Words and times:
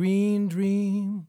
green 0.00 0.48
dream. 0.48 1.26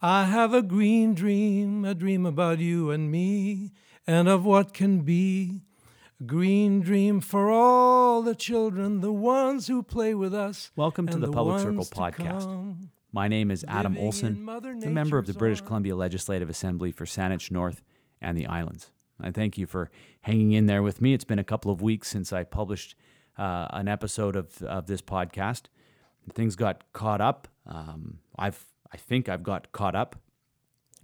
I 0.00 0.26
have 0.26 0.54
a 0.54 0.62
green 0.62 1.14
dream, 1.14 1.84
a 1.84 1.96
dream 1.96 2.24
about 2.24 2.60
you 2.60 2.92
and 2.92 3.10
me, 3.10 3.72
and 4.06 4.28
of 4.28 4.44
what 4.44 4.72
can 4.72 5.00
be. 5.00 5.62
A 6.20 6.22
green 6.22 6.80
dream 6.80 7.20
for 7.20 7.50
all 7.50 8.22
the 8.22 8.36
children, 8.36 9.00
the 9.00 9.10
ones 9.10 9.66
who 9.66 9.82
play 9.82 10.14
with 10.14 10.32
us. 10.32 10.70
Welcome 10.76 11.08
to 11.08 11.14
and 11.14 11.24
the 11.24 11.32
Public 11.32 11.58
Circle 11.58 11.86
podcast. 11.86 12.76
My 13.10 13.26
name 13.26 13.50
is 13.50 13.64
Adam 13.66 13.98
Olsen, 13.98 14.48
a 14.48 14.90
member 14.90 15.18
of 15.18 15.26
the 15.26 15.34
British 15.34 15.58
arms. 15.58 15.66
Columbia 15.66 15.96
Legislative 15.96 16.48
Assembly 16.48 16.92
for 16.92 17.06
Saanich 17.06 17.50
North 17.50 17.82
and 18.22 18.38
the 18.38 18.46
Islands. 18.46 18.92
I 19.20 19.32
thank 19.32 19.58
you 19.58 19.66
for 19.66 19.90
hanging 20.20 20.52
in 20.52 20.66
there 20.66 20.84
with 20.84 21.00
me. 21.00 21.14
It's 21.14 21.24
been 21.24 21.40
a 21.40 21.44
couple 21.44 21.72
of 21.72 21.82
weeks 21.82 22.10
since 22.10 22.32
I 22.32 22.44
published 22.44 22.94
uh, 23.36 23.66
an 23.70 23.88
episode 23.88 24.36
of, 24.36 24.62
of 24.62 24.86
this 24.86 25.02
podcast. 25.02 25.62
Things 26.32 26.56
got 26.56 26.84
caught 26.92 27.20
up. 27.20 27.48
Um, 27.66 28.18
I've 28.38 28.64
I 28.92 28.96
think 28.96 29.28
I've 29.28 29.42
got 29.42 29.72
caught 29.72 29.96
up, 29.96 30.16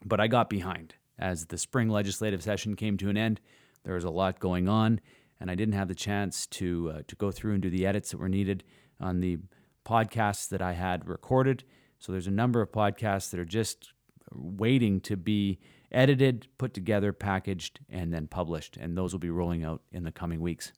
but 0.05 0.21
I 0.21 0.29
got 0.29 0.49
behind 0.49 0.95
as 1.19 1.47
the 1.47 1.59
spring 1.59 1.89
legislative 1.89 2.43
session 2.43 2.77
came 2.77 2.97
to 2.99 3.11
an 3.11 3.17
end. 3.17 3.41
There 3.85 3.95
was 3.95 4.05
a 4.05 4.11
lot 4.11 4.41
going 4.41 4.69
on, 4.69 5.01
and 5.41 5.51
I 5.51 5.55
didn't 5.55 5.75
have 5.75 5.89
the 5.89 5.95
chance 5.95 6.47
to 6.47 6.93
uh, 6.95 7.03
to 7.09 7.17
go 7.17 7.31
through 7.31 7.55
and 7.55 7.63
do 7.63 7.71
the 7.71 7.87
edits 7.87 8.11
that 8.11 8.19
were 8.19 8.29
needed 8.29 8.65
on 9.01 9.21
the 9.21 9.39
podcasts 9.85 10.49
that 10.49 10.63
I 10.63 10.73
had 10.73 11.09
recorded. 11.09 11.65
So 11.99 12.13
there's 12.13 12.27
a 12.27 12.33
number 12.33 12.63
of 12.63 12.73
podcasts 12.73 13.31
that 13.31 13.41
are 13.41 13.45
just 13.45 13.93
waiting 14.33 15.01
to 15.01 15.17
be 15.17 15.59
edited, 15.93 16.47
put 16.57 16.73
together, 16.73 17.13
packaged, 17.13 17.81
and 17.89 18.13
then 18.13 18.27
published, 18.27 18.77
and 18.77 18.97
those 18.97 19.13
will 19.13 19.19
be 19.19 19.31
rolling 19.31 19.65
out 19.65 19.83
in 19.93 20.05
the 20.05 20.13
coming 20.13 20.41
weeks. 20.41 20.73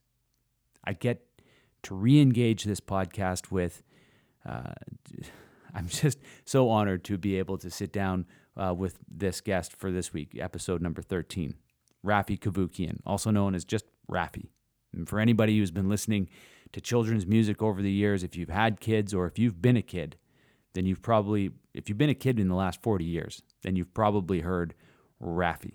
I 0.84 0.94
get 0.94 1.24
to 1.82 1.94
re-engage 1.94 2.64
this 2.64 2.80
podcast 2.80 3.50
with. 3.50 3.82
Uh, 4.46 4.72
I'm 5.74 5.88
just 5.88 6.18
so 6.44 6.68
honored 6.68 7.04
to 7.04 7.16
be 7.16 7.38
able 7.38 7.56
to 7.58 7.70
sit 7.70 7.92
down 7.92 8.26
uh, 8.56 8.74
with 8.76 8.98
this 9.08 9.40
guest 9.40 9.74
for 9.74 9.90
this 9.90 10.12
week, 10.12 10.36
episode 10.38 10.82
number 10.82 11.00
13, 11.00 11.54
Raffi 12.04 12.38
Cavoukian, 12.38 13.00
also 13.06 13.30
known 13.30 13.54
as 13.54 13.64
just 13.64 13.86
Raffi. 14.10 14.48
And 14.92 15.08
for 15.08 15.18
anybody 15.18 15.56
who's 15.56 15.70
been 15.70 15.88
listening 15.88 16.28
to 16.72 16.80
children's 16.80 17.26
music 17.26 17.62
over 17.62 17.80
the 17.80 17.90
years, 17.90 18.22
if 18.22 18.36
you've 18.36 18.50
had 18.50 18.80
kids 18.80 19.14
or 19.14 19.26
if 19.26 19.38
you've 19.38 19.62
been 19.62 19.76
a 19.76 19.82
kid, 19.82 20.16
then 20.74 20.86
you've 20.86 21.02
probably, 21.02 21.50
if 21.74 21.88
you've 21.88 21.98
been 21.98 22.10
a 22.10 22.14
kid 22.14 22.38
in 22.38 22.48
the 22.48 22.54
last 22.54 22.82
40 22.82 23.04
years, 23.04 23.42
then 23.62 23.76
you've 23.76 23.94
probably 23.94 24.40
heard 24.40 24.74
Raffi. 25.22 25.72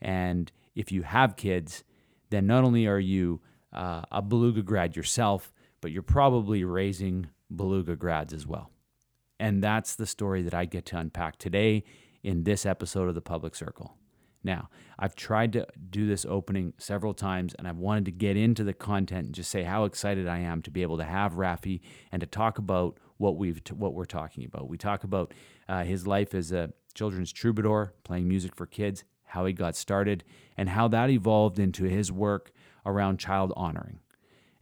And 0.00 0.50
if 0.74 0.92
you 0.92 1.02
have 1.02 1.36
kids, 1.36 1.84
then 2.30 2.46
not 2.46 2.64
only 2.64 2.86
are 2.86 2.98
you 2.98 3.40
uh, 3.72 4.02
a 4.10 4.22
Beluga 4.22 4.62
grad 4.62 4.96
yourself, 4.96 5.52
but 5.80 5.92
you're 5.92 6.02
probably 6.02 6.64
raising 6.64 7.28
Beluga 7.54 7.96
grads 7.96 8.32
as 8.32 8.46
well. 8.46 8.70
And 9.38 9.62
that's 9.62 9.94
the 9.94 10.06
story 10.06 10.42
that 10.42 10.54
I 10.54 10.64
get 10.64 10.86
to 10.86 10.98
unpack 10.98 11.38
today 11.38 11.84
in 12.22 12.44
this 12.44 12.64
episode 12.64 13.08
of 13.08 13.14
the 13.14 13.20
Public 13.20 13.54
Circle. 13.54 13.96
Now, 14.42 14.68
I've 14.98 15.16
tried 15.16 15.52
to 15.54 15.66
do 15.90 16.06
this 16.06 16.24
opening 16.24 16.72
several 16.78 17.14
times 17.14 17.54
and 17.54 17.66
I've 17.66 17.78
wanted 17.78 18.04
to 18.06 18.12
get 18.12 18.36
into 18.36 18.64
the 18.64 18.72
content 18.72 19.26
and 19.26 19.34
just 19.34 19.50
say 19.50 19.64
how 19.64 19.84
excited 19.84 20.28
I 20.28 20.38
am 20.38 20.62
to 20.62 20.70
be 20.70 20.82
able 20.82 20.98
to 20.98 21.04
have 21.04 21.34
Raffi 21.34 21.80
and 22.12 22.20
to 22.20 22.26
talk 22.26 22.58
about 22.58 22.98
what 23.18 23.36
we've 23.36 23.60
what 23.72 23.94
we're 23.94 24.04
talking 24.04 24.44
about. 24.44 24.68
We 24.68 24.78
talk 24.78 25.04
about 25.04 25.34
uh, 25.68 25.84
his 25.84 26.06
life 26.06 26.34
as 26.34 26.52
a 26.52 26.72
children's 26.94 27.32
troubadour, 27.32 27.92
playing 28.04 28.28
music 28.28 28.54
for 28.54 28.66
kids, 28.66 29.04
how 29.24 29.44
he 29.46 29.52
got 29.52 29.74
started, 29.74 30.22
and 30.56 30.68
how 30.68 30.86
that 30.88 31.10
evolved 31.10 31.58
into 31.58 31.84
his 31.84 32.12
work 32.12 32.52
around 32.84 33.18
child 33.18 33.52
honoring 33.56 33.98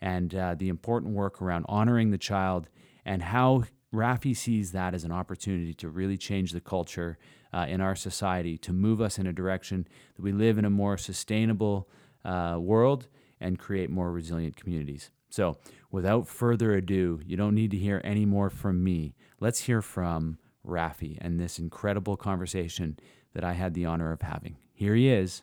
and 0.01 0.35
uh, 0.35 0.55
the 0.55 0.69
important 0.69 1.15
work 1.15 1.41
around 1.41 1.65
honoring 1.69 2.11
the 2.11 2.19
child 2.19 2.69
and 3.05 3.23
how 3.23 3.65
Raffi 3.93 4.37
sees 4.37 4.73
that 4.73 4.95
as 4.95 5.05
an 5.05 5.13
opportunity 5.13 5.73
to 5.75 5.89
really 5.89 6.17
change 6.17 6.53
the 6.53 6.61
culture 6.61 7.19
uh, 7.53 7.67
in 7.69 7.81
our 7.81 7.95
society, 7.95 8.59
to 8.59 8.73
move 8.73 9.01
us 9.01 9.19
in 9.19 9.27
a 9.27 9.33
direction 9.33 9.87
that 10.17 10.23
we 10.23 10.33
live 10.33 10.59
in 10.59 10.65
a 10.65 10.71
more 10.71 10.99
sustainable 10.99 11.89
uh, 12.25 12.57
world 12.59 13.07
and 13.41 13.59
create 13.59 13.91
more 13.91 14.11
resilient 14.11 14.57
communities. 14.57 15.11
So, 15.31 15.59
without 15.91 16.27
further 16.27 16.73
ado, 16.73 17.21
you 17.25 17.37
don't 17.37 17.55
need 17.55 17.71
to 17.73 17.77
hear 17.77 18.01
any 18.05 18.25
more 18.25 18.51
from 18.51 18.83
me. 18.83 19.15
Let's 19.41 19.61
hear 19.61 19.83
from 19.83 20.39
Raffi 20.67 21.19
and 21.21 21.39
this 21.39 21.59
incredible 21.59 22.17
conversation 22.17 22.99
that 23.35 23.45
I 23.45 23.53
had 23.53 23.75
the 23.75 23.85
honor 23.85 24.13
of 24.13 24.23
having. 24.23 24.57
Here 24.73 24.95
he 24.95 25.09
is. 25.09 25.43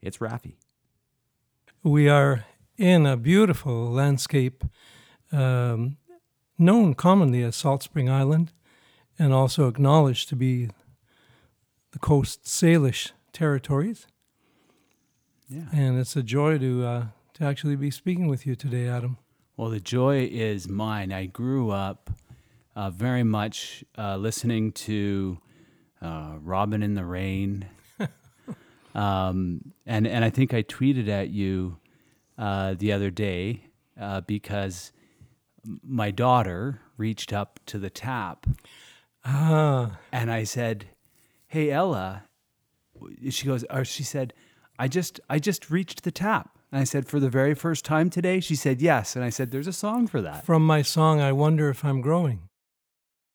It's 0.00 0.18
Raffi. 0.18 0.56
We 1.82 2.08
are 2.08 2.44
in 2.76 3.06
a 3.06 3.16
beautiful 3.16 3.90
landscape 3.90 4.64
um, 5.32 5.96
known 6.58 6.94
commonly 6.94 7.42
as 7.42 7.56
Salt 7.56 7.82
Spring 7.82 8.08
Island 8.08 8.52
and 9.18 9.32
also 9.32 9.68
acknowledged 9.68 10.28
to 10.28 10.36
be 10.36 10.70
the 11.92 11.98
Coast 11.98 12.44
Salish 12.44 13.12
territories. 13.32 14.06
Yeah. 15.48 15.64
And 15.72 15.98
it's 15.98 16.16
a 16.16 16.22
joy 16.22 16.58
to, 16.58 16.84
uh, 16.84 17.06
to 17.34 17.44
actually 17.44 17.76
be 17.76 17.90
speaking 17.90 18.26
with 18.28 18.46
you 18.46 18.56
today, 18.56 18.88
Adam. 18.88 19.18
Well, 19.56 19.70
the 19.70 19.80
joy 19.80 20.28
is 20.30 20.68
mine. 20.68 21.12
I 21.12 21.26
grew 21.26 21.70
up 21.70 22.10
uh, 22.74 22.90
very 22.90 23.22
much 23.22 23.84
uh, 23.96 24.16
listening 24.16 24.72
to 24.72 25.38
uh, 26.02 26.34
Robin 26.40 26.82
in 26.82 26.94
the 26.94 27.04
Rain. 27.04 27.66
um, 28.94 29.72
and, 29.86 30.06
and 30.06 30.24
I 30.24 30.30
think 30.30 30.52
I 30.52 30.62
tweeted 30.62 31.08
at 31.08 31.30
you 31.30 31.78
uh, 32.36 32.74
the 32.76 32.92
other 32.92 33.10
day 33.10 33.66
uh, 34.00 34.22
because 34.22 34.92
my 35.82 36.10
daughter 36.10 36.80
reached 36.96 37.32
up 37.32 37.60
to 37.66 37.78
the 37.78 37.90
tap 37.90 38.46
Ah, 39.24 39.98
and 40.12 40.30
I 40.30 40.44
said, 40.44 40.86
"Hey 41.46 41.70
Ella," 41.70 42.24
she 43.30 43.46
goes, 43.46 43.64
or 43.70 43.84
she 43.84 44.02
said, 44.02 44.34
"I 44.78 44.86
just 44.88 45.18
I 45.30 45.38
just 45.38 45.70
reached 45.70 46.04
the 46.04 46.10
tap." 46.10 46.58
And 46.70 46.80
I 46.80 46.84
said, 46.84 47.06
"For 47.06 47.18
the 47.18 47.30
very 47.30 47.54
first 47.54 47.84
time 47.84 48.10
today?" 48.10 48.40
She 48.40 48.54
said, 48.54 48.82
"Yes." 48.82 49.16
And 49.16 49.24
I 49.24 49.30
said, 49.30 49.50
"There's 49.50 49.66
a 49.66 49.72
song 49.72 50.06
for 50.06 50.20
that." 50.20 50.44
from 50.44 50.66
my 50.66 50.82
song, 50.82 51.20
I 51.20 51.32
Wonder 51.32 51.70
If 51.70 51.84
I'm 51.84 52.00
Growing. 52.02 52.48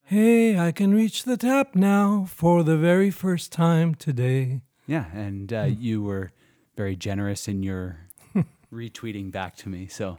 Hey, 0.03 0.57
I 0.57 0.71
can 0.71 0.93
reach 0.93 1.23
the 1.23 1.37
tap 1.37 1.75
now 1.75 2.25
for 2.27 2.63
the 2.63 2.77
very 2.77 3.11
first 3.11 3.51
time 3.51 3.95
today. 3.95 4.61
Yeah, 4.87 5.05
and 5.13 5.53
uh, 5.53 5.63
you 5.63 6.01
were 6.01 6.31
very 6.75 6.95
generous 6.95 7.47
in 7.47 7.61
your 7.61 8.07
retweeting 8.73 9.31
back 9.31 9.55
to 9.57 9.69
me. 9.69 9.87
So 9.87 10.17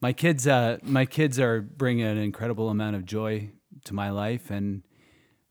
my 0.00 0.12
kids, 0.12 0.46
uh, 0.46 0.78
my 0.82 1.06
kids 1.06 1.38
are 1.38 1.60
bringing 1.60 2.04
an 2.06 2.18
incredible 2.18 2.68
amount 2.68 2.96
of 2.96 3.04
joy 3.04 3.50
to 3.84 3.94
my 3.94 4.10
life, 4.10 4.50
and 4.50 4.82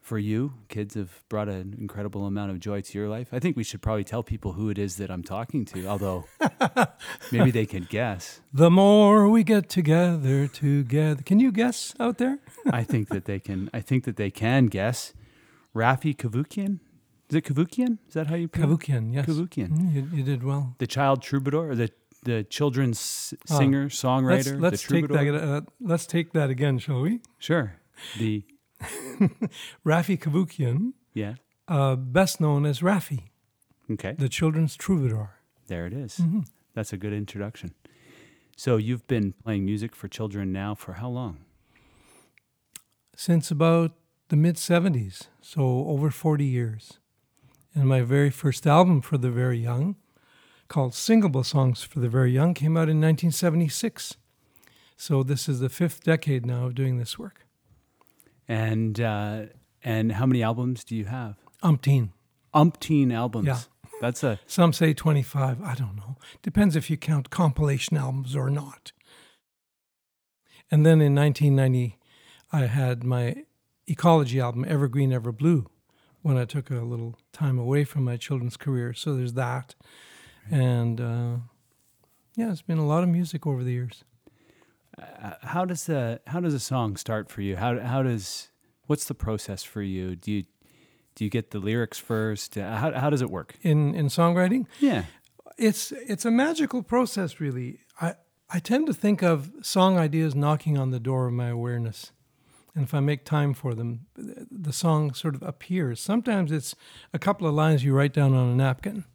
for 0.01 0.19
you, 0.19 0.53
kids 0.69 0.93
have 0.93 1.23
brought 1.29 1.49
an 1.49 1.75
incredible 1.79 2.25
amount 2.27 2.51
of 2.51 2.59
joy 2.59 2.79
to 2.79 2.97
your 2.97 3.09
life. 3.09 3.29
I 3.31 3.39
think 3.39 3.57
we 3.57 3.63
should 3.63 3.81
probably 3.81 4.03
tell 4.03 4.21
people 4.21 4.53
who 4.53 4.69
it 4.69 4.77
is 4.77 4.97
that 4.97 5.09
I'm 5.09 5.23
talking 5.23 5.65
to, 5.65 5.87
although 5.87 6.25
maybe 7.31 7.49
they 7.49 7.65
can 7.65 7.87
guess. 7.89 8.39
The 8.53 8.69
more 8.69 9.27
we 9.29 9.43
get 9.43 9.67
together, 9.67 10.47
together. 10.47 11.23
Can 11.23 11.39
you 11.39 11.51
guess 11.51 11.95
out 11.99 12.19
there? 12.19 12.37
I 12.71 12.83
think 12.83 13.09
that 13.09 13.25
they 13.25 13.39
can. 13.39 13.69
I 13.73 13.81
think 13.81 14.03
that 14.03 14.15
they 14.17 14.29
can 14.29 14.67
guess. 14.67 15.13
Raffi 15.75 16.15
Cavoukian. 16.15 16.79
Is 17.29 17.35
it 17.37 17.43
Cavoukian? 17.45 17.97
Is 18.07 18.13
that 18.13 18.27
how 18.27 18.35
you 18.35 18.47
pronounce 18.47 18.83
Cavoukian, 18.83 19.11
yes. 19.13 19.25
Cavoukian. 19.25 19.69
Mm, 19.69 19.93
You, 19.95 20.09
you 20.17 20.23
did 20.23 20.43
well. 20.43 20.75
The 20.77 20.85
child 20.87 21.23
troubadour, 21.23 21.71
or 21.71 21.75
the 21.75 21.89
the 22.25 22.43
children's 22.43 23.33
Oh, 23.49 23.57
singer, 23.57 23.83
Let's, 23.83 24.01
songwriter, 24.03 24.59
let's 24.59 24.83
the 24.85 24.93
take 24.93 25.07
troubadour. 25.07 25.31
that. 25.39 25.43
Uh, 25.43 25.61
let's 25.79 26.05
take 26.05 26.33
that 26.33 26.49
again, 26.49 26.77
shall 26.79 27.01
we? 27.01 27.21
Sure. 27.39 27.77
The 28.19 28.43
Raffi 29.85 30.19
Cavoukian, 30.19 30.93
yeah. 31.13 31.35
uh, 31.67 31.95
best 31.95 32.39
known 32.41 32.65
as 32.65 32.81
Raffi, 32.81 33.23
Okay. 33.89 34.13
the 34.19 34.29
children's 34.29 34.75
troubadour. 34.75 35.29
There 35.67 35.85
it 35.87 35.93
is. 35.93 36.17
Mm-hmm. 36.17 36.41
That's 36.73 36.91
a 36.93 36.97
good 36.97 37.13
introduction. 37.13 37.73
So 38.57 38.77
you've 38.77 39.07
been 39.07 39.33
playing 39.43 39.65
music 39.65 39.95
for 39.95 40.07
children 40.07 40.51
now 40.51 40.75
for 40.75 40.93
how 40.93 41.09
long? 41.09 41.39
since 43.17 43.49
about 43.49 43.91
the 44.27 44.35
mid 44.35 44.55
70s, 44.57 45.27
so 45.41 45.61
over 45.87 46.09
40 46.11 46.43
years. 46.43 46.99
And 47.73 47.87
my 47.87 48.01
very 48.01 48.29
first 48.29 48.67
album 48.67 48.99
for 49.01 49.17
the 49.17 49.29
very 49.31 49.57
young, 49.59 49.95
called 50.67 50.93
Singable 50.93 51.43
Songs 51.43 51.83
for 51.83 51.99
the 51.99 52.09
Very 52.09 52.31
Young, 52.31 52.53
came 52.53 52.77
out 52.77 52.89
in 52.89 53.01
1976. 53.01 54.15
So 54.97 55.23
this 55.23 55.49
is 55.49 55.59
the 55.59 55.69
fifth 55.69 56.03
decade 56.03 56.45
now 56.45 56.65
of 56.65 56.75
doing 56.75 56.97
this 56.97 57.19
work. 57.19 57.45
And 58.47 58.99
uh, 58.99 59.43
and 59.83 60.13
how 60.13 60.25
many 60.25 60.41
albums 60.41 60.83
do 60.83 60.95
you 60.95 61.05
have? 61.05 61.35
Umpteen. 61.63 62.09
Umpteen 62.53 63.13
albums. 63.13 63.47
Yeah. 63.47 63.59
That's 64.01 64.23
a 64.23 64.39
Some 64.45 64.73
say 64.73 64.93
25. 64.93 65.61
I 65.61 65.75
don't 65.75 65.95
know. 65.95 66.17
Depends 66.41 66.75
if 66.75 66.89
you 66.89 66.97
count 66.97 67.29
compilation 67.29 67.97
albums 67.97 68.35
or 68.35 68.49
not. 68.49 68.91
And 70.71 70.85
then 70.85 71.01
in 71.01 71.15
1990, 71.15 71.97
I 72.51 72.65
had 72.65 73.03
my 73.03 73.43
ecology 73.87 74.39
album, 74.39 74.65
Evergreen, 74.67 75.13
Ever 75.13 75.31
Blue, 75.31 75.67
when 76.21 76.37
I 76.37 76.45
took 76.45 76.69
a 76.69 76.81
little 76.81 77.17
time 77.31 77.59
away 77.59 77.83
from 77.83 78.03
my 78.03 78.17
children's 78.17 78.57
career. 78.57 78.93
So 78.93 79.15
there's 79.15 79.33
that. 79.33 79.75
And 80.51 81.01
uh, 81.01 81.35
yeah, 82.35 82.51
it's 82.51 82.61
been 82.61 82.77
a 82.77 82.85
lot 82.85 83.03
of 83.03 83.09
music 83.09 83.45
over 83.47 83.63
the 83.63 83.71
years. 83.71 84.03
uh, 84.97 85.31
how 85.43 85.65
does 85.65 85.89
a 85.89 86.19
how 86.27 86.39
does 86.39 86.53
a 86.53 86.59
song 86.59 86.97
start 86.97 87.29
for 87.29 87.41
you? 87.41 87.55
How 87.57 87.79
how 87.79 88.03
does 88.03 88.49
What's 88.87 89.05
the 89.05 89.15
process 89.15 89.63
for 89.63 89.81
you? 89.81 90.15
Do 90.15 90.31
you 90.31 90.43
do 91.15 91.23
you 91.23 91.29
get 91.31 91.49
the 91.51 91.59
lyrics 91.59 91.97
first? 91.97 92.57
Uh, 92.57 92.77
How 92.77 92.91
how 92.93 93.09
does 93.09 93.21
it 93.21 93.29
work? 93.31 93.55
In 93.61 93.95
in 93.95 94.07
songwriting, 94.09 94.67
Yeah. 94.79 95.05
it's 95.57 95.91
it's 95.91 96.25
a 96.25 96.31
magical 96.31 96.83
process 96.83 97.39
really 97.39 97.79
i 98.01 98.13
i 98.49 98.59
tend 98.59 98.85
to 98.87 98.93
think 98.93 99.23
of 99.23 99.51
song 99.61 99.97
ideas 99.97 100.35
knocking 100.35 100.77
on 100.77 100.91
the 100.91 100.99
door 100.99 101.27
of 101.27 101.33
my 101.33 101.47
awareness 101.47 102.11
and 102.75 102.83
if 102.83 102.93
i 102.93 102.99
make 102.99 103.23
time 103.23 103.53
for 103.53 103.73
them 103.73 104.05
the 104.65 104.73
song 104.73 105.13
sort 105.13 105.33
of 105.35 105.41
appears 105.43 106.01
sometimes 106.01 106.51
it's 106.51 106.75
a 107.13 107.17
couple 107.19 107.47
of 107.47 107.53
lines 107.55 107.83
you 107.85 107.93
write 107.95 108.13
down 108.13 108.33
on 108.33 108.49
a 108.49 108.55
napkin 108.55 109.05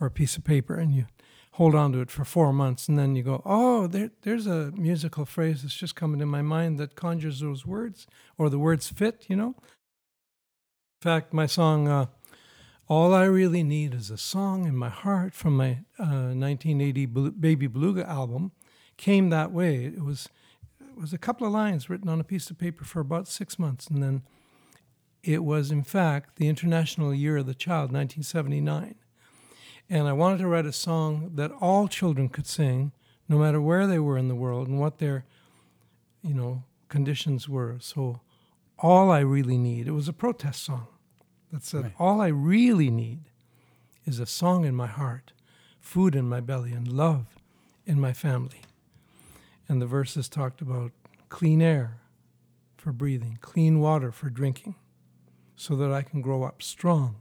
or 0.00 0.06
a 0.06 0.10
piece 0.10 0.36
of 0.36 0.44
paper 0.44 0.74
and 0.74 0.94
you 0.94 1.06
hold 1.52 1.74
on 1.74 1.92
to 1.92 2.00
it 2.00 2.10
for 2.10 2.24
four 2.24 2.52
months 2.52 2.88
and 2.88 2.98
then 2.98 3.14
you 3.14 3.22
go 3.22 3.40
oh 3.44 3.86
there, 3.86 4.10
there's 4.22 4.46
a 4.46 4.72
musical 4.72 5.24
phrase 5.24 5.62
that's 5.62 5.74
just 5.74 5.94
coming 5.94 6.20
in 6.20 6.28
my 6.28 6.42
mind 6.42 6.78
that 6.78 6.96
conjures 6.96 7.40
those 7.40 7.64
words 7.64 8.06
or 8.36 8.50
the 8.50 8.58
words 8.58 8.88
fit 8.88 9.24
you 9.28 9.36
know 9.36 9.54
in 9.56 11.02
fact 11.02 11.32
my 11.32 11.46
song 11.46 11.86
uh, 11.86 12.06
all 12.86 13.14
I 13.14 13.24
really 13.24 13.62
need 13.62 13.94
is 13.94 14.10
a 14.10 14.18
song 14.18 14.66
in 14.66 14.76
my 14.76 14.90
heart 14.90 15.34
from 15.34 15.56
my 15.56 15.84
uh, 15.98 16.36
1980 16.36 17.06
Bel- 17.06 17.30
Baby 17.30 17.66
Beluga 17.66 18.06
album. 18.08 18.52
Came 18.98 19.30
that 19.30 19.52
way. 19.52 19.86
It 19.86 20.04
was 20.04 20.28
it 20.80 21.00
was 21.00 21.12
a 21.12 21.18
couple 21.18 21.46
of 21.46 21.52
lines 21.52 21.88
written 21.88 22.08
on 22.08 22.20
a 22.20 22.24
piece 22.24 22.50
of 22.50 22.58
paper 22.58 22.84
for 22.84 23.00
about 23.00 23.26
six 23.26 23.58
months, 23.58 23.86
and 23.88 24.02
then 24.02 24.22
it 25.22 25.42
was 25.42 25.70
in 25.70 25.82
fact 25.82 26.36
the 26.36 26.48
International 26.48 27.14
Year 27.14 27.38
of 27.38 27.46
the 27.46 27.54
Child, 27.54 27.90
1979. 27.90 28.96
And 29.88 30.08
I 30.08 30.12
wanted 30.12 30.38
to 30.38 30.46
write 30.46 30.66
a 30.66 30.72
song 30.72 31.32
that 31.34 31.52
all 31.60 31.88
children 31.88 32.28
could 32.28 32.46
sing, 32.46 32.92
no 33.28 33.38
matter 33.38 33.60
where 33.60 33.86
they 33.86 33.98
were 33.98 34.16
in 34.16 34.28
the 34.28 34.34
world 34.34 34.68
and 34.68 34.80
what 34.80 34.98
their, 34.98 35.24
you 36.22 36.34
know, 36.34 36.64
conditions 36.88 37.48
were. 37.48 37.76
So, 37.80 38.20
all 38.78 39.10
I 39.10 39.20
really 39.20 39.58
need. 39.58 39.86
It 39.86 39.92
was 39.92 40.08
a 40.08 40.12
protest 40.12 40.62
song 40.62 40.88
that 41.52 41.64
said, 41.64 41.82
Right. 41.84 41.92
All 41.98 42.20
I 42.20 42.28
really 42.28 42.90
need 42.90 43.20
is 44.04 44.18
a 44.18 44.26
song 44.26 44.64
in 44.64 44.74
my 44.74 44.86
heart, 44.86 45.32
food 45.80 46.14
in 46.14 46.28
my 46.28 46.40
belly, 46.40 46.72
and 46.72 46.88
love 46.88 47.26
in 47.86 48.00
my 48.00 48.12
family. 48.12 48.62
And 49.68 49.80
the 49.80 49.86
verses 49.86 50.28
talked 50.28 50.60
about 50.60 50.92
clean 51.28 51.62
air 51.62 51.98
for 52.76 52.92
breathing, 52.92 53.38
clean 53.40 53.80
water 53.80 54.12
for 54.12 54.28
drinking, 54.28 54.74
so 55.56 55.74
that 55.76 55.92
I 55.92 56.02
can 56.02 56.20
grow 56.20 56.42
up 56.42 56.62
strong, 56.62 57.16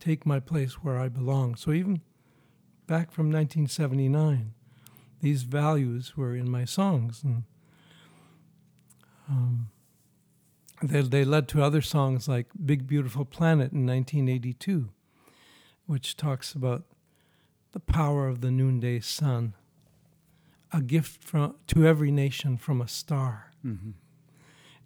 take 0.00 0.26
my 0.26 0.40
place 0.40 0.82
where 0.82 0.98
I 0.98 1.08
belong. 1.08 1.54
So 1.54 1.72
even 1.72 2.00
back 2.86 3.12
from 3.12 3.26
1979, 3.26 4.54
these 5.20 5.42
values 5.42 6.16
were 6.16 6.34
in 6.34 6.50
my 6.50 6.64
songs. 6.64 7.22
And 7.22 7.44
um, 9.28 9.70
they, 10.82 11.02
they 11.02 11.24
led 11.24 11.46
to 11.48 11.62
other 11.62 11.82
songs 11.82 12.26
like 12.26 12.46
Big 12.64 12.86
Beautiful 12.86 13.24
Planet 13.24 13.72
in 13.72 13.86
1982, 13.86 14.88
which 15.86 16.16
talks 16.16 16.54
about 16.54 16.84
the 17.72 17.80
power 17.80 18.26
of 18.26 18.40
the 18.40 18.50
noonday 18.50 19.00
sun, 19.00 19.54
a 20.72 20.80
gift 20.80 21.22
from, 21.22 21.56
to 21.68 21.86
every 21.86 22.10
nation 22.10 22.56
from 22.56 22.80
a 22.80 22.88
star. 22.88 23.52
Mm-hmm. 23.64 23.90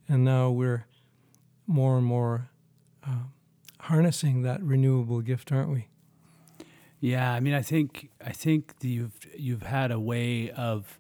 And 0.09 0.25
now 0.25 0.51
we're 0.51 0.87
more 1.67 1.97
and 1.97 2.05
more 2.05 2.51
uh, 3.07 3.29
harnessing 3.85 4.43
that 4.43 4.63
renewable 4.63 5.21
gift, 5.21 5.53
aren't 5.53 5.71
we? 5.71 5.89
Yeah, 7.01 7.33
I 7.33 7.41
mean, 7.41 7.53
I 7.53 7.61
think 7.61 8.09
I 8.25 8.33
think 8.33 8.75
you've 8.81 9.27
you've 9.37 9.63
had 9.63 9.91
a 9.91 10.01
way 10.01 10.51
of 10.51 10.99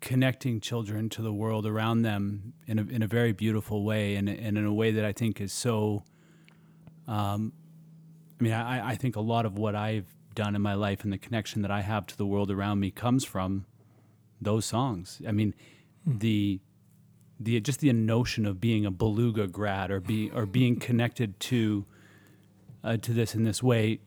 connecting 0.00 0.60
children 0.60 1.08
to 1.10 1.22
the 1.22 1.32
world 1.32 1.66
around 1.66 2.02
them 2.02 2.54
in 2.66 2.78
a 2.78 2.82
in 2.84 3.02
a 3.02 3.06
very 3.06 3.32
beautiful 3.32 3.84
way, 3.84 4.16
and, 4.16 4.28
and 4.28 4.56
in 4.56 4.64
a 4.64 4.72
way 4.72 4.92
that 4.92 5.04
I 5.04 5.12
think 5.12 5.40
is 5.40 5.52
so. 5.52 6.04
Um, 7.06 7.52
I 8.40 8.42
mean, 8.42 8.52
I, 8.52 8.90
I 8.92 8.94
think 8.96 9.16
a 9.16 9.20
lot 9.20 9.44
of 9.44 9.58
what 9.58 9.74
I've 9.74 10.06
done 10.34 10.56
in 10.56 10.62
my 10.62 10.74
life 10.74 11.04
and 11.04 11.12
the 11.12 11.18
connection 11.18 11.62
that 11.62 11.70
I 11.70 11.82
have 11.82 12.06
to 12.06 12.16
the 12.16 12.26
world 12.26 12.50
around 12.50 12.80
me 12.80 12.90
comes 12.90 13.24
from 13.24 13.66
those 14.40 14.64
songs. 14.64 15.20
I 15.28 15.32
mean, 15.32 15.54
the 16.06 16.60
the 17.38 17.60
just 17.60 17.80
the 17.80 17.92
notion 17.92 18.46
of 18.46 18.58
being 18.58 18.86
a 18.86 18.90
beluga 18.90 19.46
grad 19.46 19.90
or 19.90 20.00
be 20.00 20.30
or 20.30 20.46
being 20.46 20.76
connected 20.76 21.38
to 21.40 21.84
uh, 22.84 22.96
to 22.98 23.12
this 23.12 23.34
in 23.34 23.44
this 23.44 23.62
way 23.62 24.00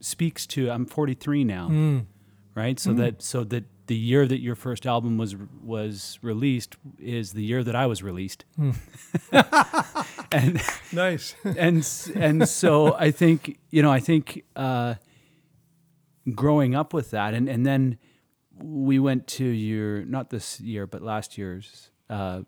speaks 0.00 0.46
to 0.46 0.70
I'm 0.70 0.86
43 0.86 1.44
now, 1.44 1.68
Mm. 1.68 2.06
right? 2.54 2.78
So 2.78 2.92
that 2.94 3.22
so 3.22 3.44
that 3.44 3.64
the 3.86 3.94
year 3.96 4.26
that 4.26 4.40
your 4.40 4.54
first 4.56 4.84
album 4.86 5.16
was 5.18 5.36
was 5.62 6.18
released 6.22 6.76
is 6.98 7.32
the 7.32 7.42
year 7.44 7.62
that 7.64 7.74
I 7.76 7.86
was 7.86 8.02
released, 8.02 8.44
and 10.32 10.60
Nice. 10.92 11.34
and 11.44 11.86
and 12.14 12.48
so 12.48 12.94
I 12.94 13.10
think 13.10 13.58
you 13.70 13.82
know 13.82 13.92
I 13.92 14.00
think 14.00 14.42
uh, 14.56 14.94
growing 16.34 16.74
up 16.74 16.92
with 16.92 17.10
that, 17.12 17.34
and 17.34 17.48
and 17.48 17.64
then 17.66 17.98
we 18.58 18.98
went 18.98 19.26
to 19.26 19.44
your 19.44 20.04
not 20.04 20.30
this 20.30 20.60
year 20.60 20.86
but 20.86 21.02
last 21.02 21.36
year's 21.38 21.90
uh, 22.10 22.42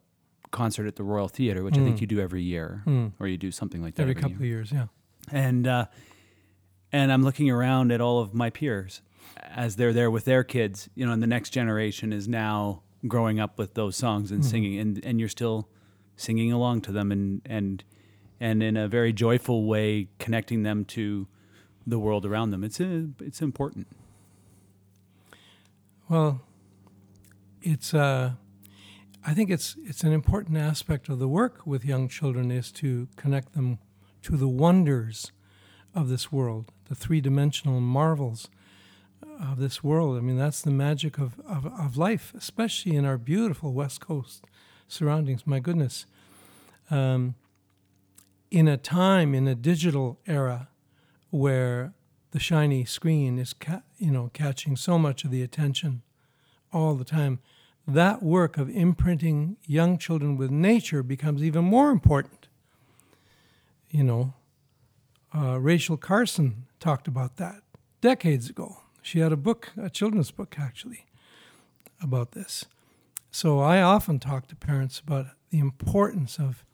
concert 0.51 0.87
at 0.87 0.97
the 0.97 1.05
Royal 1.05 1.29
Theatre, 1.29 1.63
which 1.63 1.75
I 1.77 1.85
think 1.85 1.97
Mm. 1.97 2.01
you 2.01 2.07
do 2.07 2.21
every 2.21 2.43
year, 2.43 2.83
Mm. 2.87 3.13
or 3.21 3.29
you 3.29 3.37
do 3.37 3.51
something 3.51 3.83
like 3.83 3.95
that 3.97 4.03
Every 4.03 4.13
every, 4.13 4.23
couple 4.23 4.45
year. 4.47 4.61
of 4.61 4.71
years, 4.71 4.73
yeah. 4.73 4.87
And 5.33 5.67
uh, 5.67 5.87
and 6.93 7.13
I'm 7.13 7.23
looking 7.23 7.51
around 7.51 7.93
at 7.93 8.01
all 8.01 8.21
of 8.21 8.35
my 8.35 8.51
peers 8.51 9.03
as 9.43 9.77
they're 9.77 9.93
there 9.93 10.11
with 10.11 10.25
their 10.25 10.43
kids, 10.45 10.89
you 10.95 11.05
know, 11.07 11.13
and 11.13 11.23
the 11.23 11.27
next 11.27 11.51
generation 11.51 12.13
is 12.13 12.27
now 12.29 12.83
growing 13.07 13.39
up 13.39 13.59
with 13.59 13.75
those 13.75 13.97
songs 13.97 14.31
and 14.33 14.43
Mhm. 14.43 14.47
singing, 14.47 14.79
and 14.79 15.05
and 15.05 15.21
you're 15.21 15.29
still 15.29 15.69
singing 16.17 16.53
along 16.53 16.81
to 16.83 16.93
them, 16.93 17.13
and 17.13 17.43
and 17.45 17.85
and 18.41 18.63
in 18.63 18.77
a 18.77 18.89
very 18.89 19.13
joyful 19.13 19.67
way, 19.67 20.09
connecting 20.19 20.63
them 20.63 20.85
to 20.85 21.27
the 21.87 21.99
world 21.99 22.25
around 22.27 22.51
them. 22.51 22.63
It's 22.65 22.81
a, 22.81 23.09
it's 23.21 23.41
important. 23.43 23.87
Well, 26.09 26.41
it's 27.63 27.93
uh, 27.95 28.33
I 29.27 29.35
think 29.35 29.51
it's 29.51 29.77
it's 29.85 30.03
an 30.05 30.13
important 30.13 30.57
aspect 30.57 31.09
of 31.09 31.19
the 31.19 31.29
work 31.29 31.67
with 31.67 31.85
young 31.85 32.09
children 32.09 32.51
is 32.51 32.73
to 32.73 33.09
connect 33.17 33.53
them 33.55 33.79
to 34.29 34.37
the 34.37 34.47
wonders 34.47 35.33
of 35.95 36.11
this 36.11 36.31
world, 36.31 36.71
the 36.91 36.95
three 36.95 37.19
dimensional 37.19 37.81
marvels 37.81 38.49
of 39.41 39.59
this 39.59 39.83
world. 39.83 40.19
I 40.19 40.21
mean, 40.21 40.37
that's 40.37 40.61
the 40.61 40.71
magic 40.71 41.17
of, 41.17 41.41
of, 41.49 41.65
of 41.65 41.97
life, 41.97 42.35
especially 42.37 42.95
in 42.95 43.07
our 43.07 43.17
beautiful 43.17 43.73
West 43.73 44.03
Coast 44.03 44.45
surroundings. 44.87 45.47
My 45.47 45.61
goodness. 45.61 46.05
Um, 46.91 47.37
in 48.51 48.69
a 48.69 48.77
time, 48.77 49.35
in 49.35 49.49
a 49.49 49.55
digital 49.55 50.19
era 50.27 50.69
where 51.31 51.95
the 52.33 52.39
shiny 52.39 52.85
screen 52.85 53.39
is, 53.39 53.55
ca- 53.55 53.81
you 53.97 54.11
know, 54.11 54.31
catching 54.35 54.77
so 54.77 54.99
much 54.99 55.25
of 55.25 55.31
the 55.31 55.43
attention 55.43 56.03
all 56.71 56.97
the 56.97 57.05
time, 57.05 57.39
that 57.87 58.23
work 58.23 58.59
of 58.59 58.69
imprinting 58.69 59.57
young 59.67 59.97
children 59.97 60.37
with 60.37 60.51
nature 60.51 61.03
becomes 61.03 61.43
even 61.43 61.65
more 61.65 61.89
important. 61.89 62.48
You 63.91 64.05
know, 64.05 64.35
uh, 65.35 65.59
Rachel 65.59 65.97
Carson 65.97 66.67
talked 66.79 67.09
about 67.09 67.37
that 67.37 67.63
decades 68.01 68.51
ago. 68.51 68.79
She 69.03 69.21
had 69.21 69.33
a 69.33 69.37
book, 69.37 69.73
a 69.81 69.89
children's 69.89 70.31
book 70.31 70.57
actually, 70.59 71.07
about 72.03 72.33
this. 72.33 72.67
So 73.31 73.61
I 73.61 73.81
often 73.81 74.19
talk 74.19 74.47
to 74.49 74.57
parents 74.57 75.01
about 75.01 75.27
the 75.51 75.59
importance 75.59 76.39
of 76.39 76.65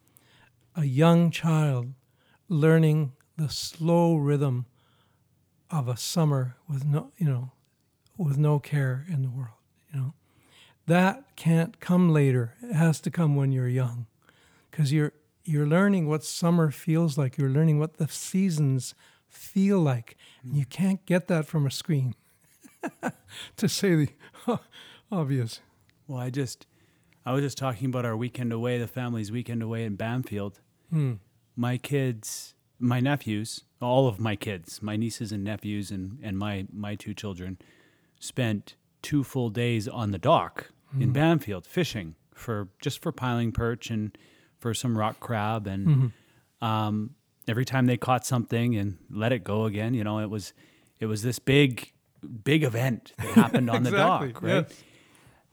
a 0.76 0.84
young 0.84 1.30
child 1.30 1.92
learning 2.48 3.12
the 3.36 3.48
slow 3.48 4.16
rhythm 4.16 4.66
of 5.70 5.88
a 5.88 5.96
summer 5.96 6.56
with 6.68 6.84
no, 6.84 7.12
you 7.16 7.26
know, 7.26 7.52
with 8.16 8.38
no 8.38 8.58
care 8.58 9.04
in 9.08 9.22
the 9.22 9.30
world, 9.30 9.58
you 9.92 10.00
know. 10.00 10.14
That 10.86 11.36
can't 11.36 11.80
come 11.80 12.10
later. 12.10 12.54
It 12.62 12.74
has 12.74 13.00
to 13.00 13.10
come 13.10 13.36
when 13.36 13.52
you're 13.52 13.68
young. 13.68 14.06
Cuz 14.70 14.92
you're 14.92 15.12
you're 15.44 15.66
learning 15.66 16.08
what 16.08 16.24
summer 16.24 16.70
feels 16.70 17.16
like. 17.18 17.36
You're 17.38 17.50
learning 17.50 17.78
what 17.78 17.98
the 17.98 18.08
seasons 18.08 18.94
feel 19.28 19.78
like. 19.80 20.16
And 20.42 20.56
you 20.56 20.64
can't 20.64 21.04
get 21.06 21.28
that 21.28 21.46
from 21.46 21.66
a 21.66 21.70
screen. 21.70 22.14
to 23.56 23.68
say 23.68 23.94
the 24.46 24.58
obvious. 25.12 25.60
Well, 26.06 26.18
I 26.18 26.30
just 26.30 26.66
I 27.26 27.32
was 27.32 27.42
just 27.42 27.56
talking 27.58 27.86
about 27.88 28.04
our 28.04 28.16
weekend 28.16 28.52
away, 28.52 28.78
the 28.78 28.86
family's 28.86 29.32
weekend 29.32 29.62
away 29.62 29.84
in 29.84 29.96
Bamfield. 29.96 30.60
Hmm. 30.90 31.14
my 31.56 31.76
kids, 31.78 32.54
my 32.78 33.00
nephews, 33.00 33.64
all 33.80 34.06
of 34.06 34.20
my 34.20 34.36
kids, 34.36 34.82
my 34.82 34.96
nieces 34.96 35.32
and 35.32 35.42
nephews, 35.42 35.90
and, 35.90 36.18
and 36.22 36.36
my, 36.38 36.66
my 36.72 36.94
two 36.94 37.14
children 37.14 37.58
spent 38.20 38.76
two 39.02 39.24
full 39.24 39.48
days 39.50 39.88
on 39.88 40.10
the 40.10 40.18
dock 40.18 40.70
in 41.00 41.10
Mhm. 41.10 41.14
Bamfield 41.14 41.66
fishing 41.66 42.14
for 42.34 42.68
just 42.80 43.00
for 43.02 43.10
piling 43.12 43.50
perch 43.52 43.90
and 43.90 44.16
for 44.64 44.72
some 44.72 44.96
rock 44.96 45.20
crab. 45.20 45.66
And 45.66 45.86
Mhm. 45.86 46.66
um, 46.66 47.10
every 47.46 47.66
time 47.66 47.84
they 47.84 47.98
caught 47.98 48.24
something 48.24 48.74
and 48.76 48.96
let 49.10 49.30
it 49.30 49.44
go 49.44 49.66
again, 49.66 49.92
you 49.92 50.02
know, 50.02 50.20
it 50.20 50.30
was 50.30 50.54
it 51.00 51.04
was 51.06 51.20
this 51.22 51.38
big 51.38 51.92
big 52.44 52.62
event 52.64 53.12
that 53.18 53.28
happened 53.42 53.68
on 53.68 53.82
the 53.82 53.90
dock, 53.90 54.42
right? 54.42 54.64
yes. 54.66 54.82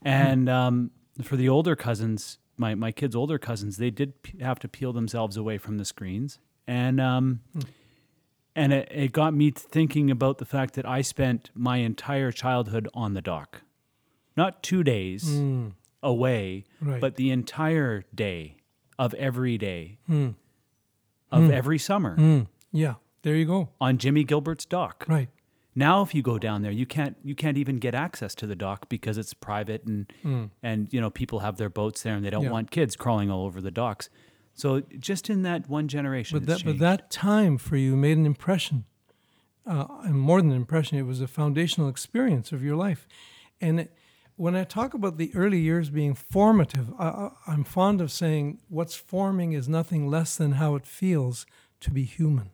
And 0.00 0.48
um, 0.48 0.92
for 1.22 1.36
the 1.36 1.46
older 1.50 1.76
cousins, 1.76 2.38
my 2.56 2.74
my 2.74 2.90
kids' 2.90 3.14
older 3.14 3.38
cousins, 3.38 3.76
they 3.76 3.90
did 3.90 4.22
p- 4.22 4.38
have 4.38 4.58
to 4.60 4.68
peel 4.68 4.94
themselves 4.94 5.36
away 5.36 5.58
from 5.58 5.76
the 5.76 5.84
screens, 5.84 6.38
and 6.66 6.98
um, 6.98 7.40
and 8.56 8.72
it, 8.72 8.88
it 8.90 9.12
got 9.12 9.34
me 9.34 9.50
thinking 9.50 10.10
about 10.10 10.38
the 10.38 10.46
fact 10.46 10.72
that 10.74 10.86
I 10.88 11.02
spent 11.02 11.50
my 11.54 11.76
entire 11.78 12.32
childhood 12.32 12.88
on 12.94 13.12
the 13.12 13.20
dock, 13.20 13.60
not 14.38 14.62
two 14.62 14.82
days 14.82 15.24
away, 16.02 16.64
Right. 16.80 17.00
but 17.00 17.16
the 17.16 17.30
entire 17.30 18.04
day 18.14 18.56
of 19.04 19.14
every 19.14 19.56
day 19.58 19.98
of 21.30 21.50
every 21.50 21.78
summer 21.78 22.16
Mm, 22.16 22.46
yeah, 22.72 22.94
there 23.22 23.34
you 23.36 23.46
go. 23.46 23.70
on 23.80 23.98
Jimmy 23.98 24.24
Gilbert's 24.24 24.64
dock. 24.64 25.04
Right. 25.08 25.28
Now, 25.74 26.02
if 26.02 26.14
you 26.14 26.20
go 26.22 26.38
down 26.38 26.60
there, 26.62 26.70
you 26.72 26.84
can't 26.86 27.16
you 27.24 27.34
can't 27.34 27.56
even 27.56 27.78
get 27.78 27.94
access 27.94 28.34
to 28.36 28.46
the 28.46 28.54
dock 28.56 28.88
because 28.88 29.16
it's 29.18 29.32
private 29.34 29.82
and 29.84 30.12
and 30.62 30.92
you 30.92 31.00
know 31.00 31.10
people 31.10 31.38
have 31.40 31.56
their 31.56 31.70
boats 31.70 32.02
there 32.02 32.14
and 32.14 32.24
they 32.24 32.30
don't 32.30 32.42
Hmm. 32.42 32.46
Yeah. 32.46 32.52
want 32.58 32.70
kids 32.70 32.96
crawling 32.96 33.30
all 33.30 33.44
over 33.46 33.60
the 33.60 33.70
docks. 33.70 34.08
So 34.54 34.82
just 34.98 35.30
in 35.30 35.42
that 35.44 35.68
one 35.70 35.88
generation, 35.88 36.38
But 36.38 36.46
that, 36.46 36.64
but 36.64 36.78
that 36.78 37.10
time 37.10 37.56
for 37.56 37.76
you 37.78 37.96
made 37.96 38.18
an 38.18 38.26
impression, 38.26 38.84
uh, 39.66 39.86
and 40.04 40.18
more 40.20 40.42
than 40.42 40.50
an 40.50 40.56
impression, 40.58 40.98
it 40.98 41.06
was 41.06 41.22
a 41.22 41.26
foundational 41.26 41.88
experience 41.88 42.52
of 42.52 42.62
your 42.62 42.76
life. 42.76 43.08
And 43.62 43.80
it, 43.80 43.94
when 44.42 44.56
I 44.56 44.64
talk 44.64 44.92
about 44.92 45.18
the 45.18 45.30
early 45.36 45.60
years 45.60 45.88
being 45.88 46.16
formative, 46.16 46.92
I, 46.98 47.30
I'm 47.46 47.62
fond 47.62 48.00
of 48.00 48.10
saying 48.10 48.58
what's 48.68 48.96
forming 48.96 49.52
is 49.52 49.68
nothing 49.68 50.08
less 50.08 50.34
than 50.34 50.52
how 50.52 50.74
it 50.74 50.84
feels 50.84 51.46
to 51.78 51.92
be 51.92 52.02
human. 52.02 52.50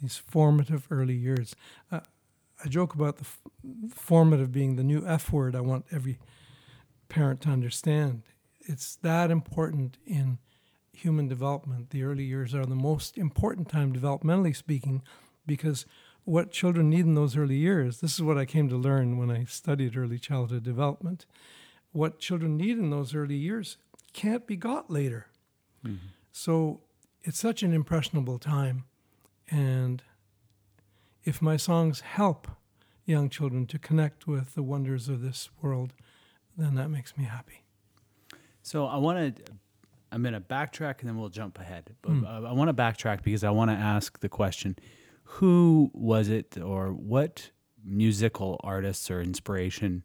These 0.00 0.16
formative 0.16 0.86
early 0.88 1.16
years. 1.16 1.56
Uh, 1.90 1.98
I 2.64 2.68
joke 2.68 2.94
about 2.94 3.16
the 3.16 3.24
f- 3.24 3.42
formative 3.92 4.52
being 4.52 4.76
the 4.76 4.84
new 4.84 5.04
F 5.04 5.32
word 5.32 5.56
I 5.56 5.62
want 5.62 5.84
every 5.90 6.20
parent 7.08 7.40
to 7.40 7.48
understand. 7.48 8.22
It's 8.60 8.94
that 9.02 9.32
important 9.32 9.96
in 10.06 10.38
human 10.92 11.26
development. 11.26 11.90
The 11.90 12.04
early 12.04 12.22
years 12.22 12.54
are 12.54 12.66
the 12.66 12.76
most 12.76 13.18
important 13.18 13.68
time, 13.68 13.92
developmentally 13.92 14.54
speaking, 14.54 15.02
because 15.44 15.86
what 16.24 16.50
children 16.50 16.88
need 16.90 17.00
in 17.06 17.14
those 17.14 17.36
early 17.36 17.56
years, 17.56 18.00
this 18.00 18.14
is 18.14 18.22
what 18.22 18.38
I 18.38 18.44
came 18.46 18.68
to 18.68 18.76
learn 18.76 19.18
when 19.18 19.30
I 19.30 19.44
studied 19.44 19.96
early 19.96 20.18
childhood 20.18 20.62
development. 20.62 21.26
What 21.92 22.18
children 22.18 22.56
need 22.56 22.78
in 22.78 22.90
those 22.90 23.14
early 23.14 23.36
years 23.36 23.76
can't 24.12 24.46
be 24.46 24.56
got 24.56 24.90
later. 24.90 25.26
So 26.32 26.80
it's 27.22 27.38
such 27.38 27.62
an 27.62 27.72
impressionable 27.72 28.38
time. 28.38 28.84
And 29.50 30.02
if 31.24 31.40
my 31.42 31.56
songs 31.56 32.00
help 32.00 32.48
young 33.04 33.28
children 33.28 33.66
to 33.66 33.78
connect 33.78 34.26
with 34.26 34.54
the 34.54 34.62
wonders 34.62 35.08
of 35.08 35.20
this 35.20 35.50
world, 35.60 35.92
then 36.56 36.74
that 36.76 36.88
makes 36.88 37.16
me 37.18 37.24
happy. 37.24 37.62
So 38.62 38.86
I 38.86 38.96
want 38.96 39.36
to. 39.36 39.42
I'm 40.10 40.22
going 40.22 40.32
to 40.34 40.40
backtrack 40.40 41.00
and 41.00 41.08
then 41.08 41.18
we'll 41.18 41.28
jump 41.28 41.58
ahead. 41.58 41.90
But 42.00 42.12
Hmm. 42.12 42.24
uh, 42.24 42.48
I 42.48 42.52
want 42.52 42.68
to 42.68 42.74
backtrack 42.74 43.22
because 43.22 43.42
I 43.44 43.50
want 43.50 43.70
to 43.70 43.76
ask 43.76 44.20
the 44.20 44.28
question: 44.28 44.76
Who 45.24 45.90
was 45.92 46.28
it, 46.28 46.56
or 46.58 46.92
what 46.92 47.50
musical 47.84 48.60
artists 48.64 49.10
or 49.10 49.20
inspiration 49.20 50.04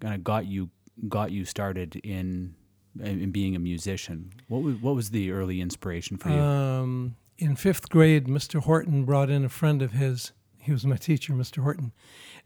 kind 0.00 0.14
of 0.14 0.24
got 0.24 0.46
you 0.46 0.70
got 1.08 1.30
you 1.30 1.44
started 1.44 1.96
in 1.96 2.54
in 3.00 3.30
being 3.30 3.54
a 3.54 3.58
musician? 3.58 4.32
What 4.48 4.62
was 4.62 4.76
what 4.76 4.94
was 4.94 5.10
the 5.10 5.30
early 5.30 5.60
inspiration 5.60 6.16
for 6.16 6.30
you? 6.30 6.36
Um, 6.36 7.16
in 7.38 7.54
fifth 7.54 7.88
grade, 7.88 8.26
Mr. 8.26 8.60
Horton 8.60 9.04
brought 9.04 9.30
in 9.30 9.44
a 9.44 9.48
friend 9.48 9.80
of 9.82 9.92
his. 9.92 10.32
He 10.60 10.72
was 10.72 10.84
my 10.84 10.96
teacher, 10.96 11.32
Mr. 11.32 11.62
Horton. 11.62 11.92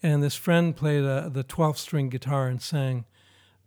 And 0.02 0.22
this 0.22 0.34
friend 0.34 0.76
played 0.76 1.02
uh, 1.02 1.28
the 1.28 1.42
12th 1.42 1.78
string 1.78 2.08
guitar 2.08 2.46
and 2.46 2.60
sang, 2.60 3.04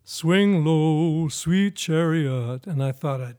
Swing 0.03 0.63
low, 0.63 1.27
sweet 1.29 1.75
chariot. 1.75 2.67
And 2.67 2.83
I 2.83 2.91
thought 2.91 3.21
I'd 3.21 3.37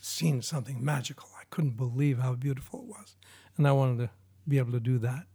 seen 0.00 0.42
something 0.42 0.84
magical. 0.84 1.28
I 1.40 1.44
couldn't 1.48 1.76
believe 1.76 2.18
how 2.18 2.34
beautiful 2.34 2.80
it 2.80 2.86
was. 2.86 3.16
And 3.56 3.66
I 3.66 3.72
wanted 3.72 3.98
to 3.98 4.10
be 4.48 4.58
able 4.58 4.72
to 4.72 4.80
do 4.80 4.98
that. 4.98 5.26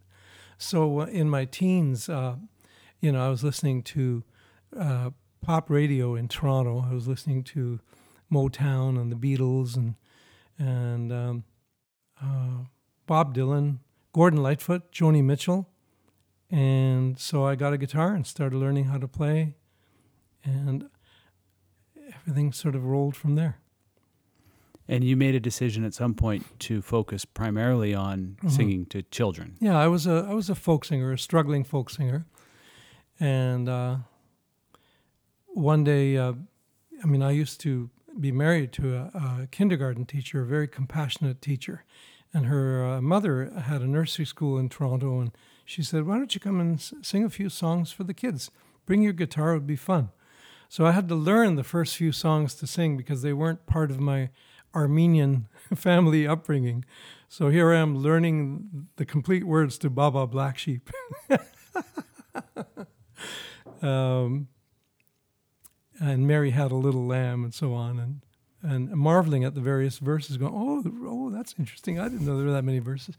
So 0.57 1.01
uh, 1.01 1.05
in 1.05 1.29
my 1.29 1.45
teens, 1.45 2.09
uh, 2.09 2.35
you 2.99 3.11
know, 3.11 3.25
I 3.25 3.29
was 3.29 3.43
listening 3.43 3.83
to 3.83 4.23
uh, 4.77 5.11
pop 5.41 5.69
radio 5.69 6.15
in 6.15 6.27
Toronto. 6.27 6.85
I 6.89 6.93
was 6.93 7.07
listening 7.07 7.43
to 7.45 7.79
Motown 8.31 8.99
and 8.99 9.11
the 9.11 9.15
Beatles 9.15 9.75
and 9.75 9.95
and 10.59 11.13
um, 11.13 11.43
uh, 12.19 12.63
Bob 13.05 13.35
Dylan, 13.35 13.77
Gordon 14.11 14.41
Lightfoot, 14.41 14.91
Joni 14.91 15.23
Mitchell. 15.23 15.69
And 16.49 17.19
so 17.19 17.45
I 17.45 17.55
got 17.55 17.73
a 17.73 17.77
guitar 17.77 18.13
and 18.15 18.25
started 18.25 18.57
learning 18.57 18.85
how 18.85 18.97
to 18.97 19.07
play, 19.07 19.55
and 20.43 20.89
everything 22.15 22.53
sort 22.53 22.75
of 22.75 22.85
rolled 22.85 23.15
from 23.15 23.35
there. 23.35 23.59
And 24.87 25.03
you 25.03 25.15
made 25.17 25.35
a 25.35 25.39
decision 25.39 25.83
at 25.85 25.93
some 25.93 26.13
point 26.13 26.45
to 26.59 26.81
focus 26.81 27.25
primarily 27.25 27.93
on 27.93 28.17
Mm-hmm. 28.37 28.49
singing 28.49 28.85
to 28.87 29.01
children. 29.03 29.55
Yeah, 29.59 29.77
I 29.77 29.87
was 29.87 30.07
a 30.07 30.27
I 30.29 30.33
was 30.33 30.49
a 30.49 30.55
folk 30.55 30.85
singer, 30.85 31.11
a 31.13 31.17
struggling 31.19 31.63
folk 31.63 31.89
singer, 31.89 32.25
and 33.19 33.67
uh, 33.69 33.97
one 35.47 35.83
day, 35.83 36.17
uh, 36.17 36.33
I 37.03 37.07
mean, 37.07 37.21
I 37.23 37.31
used 37.31 37.59
to 37.61 37.89
be 38.19 38.31
married 38.31 38.71
to 38.73 38.95
a, 38.95 39.01
a 39.43 39.47
kindergarten 39.51 40.05
teacher, 40.05 40.41
a 40.41 40.45
very 40.45 40.67
compassionate 40.67 41.41
teacher, 41.41 41.83
and 42.33 42.45
her 42.47 42.83
uh, 42.85 43.01
mother 43.01 43.51
had 43.65 43.81
a 43.81 43.87
nursery 43.87 44.25
school 44.25 44.57
in 44.57 44.69
Toronto, 44.69 45.19
and 45.19 45.31
she 45.65 45.83
said, 45.83 46.05
"Why 46.05 46.17
don't 46.17 46.33
you 46.33 46.41
come 46.41 46.59
and 46.59 46.75
s- 46.75 46.93
sing 47.01 47.23
a 47.23 47.29
few 47.29 47.49
songs 47.49 47.91
for 47.91 48.03
the 48.03 48.13
kids? 48.13 48.51
Bring 48.85 49.01
your 49.01 49.13
guitar; 49.13 49.51
it 49.51 49.55
would 49.59 49.67
be 49.67 49.75
fun." 49.75 50.09
So 50.69 50.85
I 50.85 50.91
had 50.91 51.07
to 51.09 51.15
learn 51.15 51.55
the 51.55 51.63
first 51.63 51.95
few 51.95 52.11
songs 52.11 52.53
to 52.55 52.67
sing 52.67 52.97
because 52.97 53.21
they 53.21 53.31
weren't 53.33 53.65
part 53.67 53.89
of 53.89 53.99
my 54.01 54.29
Armenian 54.77 55.47
family 55.75 56.27
upbringing. 56.27 56.85
So 57.27 57.49
here 57.49 57.73
I 57.73 57.79
am 57.79 57.97
learning 57.97 58.87
the 58.95 59.05
complete 59.05 59.43
words 59.43 59.77
to 59.79 59.89
Baa 59.89 60.11
Baa 60.11 60.27
Black 60.27 60.57
Sheep. 60.57 60.89
um, 63.81 64.47
and 65.99 66.27
Mary 66.27 66.51
had 66.51 66.71
a 66.71 66.75
little 66.75 67.05
lamb 67.05 67.43
and 67.43 67.53
so 67.53 67.73
on, 67.73 67.99
and 67.99 68.21
and 68.63 68.89
marveling 68.91 69.43
at 69.43 69.55
the 69.55 69.61
various 69.61 69.99
verses, 69.99 70.37
going, 70.37 70.53
oh, 70.53 70.83
oh, 71.07 71.29
that's 71.29 71.55
interesting. 71.59 71.99
I 71.99 72.09
didn't 72.09 72.25
know 72.25 72.37
there 72.37 72.47
were 72.47 72.51
that 72.51 72.63
many 72.63 72.79
verses. 72.79 73.15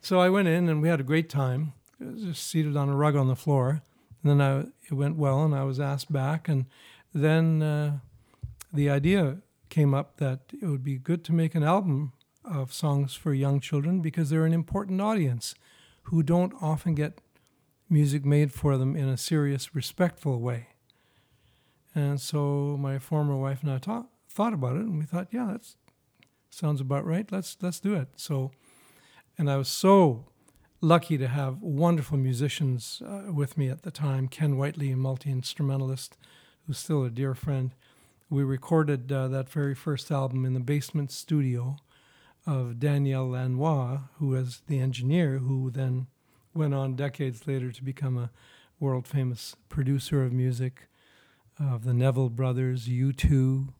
So 0.00 0.20
I 0.20 0.28
went 0.28 0.48
in 0.48 0.68
and 0.68 0.82
we 0.82 0.88
had 0.88 1.00
a 1.00 1.04
great 1.04 1.28
time, 1.28 1.72
just 2.00 2.48
seated 2.48 2.76
on 2.76 2.88
a 2.88 2.96
rug 2.96 3.16
on 3.16 3.28
the 3.28 3.36
floor. 3.36 3.82
And 4.22 4.30
then 4.30 4.40
I, 4.40 4.60
it 4.90 4.94
went 4.94 5.16
well, 5.16 5.44
and 5.44 5.54
I 5.54 5.64
was 5.64 5.80
asked 5.80 6.12
back, 6.12 6.48
and 6.48 6.66
then 7.14 7.62
uh, 7.62 7.98
the 8.72 8.90
idea 8.90 9.38
came 9.70 9.94
up 9.94 10.18
that 10.18 10.40
it 10.60 10.66
would 10.66 10.84
be 10.84 10.98
good 10.98 11.24
to 11.24 11.32
make 11.32 11.54
an 11.54 11.62
album 11.62 12.12
of 12.44 12.72
songs 12.72 13.14
for 13.14 13.32
young 13.32 13.60
children 13.60 14.00
because 14.00 14.30
they're 14.30 14.46
an 14.46 14.52
important 14.52 15.00
audience 15.00 15.54
who 16.04 16.22
don't 16.22 16.52
often 16.60 16.94
get 16.94 17.20
music 17.88 18.24
made 18.24 18.52
for 18.52 18.76
them 18.76 18.96
in 18.96 19.08
a 19.08 19.16
serious, 19.16 19.74
respectful 19.74 20.40
way. 20.40 20.68
And 21.94 22.20
so 22.20 22.76
my 22.78 22.98
former 22.98 23.36
wife 23.36 23.62
and 23.62 23.72
I 23.72 23.78
ta- 23.78 24.06
thought 24.28 24.54
about 24.54 24.76
it, 24.76 24.82
and 24.82 24.98
we 24.98 25.04
thought, 25.04 25.28
yeah, 25.32 25.46
that 25.46 25.74
sounds 26.50 26.80
about 26.80 27.04
right. 27.04 27.30
Let's 27.30 27.56
let's 27.60 27.80
do 27.80 27.94
it. 27.94 28.08
So, 28.16 28.52
and 29.36 29.50
I 29.50 29.56
was 29.56 29.68
so 29.68 30.26
lucky 30.80 31.18
to 31.18 31.28
have 31.28 31.60
wonderful 31.60 32.16
musicians 32.16 33.02
uh, 33.04 33.32
with 33.32 33.58
me 33.58 33.68
at 33.68 33.82
the 33.82 33.90
time. 33.90 34.28
Ken 34.28 34.56
Whiteley, 34.56 34.92
a 34.92 34.96
multi 34.96 35.30
instrumentalist, 35.30 36.16
who's 36.66 36.78
still 36.78 37.04
a 37.04 37.10
dear 37.10 37.34
friend. 37.34 37.74
We 38.32 38.44
recorded 38.44 39.10
uh, 39.10 39.26
that 39.26 39.48
very 39.48 39.74
first 39.74 40.12
album 40.12 40.44
in 40.44 40.54
the 40.54 40.60
basement 40.60 41.10
studio 41.10 41.78
of 42.46 42.78
Daniel 42.78 43.30
Lanois, 43.30 44.02
who 44.18 44.28
was 44.28 44.62
the 44.68 44.78
engineer, 44.78 45.38
who 45.38 45.68
then 45.72 46.06
went 46.54 46.72
on 46.72 46.94
decades 46.94 47.48
later 47.48 47.72
to 47.72 47.82
become 47.82 48.16
a 48.16 48.30
world 48.78 49.08
famous 49.08 49.56
producer 49.68 50.24
of 50.24 50.32
music 50.32 50.88
of 51.58 51.82
the 51.82 51.92
Neville 51.92 52.30
Brothers, 52.30 52.86
U2, 52.86 53.72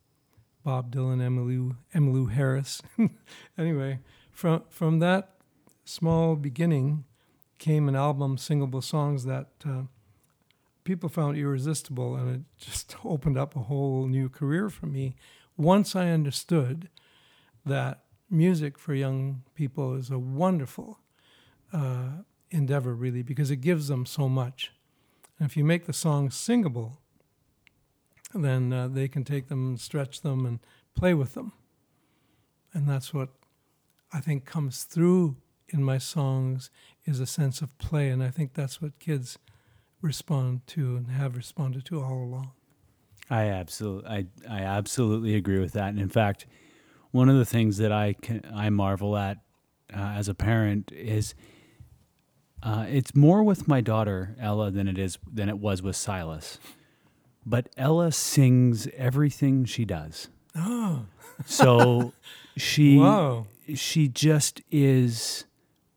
Bob 0.65 0.93
Dylan, 0.93 1.77
Emmylou 1.95 2.33
Harris. 2.33 2.83
anyway, 3.57 4.01
from 4.33 4.65
from 4.69 4.99
that 4.99 5.37
small 5.85 6.35
beginning 6.35 7.05
came 7.59 7.89
an 7.89 7.95
album, 7.95 8.37
singable 8.37 8.83
songs 8.83 9.25
that 9.27 9.47
uh, 9.65 9.83
people 10.85 11.09
found 11.09 11.37
irresistible, 11.37 12.17
and 12.17 12.35
it 12.37 12.41
just 12.59 12.97
opened 13.05 13.39
up 13.39 13.57
a 13.57 13.61
whole 13.61 14.07
new 14.07 14.29
career 14.29 14.69
for 14.69 14.87
me. 14.87 15.17
Once 15.57 15.95
I 15.95 16.09
understood 16.09 16.89
that 17.67 18.05
music 18.31 18.79
for 18.79 18.95
young 18.95 19.43
people 19.55 19.95
is 19.95 20.11
a 20.11 20.19
wonderful 20.19 21.01
uh, 21.73 22.23
endeavor, 22.51 22.95
really, 22.95 23.23
because 23.23 23.51
it 23.51 23.57
gives 23.57 23.89
them 23.89 24.07
so 24.07 24.29
much. 24.29 24.73
And 25.39 25.49
if 25.49 25.57
you 25.57 25.65
make 25.65 25.87
the 25.87 25.93
songs 25.93 26.37
singable, 26.37 26.99
then 28.35 28.73
uh, 28.73 28.89
they 28.89 29.09
can 29.09 29.25
take 29.25 29.49
them 29.49 29.69
and 29.69 29.81
stretch 29.81 30.21
them 30.21 30.47
and 30.47 30.61
play 30.95 31.15
with 31.15 31.35
them. 31.35 31.53
And 32.73 32.89
that's 32.89 33.13
what 33.13 33.31
I 34.13 34.21
think 34.21 34.45
comes 34.45 34.85
through 34.85 35.37
in 35.69 35.83
my 35.83 35.99
songs 35.99 36.71
is 37.05 37.21
a 37.21 37.27
sense 37.27 37.61
of 37.63 37.77
play. 37.79 38.09
And 38.09 38.23
I 38.23 38.31
think 38.31 38.55
that's 38.55 38.81
what 38.81 38.99
kids 38.99 39.39
respond 40.03 40.67
to 40.69 40.97
and 40.97 41.11
have 41.11 41.37
responded 41.37 41.85
to 41.87 42.01
all 42.03 42.23
along. 42.25 42.53
I 43.29 43.45
absolutely, 43.45 44.11
I, 44.11 44.27
I 44.49 44.61
absolutely 44.63 45.35
agree 45.37 45.61
with 45.61 45.73
that. 45.73 45.91
And 45.91 46.01
in 46.01 46.09
fact, 46.09 46.47
one 47.13 47.29
of 47.29 47.37
the 47.37 47.45
things 47.45 47.77
that 47.79 47.93
I 47.93 48.15
can, 48.15 48.43
I 48.55 48.71
marvel 48.71 49.17
at 49.17 49.39
uh, 49.93 49.99
as 49.99 50.29
a 50.29 50.35
parent 50.35 50.91
is 50.93 51.35
uh, 52.63 52.87
it's 52.89 53.15
more 53.15 53.43
with 53.43 53.67
my 53.69 53.81
daughter 53.81 54.37
Ella 54.39 54.71
than 54.71 54.87
it 54.89 54.99
is 54.99 55.19
than 55.33 55.49
it 55.49 55.59
was 55.59 55.81
with 55.83 55.97
Silas. 55.97 56.59
But 57.47 57.69
Ella 57.77 58.13
sings 58.13 58.87
everything 58.97 59.65
she 59.65 59.85
does. 59.85 60.29
Oh, 60.55 61.07
So 61.47 62.13
she 62.57 62.99
Wow. 62.99 63.47
she 63.75 64.09
just 64.09 64.61
is 64.71 65.45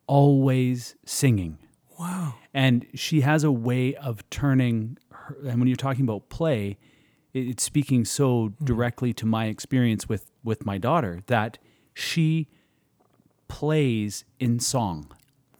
always 0.06 0.94
singing. 1.04 1.58
Wow. 2.04 2.34
And 2.52 2.86
she 2.94 3.22
has 3.22 3.44
a 3.44 3.50
way 3.50 3.94
of 3.94 4.28
turning 4.28 4.98
her, 5.10 5.36
and 5.46 5.58
when 5.58 5.68
you're 5.68 5.76
talking 5.76 6.04
about 6.04 6.28
play, 6.28 6.76
it, 7.32 7.48
it's 7.48 7.62
speaking 7.62 8.04
so 8.04 8.48
hmm. 8.48 8.64
directly 8.64 9.12
to 9.14 9.26
my 9.26 9.46
experience 9.46 10.08
with 10.08 10.30
with 10.42 10.66
my 10.66 10.76
daughter 10.76 11.20
that 11.26 11.58
she 11.94 12.48
plays 13.48 14.24
in 14.38 14.60
song. 14.60 15.10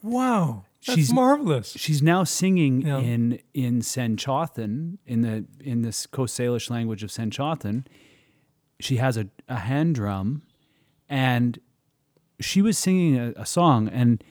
Wow. 0.02 0.64
That's 0.86 0.96
She's- 0.98 1.12
marvelous. 1.12 1.72
She's 1.78 2.02
now 2.02 2.24
singing 2.24 2.82
Yeah. 2.82 2.98
in 2.98 3.40
in 3.54 3.80
SENĆOŦEN, 3.80 4.98
in 5.06 5.22
the 5.22 5.46
in 5.60 5.80
this 5.80 6.06
Coast 6.06 6.38
Salish 6.38 6.68
language 6.68 7.02
of 7.02 7.10
SENĆOŦEN. 7.10 7.86
She 8.80 8.96
has 8.96 9.16
a, 9.16 9.28
a 9.48 9.60
hand 9.60 9.94
drum, 9.94 10.42
and 11.08 11.58
she 12.38 12.60
was 12.60 12.76
singing 12.76 13.16
a, 13.18 13.32
a 13.36 13.46
song, 13.46 13.88
and 13.88 14.22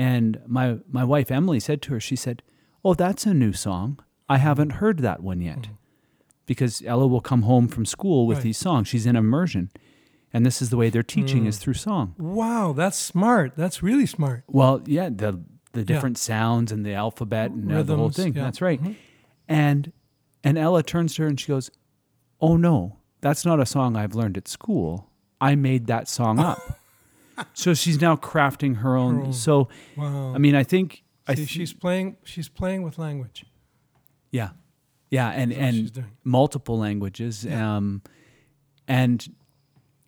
and 0.00 0.40
my 0.46 0.78
my 0.90 1.04
wife 1.04 1.30
Emily 1.30 1.60
said 1.60 1.82
to 1.82 1.92
her, 1.92 2.00
she 2.00 2.16
said, 2.16 2.42
"Oh, 2.82 2.94
that's 2.94 3.26
a 3.26 3.34
new 3.34 3.52
song. 3.52 3.98
I 4.30 4.36
mm-hmm. 4.36 4.44
haven't 4.44 4.70
heard 4.70 5.00
that 5.00 5.22
one 5.22 5.42
yet." 5.42 5.58
Mm-hmm. 5.58 5.72
Because 6.46 6.82
Ella 6.86 7.06
will 7.06 7.20
come 7.20 7.42
home 7.42 7.68
from 7.68 7.84
school 7.84 8.26
with 8.26 8.38
Right. 8.38 8.44
these 8.44 8.58
songs. 8.58 8.88
She's 8.88 9.04
in 9.06 9.14
immersion. 9.14 9.70
And 10.32 10.46
this 10.46 10.62
is 10.62 10.70
the 10.70 10.76
way 10.76 10.88
they're 10.88 11.02
teaching 11.02 11.44
is 11.44 11.58
mm. 11.58 11.60
through 11.60 11.74
song. 11.74 12.14
Wow, 12.18 12.72
that's 12.72 12.96
smart. 12.96 13.52
That's 13.56 13.82
really 13.82 14.06
smart. 14.06 14.44
Well, 14.46 14.80
yeah, 14.86 15.10
the 15.10 15.42
the 15.72 15.84
different 15.84 16.18
sounds 16.18 16.72
and 16.72 16.84
the 16.84 16.94
alphabet 16.94 17.50
and 17.50 17.70
uh, 17.70 17.82
the 17.82 17.96
whole 17.96 18.10
thing. 18.10 18.34
yeah. 18.34 18.44
That's 18.44 18.62
right. 18.62 18.80
Mm-hmm. 18.80 18.92
And 19.48 19.92
and 20.42 20.56
Ella 20.56 20.82
turns 20.82 21.14
to 21.16 21.22
her 21.22 21.28
and 21.28 21.38
she 21.38 21.48
goes, 21.48 21.70
"Oh 22.40 22.56
no, 22.56 22.96
that's 23.20 23.44
not 23.44 23.60
a 23.60 23.66
song 23.66 23.96
I've 23.96 24.14
learned 24.14 24.38
at 24.38 24.48
school. 24.48 25.10
I 25.42 25.56
made 25.56 25.88
that 25.88 26.08
song 26.08 26.38
up." 26.52 26.79
So 27.54 27.74
she's 27.74 28.00
now 28.00 28.16
crafting 28.16 28.76
her 28.78 28.96
own. 28.96 29.16
Her 29.16 29.22
own. 29.26 29.32
So 29.32 29.68
Wow. 29.96 30.34
I 30.34 30.38
mean, 30.38 30.54
I 30.54 30.62
think 30.62 31.02
I 31.26 31.34
th- 31.34 31.48
she's 31.48 31.72
playing. 31.72 32.16
She's 32.24 32.48
playing 32.48 32.82
with 32.82 32.98
language. 32.98 33.44
yeah, 34.30 34.50
yeah, 35.10 35.30
and 35.30 35.50
That's 35.52 35.60
what 35.60 35.74
she's 35.74 35.96
and 35.96 36.06
multiple 36.24 36.78
languages, 36.78 37.46
um, 37.46 38.02
and 38.88 39.26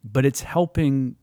but 0.05 0.25
it's 0.25 0.43
helping 0.43 1.17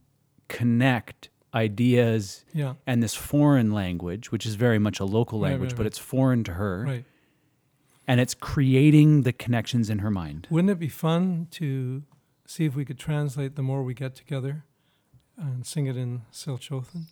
connect 0.48 1.28
ideas 1.54 2.44
Yeah. 2.54 2.74
and 2.86 3.02
this 3.02 3.14
foreign 3.14 3.72
language, 3.72 4.30
which 4.32 4.46
is 4.46 4.54
very 4.54 4.78
much 4.78 5.00
a 5.00 5.04
local 5.04 5.40
Right, 5.40 5.50
language, 5.50 5.70
right, 5.72 5.76
but 5.76 5.82
right. 5.82 5.86
it's 5.88 5.98
foreign 5.98 6.44
to 6.44 6.54
her, 6.54 6.84
Right. 6.86 7.04
and 8.06 8.20
it's 8.20 8.34
creating 8.34 9.22
the 9.22 9.32
connections 9.32 9.90
in 9.90 9.98
her 10.00 10.10
mind. 10.10 10.46
Wouldn't 10.50 10.70
it 10.70 10.78
be 10.78 10.88
fun 10.88 11.48
to 11.52 12.02
see 12.46 12.64
if 12.64 12.74
we 12.74 12.84
could 12.84 12.98
translate 12.98 13.54
the 13.56 13.62
more 13.62 13.82
we 13.82 13.94
get 13.94 14.14
together 14.14 14.64
and 15.40 15.66
sing 15.66 15.86
it 15.86 15.96
in 15.96 16.22
SENĆOŦEN? 16.32 17.04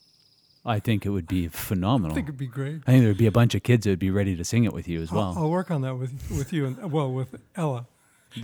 I 0.65 0.79
think 0.81 1.07
it 1.07 1.11
would 1.11 1.27
be 1.27 1.49
phenomenal. 1.49 2.13
I 2.13 2.15
think 2.15 2.27
it'd 2.29 2.39
be 2.39 2.47
great. 2.47 2.83
I 2.87 2.91
think 2.93 3.01
there 3.03 3.09
would 3.11 3.17
be 3.17 3.27
a 3.27 3.33
bunch 3.33 3.55
of 3.55 3.63
kids 3.63 3.85
that 3.85 3.91
would 3.91 3.99
be 3.99 4.11
ready 4.11 4.37
to 4.37 4.45
sing 4.45 4.65
it 4.65 4.73
with 4.73 4.87
you 4.87 5.01
as 5.01 5.11
I'll, 5.11 5.17
well. 5.19 5.35
I'll 5.39 5.51
work 5.51 5.71
on 5.71 5.81
that 5.83 5.97
with 5.97 6.13
with 6.31 6.53
you 6.53 6.67
and 6.67 6.93
well 6.93 7.11
with 7.13 7.35
Ella 7.57 7.87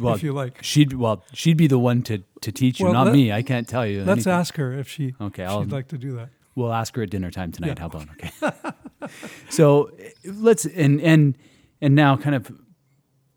well, 0.01 0.15
if 0.15 0.23
you 0.23 0.33
like. 0.33 0.63
she'd 0.63 0.95
well, 0.95 1.23
she'd 1.35 1.57
be 1.59 1.67
the 1.67 1.79
one 1.79 2.03
to, 2.05 2.23
to 2.41 2.51
teach 2.53 2.81
you, 2.81 2.87
Well, 2.87 2.95
not 2.95 3.07
let- 3.07 3.13
me. 3.15 3.31
I 3.33 3.43
can't 3.43 3.69
tell 3.69 3.87
you. 3.87 3.99
Let's 4.05 4.27
anything. 4.27 4.33
ask 4.33 4.57
her 4.57 4.73
if 4.73 4.89
she 4.89 5.15
Okay, 5.21 5.45
I'll, 5.45 5.63
she'd 5.63 5.73
like 5.73 5.89
to 5.89 5.99
do 5.99 6.17
that. 6.17 6.31
we'll 6.55 6.73
ask 6.73 6.95
her 6.97 7.03
at 7.03 7.11
dinner 7.11 7.31
time 7.31 7.53
tonight. 7.53 7.77
Yeah. 7.77 7.81
How 7.81 7.87
about 7.87 8.09
okay? 8.13 9.11
so 9.51 9.91
let's 10.25 10.65
and 10.67 11.01
and 11.01 11.37
and 11.81 11.95
now 11.95 12.17
kind 12.17 12.35
of 12.35 12.51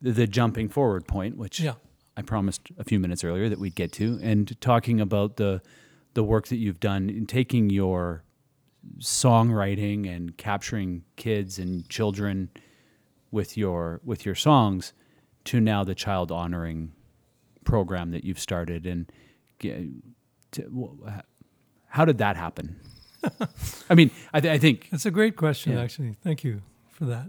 the, 0.01 0.11
the 0.11 0.27
jumping 0.27 0.69
forward 0.69 1.07
point, 1.07 1.37
which 1.37 1.59
Yeah. 1.59 1.73
I 2.15 2.21
promised 2.21 2.61
a 2.77 2.83
few 2.83 2.99
minutes 2.99 3.23
earlier 3.23 3.49
that 3.49 3.59
we'd 3.59 3.75
get 3.75 3.91
to, 3.93 4.17
and 4.21 4.59
talking 4.61 5.01
about 5.01 5.35
the 5.37 5.61
the 6.17 6.23
work 6.23 6.47
that 6.47 6.55
you've 6.57 6.79
done 6.79 7.11
in 7.11 7.27
taking 7.27 7.69
your 7.69 8.23
songwriting 8.99 10.09
and 10.13 10.35
capturing 10.37 11.03
kids 11.15 11.59
and 11.59 11.87
children 11.89 12.49
with 13.29 13.55
your 13.55 14.01
with 14.03 14.25
your 14.25 14.33
songs 14.33 14.93
to 15.43 15.61
now 15.61 15.83
the 15.83 15.93
child 15.93 16.31
honoring 16.31 16.91
program 17.65 18.09
that 18.09 18.23
you've 18.23 18.39
started 18.39 18.87
and 18.87 19.11
to, 19.59 20.89
how 21.87 22.03
did 22.03 22.17
that 22.17 22.35
happen? 22.35 22.79
I 23.89 23.93
mean, 23.95 24.09
I, 24.33 24.39
th- 24.39 24.51
I 24.53 24.57
think 24.57 24.87
It's 24.91 25.05
a 25.05 25.11
great 25.11 25.35
question, 25.35 25.73
Yeah. 25.73 25.81
actually. 25.81 26.15
Thank 26.23 26.43
you 26.43 26.61
for 26.89 27.05
that. 27.05 27.27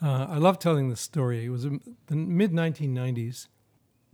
Uh, 0.00 0.26
I 0.30 0.38
love 0.38 0.58
telling 0.58 0.88
this 0.88 1.00
story. 1.02 1.44
It 1.44 1.50
was 1.50 1.64
in 1.66 1.80
the 2.06 2.16
mid 2.16 2.52
1990s. 2.52 3.48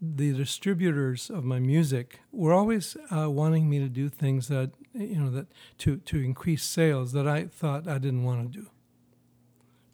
The 0.05 0.33
distributors 0.33 1.31
of 1.31 1.45
my 1.45 1.61
music 1.61 2.21
were 2.33 2.53
always 2.53 2.97
uh, 3.15 3.31
wanting 3.31 3.71
me 3.71 3.79
to 3.79 3.89
do 3.89 4.09
things 4.09 4.49
that 4.49 4.73
you 4.93 5.17
know 5.17 5.31
that 5.31 5.47
to 5.79 5.99
to 5.99 6.19
increase 6.19 6.65
sales 6.65 7.13
that 7.13 7.29
I 7.29 7.45
thought 7.45 7.87
I 7.87 7.99
didn't 7.99 8.25
want 8.25 8.53
to 8.53 8.59
do. 8.61 8.67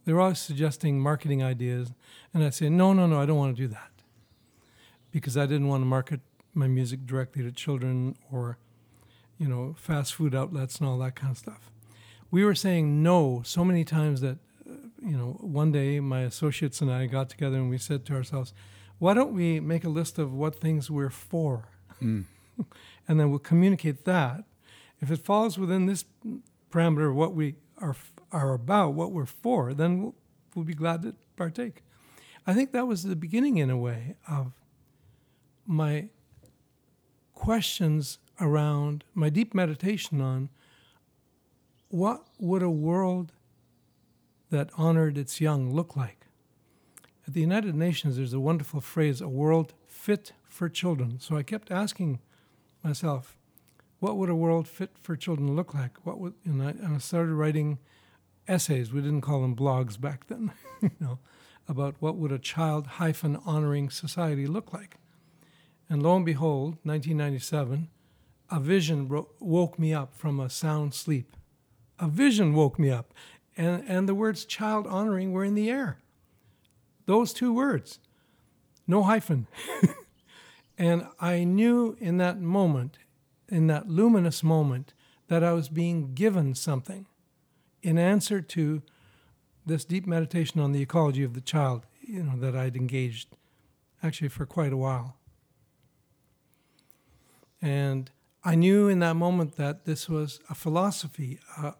They 0.06 0.14
were 0.14 0.22
always 0.22 0.38
suggesting 0.38 0.98
marketing 0.98 1.42
ideas, 1.42 1.92
and 2.32 2.42
I 2.42 2.48
said, 2.48 2.72
no, 2.72 2.94
no, 2.94 3.06
no, 3.06 3.20
I 3.20 3.26
don't 3.26 3.36
want 3.36 3.54
to 3.54 3.62
do 3.62 3.68
that 3.68 3.90
because 5.10 5.36
I 5.36 5.44
didn't 5.44 5.68
want 5.68 5.82
to 5.82 5.86
market 5.86 6.20
my 6.54 6.66
music 6.66 7.06
directly 7.06 7.42
to 7.42 7.52
children 7.52 8.16
or 8.32 8.58
you 9.38 9.46
know 9.46 9.74
fast 9.78 10.14
food 10.14 10.34
outlets 10.34 10.78
and 10.78 10.88
all 10.88 10.98
that 10.98 11.14
kind 11.14 11.30
of 11.30 11.38
stuff 11.38 11.70
we 12.30 12.44
were 12.44 12.54
saying 12.54 13.02
no 13.02 13.42
so 13.44 13.64
many 13.64 13.84
times 13.84 14.20
that 14.20 14.38
uh, 14.68 14.74
you 15.02 15.16
know 15.16 15.36
one 15.40 15.72
day 15.72 16.00
my 16.00 16.22
associates 16.22 16.80
and 16.80 16.90
I 16.90 17.06
got 17.06 17.30
together 17.30 17.56
and 17.56 17.70
we 17.70 17.78
said 17.78 18.04
to 18.06 18.14
ourselves 18.14 18.52
why 18.98 19.14
don't 19.14 19.32
we 19.32 19.60
make 19.60 19.84
a 19.84 19.88
list 19.88 20.18
of 20.18 20.32
what 20.32 20.60
things 20.60 20.90
we're 20.90 21.10
for? 21.10 21.68
Mm. 22.02 22.24
And 23.10 23.18
then 23.18 23.30
we'll 23.30 23.38
communicate 23.38 24.04
that. 24.04 24.44
If 25.00 25.10
it 25.10 25.24
falls 25.24 25.56
within 25.56 25.86
this 25.86 26.04
parameter 26.70 27.08
of 27.08 27.14
what 27.14 27.32
we 27.32 27.54
are 27.78 27.96
are 28.30 28.52
about 28.52 28.92
what 28.92 29.12
we're 29.12 29.24
for 29.24 29.72
then 29.72 30.02
we'll, 30.02 30.14
we'll 30.54 30.64
be 30.64 30.74
glad 30.74 31.02
to 31.02 31.14
partake. 31.36 31.82
I 32.46 32.54
think 32.54 32.72
that 32.72 32.86
was 32.86 33.02
the 33.02 33.16
beginning 33.16 33.58
in 33.58 33.70
a 33.70 33.76
way 33.76 34.16
of 34.28 34.52
my 35.66 36.08
questions 37.34 38.18
around 38.40 39.04
my 39.14 39.28
deep 39.28 39.54
meditation 39.54 40.20
on 40.20 40.48
what 41.88 42.24
would 42.38 42.62
a 42.62 42.70
world 42.70 43.32
that 44.50 44.70
honored 44.76 45.16
its 45.18 45.40
young 45.40 45.72
look 45.72 45.96
like? 45.96 46.17
At 47.28 47.34
the 47.34 47.42
United 47.42 47.74
Nations, 47.74 48.16
there's 48.16 48.32
a 48.32 48.40
wonderful 48.40 48.80
phrase, 48.80 49.20
a 49.20 49.28
world 49.28 49.74
fit 49.86 50.32
for 50.48 50.70
children. 50.70 51.20
So 51.20 51.36
I 51.36 51.42
kept 51.42 51.70
asking 51.70 52.20
myself, 52.82 53.36
what 53.98 54.16
would 54.16 54.30
a 54.30 54.34
world 54.34 54.66
fit 54.66 54.92
for 55.02 55.14
children 55.14 55.54
look 55.54 55.74
like? 55.74 56.06
What 56.06 56.18
would, 56.20 56.32
and, 56.46 56.62
I, 56.62 56.70
and 56.70 56.94
I 56.94 56.98
started 56.98 57.34
writing 57.34 57.80
essays, 58.48 58.94
we 58.94 59.02
didn't 59.02 59.20
call 59.20 59.42
them 59.42 59.54
blogs 59.54 60.00
back 60.00 60.28
then, 60.28 60.52
you 60.80 60.90
know, 61.00 61.18
about 61.68 61.96
what 61.98 62.16
would 62.16 62.32
a 62.32 62.38
child 62.38 62.86
hyphen 62.86 63.36
honoring 63.44 63.90
society 63.90 64.46
look 64.46 64.72
like. 64.72 64.96
And 65.90 66.02
lo 66.02 66.16
and 66.16 66.24
behold, 66.24 66.78
1997, 66.84 67.90
a 68.50 68.58
vision 68.58 69.06
ro- 69.06 69.28
woke 69.38 69.78
me 69.78 69.92
up 69.92 70.14
from 70.14 70.40
a 70.40 70.48
sound 70.48 70.94
sleep. 70.94 71.36
A 71.98 72.08
vision 72.08 72.54
woke 72.54 72.78
me 72.78 72.90
up. 72.90 73.12
And, 73.54 73.84
and 73.86 74.08
the 74.08 74.14
words 74.14 74.46
child 74.46 74.86
honoring 74.86 75.32
were 75.32 75.44
in 75.44 75.54
the 75.54 75.68
air. 75.68 75.98
Those 77.08 77.32
two 77.32 77.54
words, 77.54 78.00
no 78.86 79.02
hyphen. 79.02 79.46
and 80.78 81.06
I 81.18 81.42
knew 81.42 81.96
in 81.98 82.18
that 82.18 82.38
moment, 82.38 82.98
in 83.48 83.66
that 83.68 83.88
luminous 83.88 84.42
moment, 84.42 84.92
that 85.28 85.42
I 85.42 85.54
was 85.54 85.70
being 85.70 86.12
given 86.12 86.54
something 86.54 87.06
in 87.82 87.96
answer 87.96 88.42
to 88.42 88.82
this 89.64 89.86
deep 89.86 90.06
meditation 90.06 90.60
on 90.60 90.72
the 90.72 90.82
ecology 90.82 91.24
of 91.24 91.32
the 91.32 91.40
child, 91.40 91.86
you 92.02 92.22
know, 92.22 92.36
that 92.36 92.54
I'd 92.54 92.76
engaged 92.76 93.28
actually 94.02 94.28
for 94.28 94.44
quite 94.44 94.74
a 94.74 94.76
while. 94.76 95.16
And 97.62 98.10
I 98.44 98.54
knew 98.54 98.86
in 98.86 98.98
that 98.98 99.16
moment 99.16 99.56
that 99.56 99.86
this 99.86 100.10
was 100.10 100.40
a 100.50 100.54
philosophy, 100.54 101.40
a, 101.56 101.72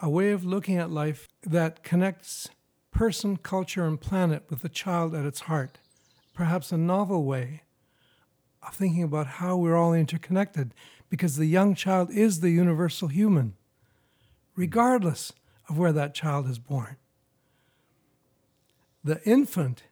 a 0.00 0.10
way 0.10 0.32
of 0.32 0.44
looking 0.44 0.76
at 0.76 0.90
life 0.90 1.28
that 1.44 1.84
connects 1.84 2.48
person, 2.92 3.36
culture, 3.36 3.84
and 3.84 4.00
planet 4.00 4.44
with 4.48 4.62
the 4.62 4.68
child 4.68 5.14
at 5.14 5.26
its 5.26 5.40
heart. 5.40 5.78
Perhaps 6.34 6.70
a 6.70 6.76
novel 6.76 7.24
way 7.24 7.62
of 8.62 8.74
thinking 8.74 9.02
about 9.02 9.26
how 9.26 9.56
we're 9.56 9.76
all 9.76 9.92
interconnected, 9.92 10.72
because 11.10 11.36
the 11.36 11.46
young 11.46 11.74
child 11.74 12.10
is 12.10 12.40
the 12.40 12.50
universal 12.50 13.08
human, 13.08 13.54
regardless 14.54 15.32
of 15.68 15.78
where 15.78 15.92
that 15.92 16.14
child 16.14 16.48
is 16.48 16.58
born. 16.58 16.96
The 19.02 19.20
infant 19.24 19.82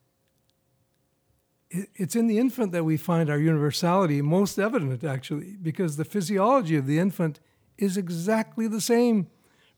it's 1.71 2.17
in 2.17 2.27
the 2.27 2.39
infant 2.39 2.73
that 2.73 2.85
we 2.85 2.97
find 2.97 3.31
our 3.31 3.39
universality 3.39 4.21
most 4.23 4.59
evident, 4.59 5.05
actually, 5.05 5.57
because 5.63 5.97
the 5.97 6.05
physiology 6.05 6.77
of 6.77 6.87
the 6.87 6.99
infant 6.99 7.39
is 7.79 7.97
exactly 7.97 8.67
the 8.67 8.81
same, 8.81 9.29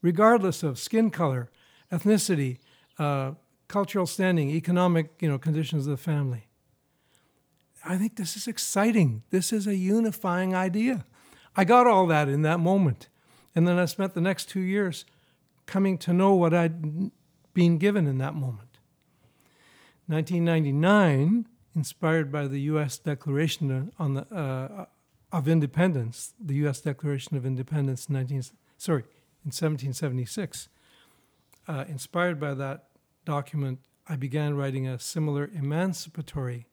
regardless 0.01 0.63
of 0.63 0.79
skin 0.79 1.11
color, 1.11 1.51
ethnicity, 1.93 2.59
uh, 3.03 3.35
cultural 3.67 4.07
standing, 4.07 4.51
economic 4.51 5.11
you 5.21 5.29
know, 5.29 5.39
conditions 5.39 5.87
of 5.87 5.91
the 5.91 5.97
family. 5.97 6.47
I 7.85 7.97
think 7.97 8.17
this 8.17 8.37
is 8.37 8.47
exciting. 8.47 9.25
This 9.31 9.53
is 9.53 9.67
a 9.67 9.75
unifying 9.75 10.55
idea. 10.55 11.05
I 11.57 11.65
got 11.65 11.89
all 11.89 12.07
that 12.07 12.29
in 12.29 12.43
that 12.43 12.61
moment. 12.61 13.09
And 13.57 13.67
then 13.67 13.77
I 13.77 13.87
spent 13.87 14.15
the 14.15 14.21
next 14.21 14.49
two 14.49 14.61
years 14.61 15.05
coming 15.67 15.99
to 15.99 16.13
know 16.13 16.35
what 16.35 16.55
I'd 16.55 17.11
been 17.55 17.79
given 17.79 18.07
in 18.07 18.19
that 18.19 18.35
moment. 18.35 18.79
1999, 20.07 21.47
inspired 21.75 22.31
by 22.31 22.47
the 22.47 22.61
U.S. 22.73 22.99
Declaration 22.99 23.93
on 23.99 24.15
the, 24.15 24.27
uh, 24.35 24.87
of 25.33 25.49
Independence, 25.49 26.35
the 26.39 26.55
U.S. 26.67 26.81
Declaration 26.81 27.37
of 27.37 27.45
Independence, 27.45 28.09
19, 28.09 28.43
sorry, 28.79 29.03
in 29.45 29.51
1776, 29.51 30.69
uh, 31.67 31.85
inspired 31.89 32.39
by 32.39 32.55
that 32.55 32.85
document, 33.25 33.81
I 34.09 34.17
began 34.17 34.57
writing 34.57 34.87
a 34.87 34.99
similar 34.99 35.51
emancipatory 35.55 36.67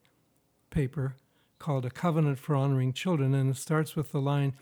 paper 0.70 1.16
called 1.58 1.84
A 1.84 1.90
Covenant 1.90 2.38
for 2.38 2.56
Honoring 2.56 2.92
Children, 2.92 3.34
and 3.34 3.50
it 3.50 3.56
starts 3.56 3.94
with 3.94 4.12
the 4.12 4.20
line 4.20 4.54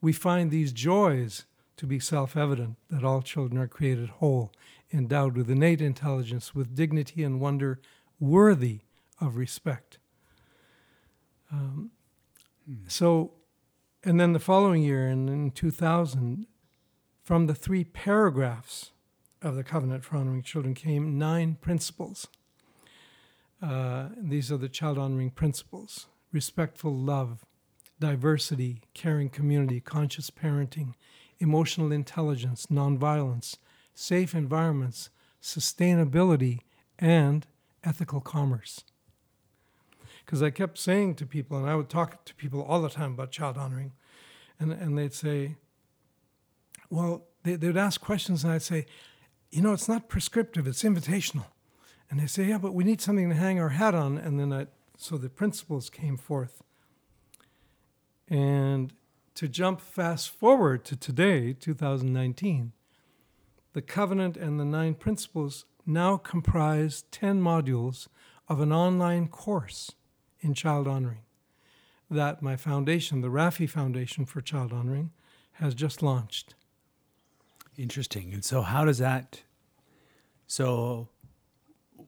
We 0.00 0.12
find 0.12 0.50
these 0.50 0.72
joys 0.72 1.46
to 1.76 1.86
be 1.86 1.98
self 1.98 2.36
evident 2.36 2.76
that 2.88 3.04
all 3.04 3.22
children 3.22 3.60
are 3.60 3.68
created 3.68 4.08
whole, 4.08 4.52
endowed 4.92 5.36
with 5.36 5.50
innate 5.50 5.80
intelligence, 5.80 6.54
with 6.54 6.74
dignity 6.74 7.22
and 7.22 7.40
wonder 7.40 7.80
worthy 8.20 8.80
of 9.20 9.36
respect. 9.36 9.98
Um, 11.50 11.90
so, 12.88 13.32
and 14.02 14.18
then 14.18 14.32
the 14.32 14.38
following 14.38 14.82
year, 14.82 15.08
in, 15.08 15.28
in 15.28 15.50
2000, 15.50 16.46
from 17.22 17.46
the 17.46 17.54
three 17.54 17.84
paragraphs 17.84 18.92
of 19.44 19.56
the 19.56 19.62
Covenant 19.62 20.04
for 20.04 20.16
Honoring 20.16 20.42
Children 20.42 20.74
came 20.74 21.18
nine 21.18 21.56
principles. 21.60 22.26
Uh, 23.62 24.08
these 24.16 24.50
are 24.50 24.56
the 24.56 24.68
child 24.68 24.98
honoring 24.98 25.30
principles 25.30 26.06
respectful 26.32 26.92
love, 26.92 27.44
diversity, 28.00 28.82
caring 28.92 29.28
community, 29.28 29.78
conscious 29.80 30.30
parenting, 30.30 30.94
emotional 31.38 31.92
intelligence, 31.92 32.66
nonviolence, 32.66 33.56
safe 33.94 34.34
environments, 34.34 35.10
sustainability, 35.40 36.58
and 36.98 37.46
ethical 37.84 38.20
commerce. 38.20 38.82
Because 40.26 40.42
I 40.42 40.50
kept 40.50 40.76
saying 40.76 41.14
to 41.16 41.26
people, 41.26 41.56
and 41.56 41.70
I 41.70 41.76
would 41.76 41.88
talk 41.88 42.24
to 42.24 42.34
people 42.34 42.62
all 42.62 42.82
the 42.82 42.88
time 42.88 43.12
about 43.12 43.30
child 43.30 43.56
honoring, 43.56 43.92
and, 44.58 44.72
and 44.72 44.98
they'd 44.98 45.14
say, 45.14 45.54
well, 46.90 47.26
they, 47.44 47.54
they'd 47.54 47.76
ask 47.76 48.00
questions, 48.00 48.42
and 48.42 48.52
I'd 48.52 48.62
say, 48.62 48.86
you 49.54 49.62
know, 49.62 49.72
it's 49.72 49.88
not 49.88 50.08
prescriptive, 50.08 50.66
it's 50.66 50.82
invitational. 50.82 51.46
And 52.10 52.18
they 52.18 52.26
say, 52.26 52.46
yeah, 52.46 52.58
but 52.58 52.74
we 52.74 52.82
need 52.82 53.00
something 53.00 53.28
to 53.28 53.36
hang 53.36 53.60
our 53.60 53.70
hat 53.70 53.94
on. 53.94 54.18
And 54.18 54.38
then 54.38 54.52
I, 54.52 54.66
so 54.96 55.16
the 55.16 55.28
principles 55.28 55.88
came 55.90 56.16
forth. 56.16 56.62
And 58.28 58.92
to 59.36 59.46
jump 59.46 59.80
fast 59.80 60.30
forward 60.30 60.84
to 60.86 60.96
today, 60.96 61.52
2019, 61.52 62.72
the 63.74 63.82
covenant 63.82 64.36
and 64.36 64.58
the 64.58 64.64
nine 64.64 64.94
principles 64.94 65.66
now 65.86 66.16
comprise 66.16 67.04
10 67.12 67.40
modules 67.40 68.08
of 68.48 68.60
an 68.60 68.72
online 68.72 69.28
course 69.28 69.92
in 70.40 70.54
child 70.54 70.88
honoring 70.88 71.20
that 72.10 72.42
my 72.42 72.56
foundation, 72.56 73.20
the 73.20 73.28
Raffi 73.28 73.68
Foundation 73.68 74.24
for 74.24 74.40
Child 74.40 74.72
Honoring, 74.72 75.10
has 75.54 75.74
just 75.74 76.02
launched. 76.02 76.54
Interesting. 77.76 78.32
And 78.32 78.44
so, 78.44 78.62
how 78.62 78.84
does 78.84 78.98
that? 78.98 79.42
So, 80.46 81.08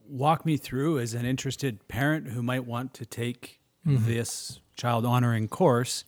walk 0.08 0.46
me 0.46 0.56
through 0.56 0.98
as 0.98 1.14
an 1.14 1.24
interested 1.26 1.88
parent 1.88 2.28
who 2.28 2.42
might 2.42 2.64
want 2.64 2.94
to 2.94 3.06
take 3.06 3.60
mm-hmm. 3.86 4.06
this 4.06 4.60
child 4.76 5.04
honoring 5.04 5.48
course. 5.48 6.04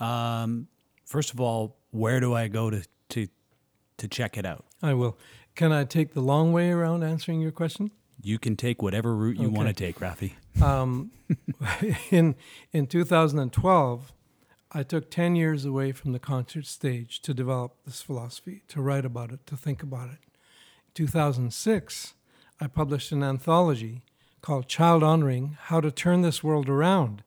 Um, 0.00 0.68
first 1.04 1.32
of 1.32 1.40
all, 1.40 1.76
where 1.90 2.20
do 2.20 2.34
I 2.34 2.48
go 2.48 2.70
to 2.70 2.82
to 3.10 3.28
to 3.98 4.08
check 4.08 4.36
it 4.36 4.44
out? 4.44 4.64
I 4.82 4.94
will. 4.94 5.18
Can 5.54 5.72
I 5.72 5.84
take 5.84 6.14
the 6.14 6.20
long 6.20 6.52
way 6.52 6.70
around 6.70 7.02
answering 7.02 7.40
your 7.40 7.50
question? 7.50 7.90
You 8.22 8.38
can 8.38 8.56
take 8.56 8.82
whatever 8.82 9.14
route 9.14 9.38
you 9.38 9.46
okay. 9.46 9.56
want 9.56 9.68
to 9.68 9.74
take, 9.74 9.98
Raffi. 10.00 10.32
Um, 10.62 11.12
in 12.10 12.36
in 12.72 12.86
2012, 12.86 14.12
I 14.70 14.82
took 14.82 15.10
10 15.10 15.34
years 15.34 15.64
away 15.64 15.92
from 15.92 16.12
the 16.12 16.18
concert 16.18 16.66
stage 16.66 17.20
to 17.22 17.32
develop 17.32 17.76
this 17.86 18.02
philosophy, 18.02 18.62
to 18.68 18.82
write 18.82 19.06
about 19.06 19.32
it, 19.32 19.46
to 19.46 19.56
think 19.56 19.82
about 19.82 20.10
it. 20.10 20.18
In 20.20 20.94
2006, 20.94 22.14
I 22.60 22.66
published 22.66 23.10
an 23.10 23.22
anthology 23.22 24.02
called 24.42 24.68
Child 24.68 25.02
Honoring 25.02 25.56
How 25.58 25.80
to 25.80 25.90
Turn 25.90 26.20
This 26.20 26.44
World 26.44 26.68
Around, 26.68 27.22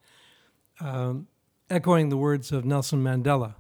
um, 0.80 1.28
echoing 1.68 2.10
the 2.10 2.18
words 2.18 2.52
of 2.52 2.64
Nelson 2.64 3.04
Mandela, 3.04 3.56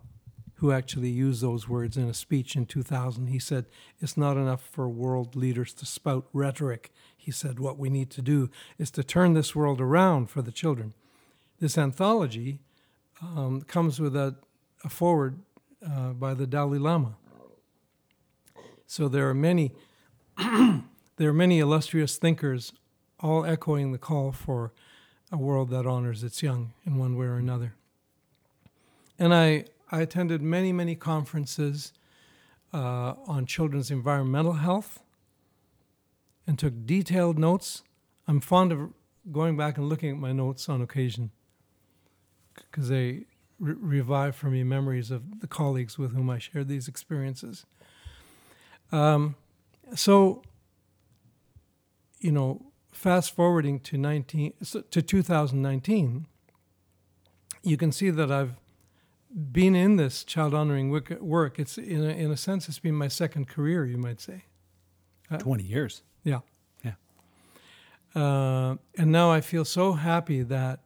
who 0.55 0.71
actually 0.71 1.09
used 1.09 1.41
those 1.41 1.67
words 1.67 1.97
in 1.97 2.07
a 2.07 2.13
speech 2.13 2.55
in 2.55 2.67
2000. 2.67 3.27
He 3.27 3.39
said, 3.39 3.65
It's 3.99 4.15
not 4.15 4.37
enough 4.37 4.61
for 4.61 4.87
world 4.87 5.35
leaders 5.35 5.73
to 5.75 5.87
spout 5.87 6.27
rhetoric. 6.33 6.91
He 7.17 7.31
said, 7.31 7.59
What 7.59 7.79
we 7.79 7.89
need 7.89 8.11
to 8.11 8.21
do 8.21 8.51
is 8.77 8.91
to 8.91 9.03
turn 9.03 9.33
this 9.33 9.55
world 9.55 9.81
around 9.81 10.29
for 10.29 10.43
the 10.43 10.51
children. 10.51 10.93
This 11.59 11.79
anthology 11.79 12.59
um, 13.21 13.61
comes 13.61 13.99
with 13.99 14.15
a, 14.15 14.35
a 14.83 14.89
foreword 14.89 15.39
uh, 15.85 16.09
by 16.09 16.33
the 16.33 16.47
Dalai 16.47 16.77
Lama. 16.77 17.15
So 18.87 19.07
there 19.07 19.29
are 19.29 19.33
many, 19.33 19.71
there 20.37 21.29
are 21.29 21.33
many 21.33 21.59
illustrious 21.59 22.17
thinkers, 22.17 22.73
all 23.19 23.45
echoing 23.45 23.91
the 23.91 23.97
call 23.97 24.31
for 24.31 24.73
a 25.31 25.37
world 25.37 25.69
that 25.69 25.85
honors 25.85 26.23
its 26.23 26.43
young 26.43 26.73
in 26.85 26.97
one 26.97 27.15
way 27.15 27.27
or 27.27 27.37
another. 27.37 27.75
And 29.17 29.33
I, 29.33 29.65
I 29.91 30.01
attended 30.01 30.41
many, 30.41 30.73
many 30.73 30.95
conferences 30.95 31.93
uh, 32.73 33.13
on 33.27 33.45
children's 33.45 33.91
environmental 33.91 34.53
health 34.53 34.99
and 36.47 36.57
took 36.57 36.85
detailed 36.85 37.37
notes. 37.37 37.83
I'm 38.27 38.41
fond 38.41 38.71
of 38.71 38.89
going 39.31 39.55
back 39.55 39.77
and 39.77 39.87
looking 39.87 40.09
at 40.09 40.17
my 40.17 40.31
notes 40.31 40.67
on 40.67 40.81
occasion 40.81 41.31
because 42.55 42.89
they 42.89 43.25
re- 43.59 43.75
revive 43.77 44.35
for 44.35 44.47
me 44.47 44.63
memories 44.63 45.11
of 45.11 45.41
the 45.41 45.47
colleagues 45.47 45.97
with 45.97 46.13
whom 46.13 46.29
I 46.29 46.39
shared 46.39 46.67
these 46.67 46.87
experiences. 46.87 47.65
Um, 48.91 49.35
so, 49.95 50.41
you 52.19 52.31
know, 52.31 52.71
fast 52.91 53.33
forwarding 53.35 53.79
to 53.81 53.97
19 53.97 54.53
to 54.91 55.01
2019, 55.01 56.27
you 57.63 57.77
can 57.77 57.91
see 57.91 58.09
that 58.09 58.31
I've 58.31 58.55
been 59.33 59.75
in 59.75 59.95
this 59.95 60.23
child 60.23 60.53
honoring 60.53 60.89
work. 60.89 61.59
It's 61.59 61.77
in 61.77 62.03
a, 62.03 62.09
in 62.09 62.31
a 62.31 62.37
sense, 62.37 62.67
it's 62.67 62.79
been 62.79 62.95
my 62.95 63.07
second 63.07 63.47
career, 63.47 63.85
you 63.85 63.97
might 63.97 64.19
say. 64.19 64.45
Uh, 65.29 65.37
Twenty 65.37 65.63
years. 65.63 66.03
Yeah. 66.23 66.39
Yeah. 66.83 66.93
Uh, 68.13 68.75
and 68.97 69.11
now 69.11 69.31
I 69.31 69.39
feel 69.39 69.63
so 69.63 69.93
happy 69.93 70.41
that 70.43 70.80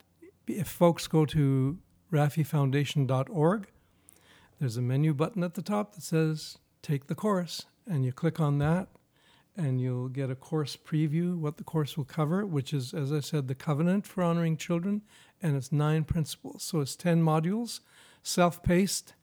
if 0.48 0.68
folks 0.68 1.08
go 1.08 1.26
to 1.26 1.78
raffifoundation.org, 2.12 3.68
there's 4.60 4.78
a 4.78 4.82
menu 4.82 5.14
button 5.14 5.44
at 5.44 5.56
the 5.56 5.62
top 5.62 5.96
that 5.96 6.04
says 6.04 6.58
Take 6.82 7.08
the 7.08 7.16
Course, 7.16 7.66
and 7.88 8.06
you 8.06 8.12
click 8.12 8.40
on 8.40 8.58
that, 8.60 8.88
and 9.58 9.80
you'll 9.82 10.10
get 10.10 10.30
a 10.30 10.36
course 10.36 10.76
preview, 10.78 11.38
what 11.38 11.58
the 11.58 11.64
course 11.64 11.98
will 11.98 12.06
cover, 12.06 12.46
which 12.46 12.74
is, 12.74 12.94
as 12.94 13.12
I 13.12 13.20
said, 13.20 13.48
the 13.48 13.56
covenant 13.56 14.06
for 14.06 14.24
honoring 14.24 14.58
children, 14.58 15.02
and 15.42 15.56
it's 15.56 15.72
nine 15.72 16.04
principles. 16.04 16.64
So 16.64 16.82
it's 16.82 16.96
10 16.96 17.22
modules, 17.22 17.80
self 18.24 18.64
paced, 18.64 19.14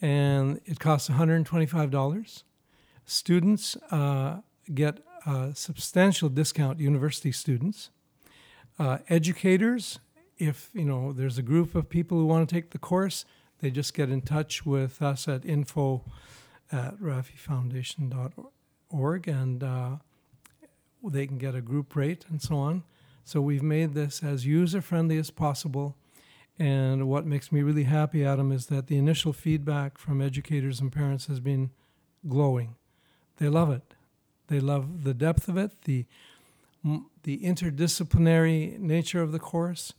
and 0.00 0.60
it 0.64 0.78
costs 0.78 1.08
$125. 1.08 2.42
Students 3.04 3.76
uh, 3.90 4.38
get 4.74 4.98
a 5.26 5.52
substantial 5.54 6.28
discount, 6.28 6.80
university 6.80 7.32
students. 7.32 7.90
Uh, 8.78 8.98
educators 9.08 9.98
if 10.38 10.70
you 10.72 10.84
know 10.84 11.12
there's 11.12 11.38
a 11.38 11.42
group 11.42 11.74
of 11.74 11.88
people 11.88 12.18
who 12.18 12.26
want 12.26 12.48
to 12.48 12.54
take 12.54 12.70
the 12.70 12.78
course, 12.78 13.24
they 13.60 13.70
just 13.70 13.94
get 13.94 14.10
in 14.10 14.20
touch 14.22 14.64
with 14.64 15.02
us 15.02 15.26
at 15.28 15.44
info 15.44 16.04
at 16.70 17.00
raffifoundation.org 17.00 19.28
and 19.28 19.64
uh, 19.64 19.96
they 21.02 21.26
can 21.26 21.38
get 21.38 21.54
a 21.54 21.60
group 21.60 21.96
rate 21.96 22.24
and 22.28 22.42
so 22.42 22.56
on. 22.56 22.82
So 23.24 23.40
we've 23.40 23.62
made 23.62 23.94
this 23.94 24.22
as 24.22 24.46
user 24.46 24.80
friendly 24.80 25.18
as 25.18 25.30
possible. 25.30 25.96
And 26.58 27.08
what 27.08 27.26
makes 27.26 27.52
me 27.52 27.62
really 27.62 27.84
happy, 27.84 28.24
Adam, 28.24 28.52
is 28.52 28.66
that 28.66 28.88
the 28.88 28.96
initial 28.96 29.32
feedback 29.32 29.98
from 29.98 30.20
educators 30.20 30.80
and 30.80 30.90
parents 30.90 31.26
has 31.26 31.38
been 31.40 31.70
glowing. 32.26 32.74
They 33.36 33.48
love 33.48 33.70
it. 33.70 33.94
They 34.48 34.60
love 34.60 35.04
the 35.04 35.14
depth 35.14 35.48
of 35.48 35.56
it, 35.56 35.82
the 35.82 36.06
the 37.24 37.38
interdisciplinary 37.38 38.78
nature 38.78 39.20
of 39.20 39.32
the 39.32 39.38
course, 39.38 39.92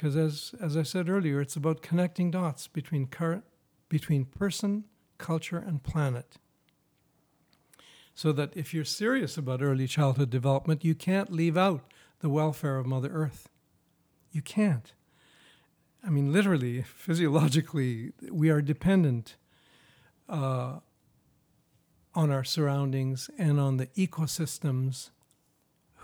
because 0.00 0.16
as 0.16 0.54
as 0.58 0.78
I 0.78 0.82
said 0.82 1.10
earlier, 1.10 1.42
it's 1.42 1.56
about 1.56 1.82
connecting 1.82 2.30
dots 2.30 2.68
between 2.68 3.06
current, 3.06 3.44
between 3.90 4.24
person, 4.24 4.84
culture, 5.18 5.58
and 5.58 5.82
planet. 5.82 6.38
So 8.14 8.32
that 8.32 8.56
if 8.56 8.72
you're 8.72 8.86
serious 8.86 9.36
about 9.36 9.60
early 9.60 9.86
childhood 9.86 10.30
development, 10.30 10.86
you 10.86 10.94
can't 10.94 11.30
leave 11.30 11.58
out 11.58 11.82
the 12.20 12.30
welfare 12.30 12.78
of 12.78 12.86
Mother 12.86 13.10
Earth. 13.12 13.50
You 14.32 14.40
can't. 14.40 14.94
I 16.02 16.08
mean, 16.08 16.32
literally, 16.32 16.80
physiologically, 16.96 18.12
we 18.30 18.48
are 18.48 18.62
dependent 18.62 19.36
uh, 20.30 20.78
on 22.14 22.30
our 22.30 22.44
surroundings 22.44 23.28
and 23.36 23.60
on 23.60 23.76
the 23.76 23.88
ecosystems 23.88 25.10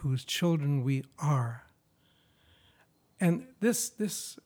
whose 0.03 0.23
children 0.23 0.85
we 0.85 1.03
are. 1.19 1.66
And 3.21 3.47
this, 3.61 3.89
this 3.89 4.39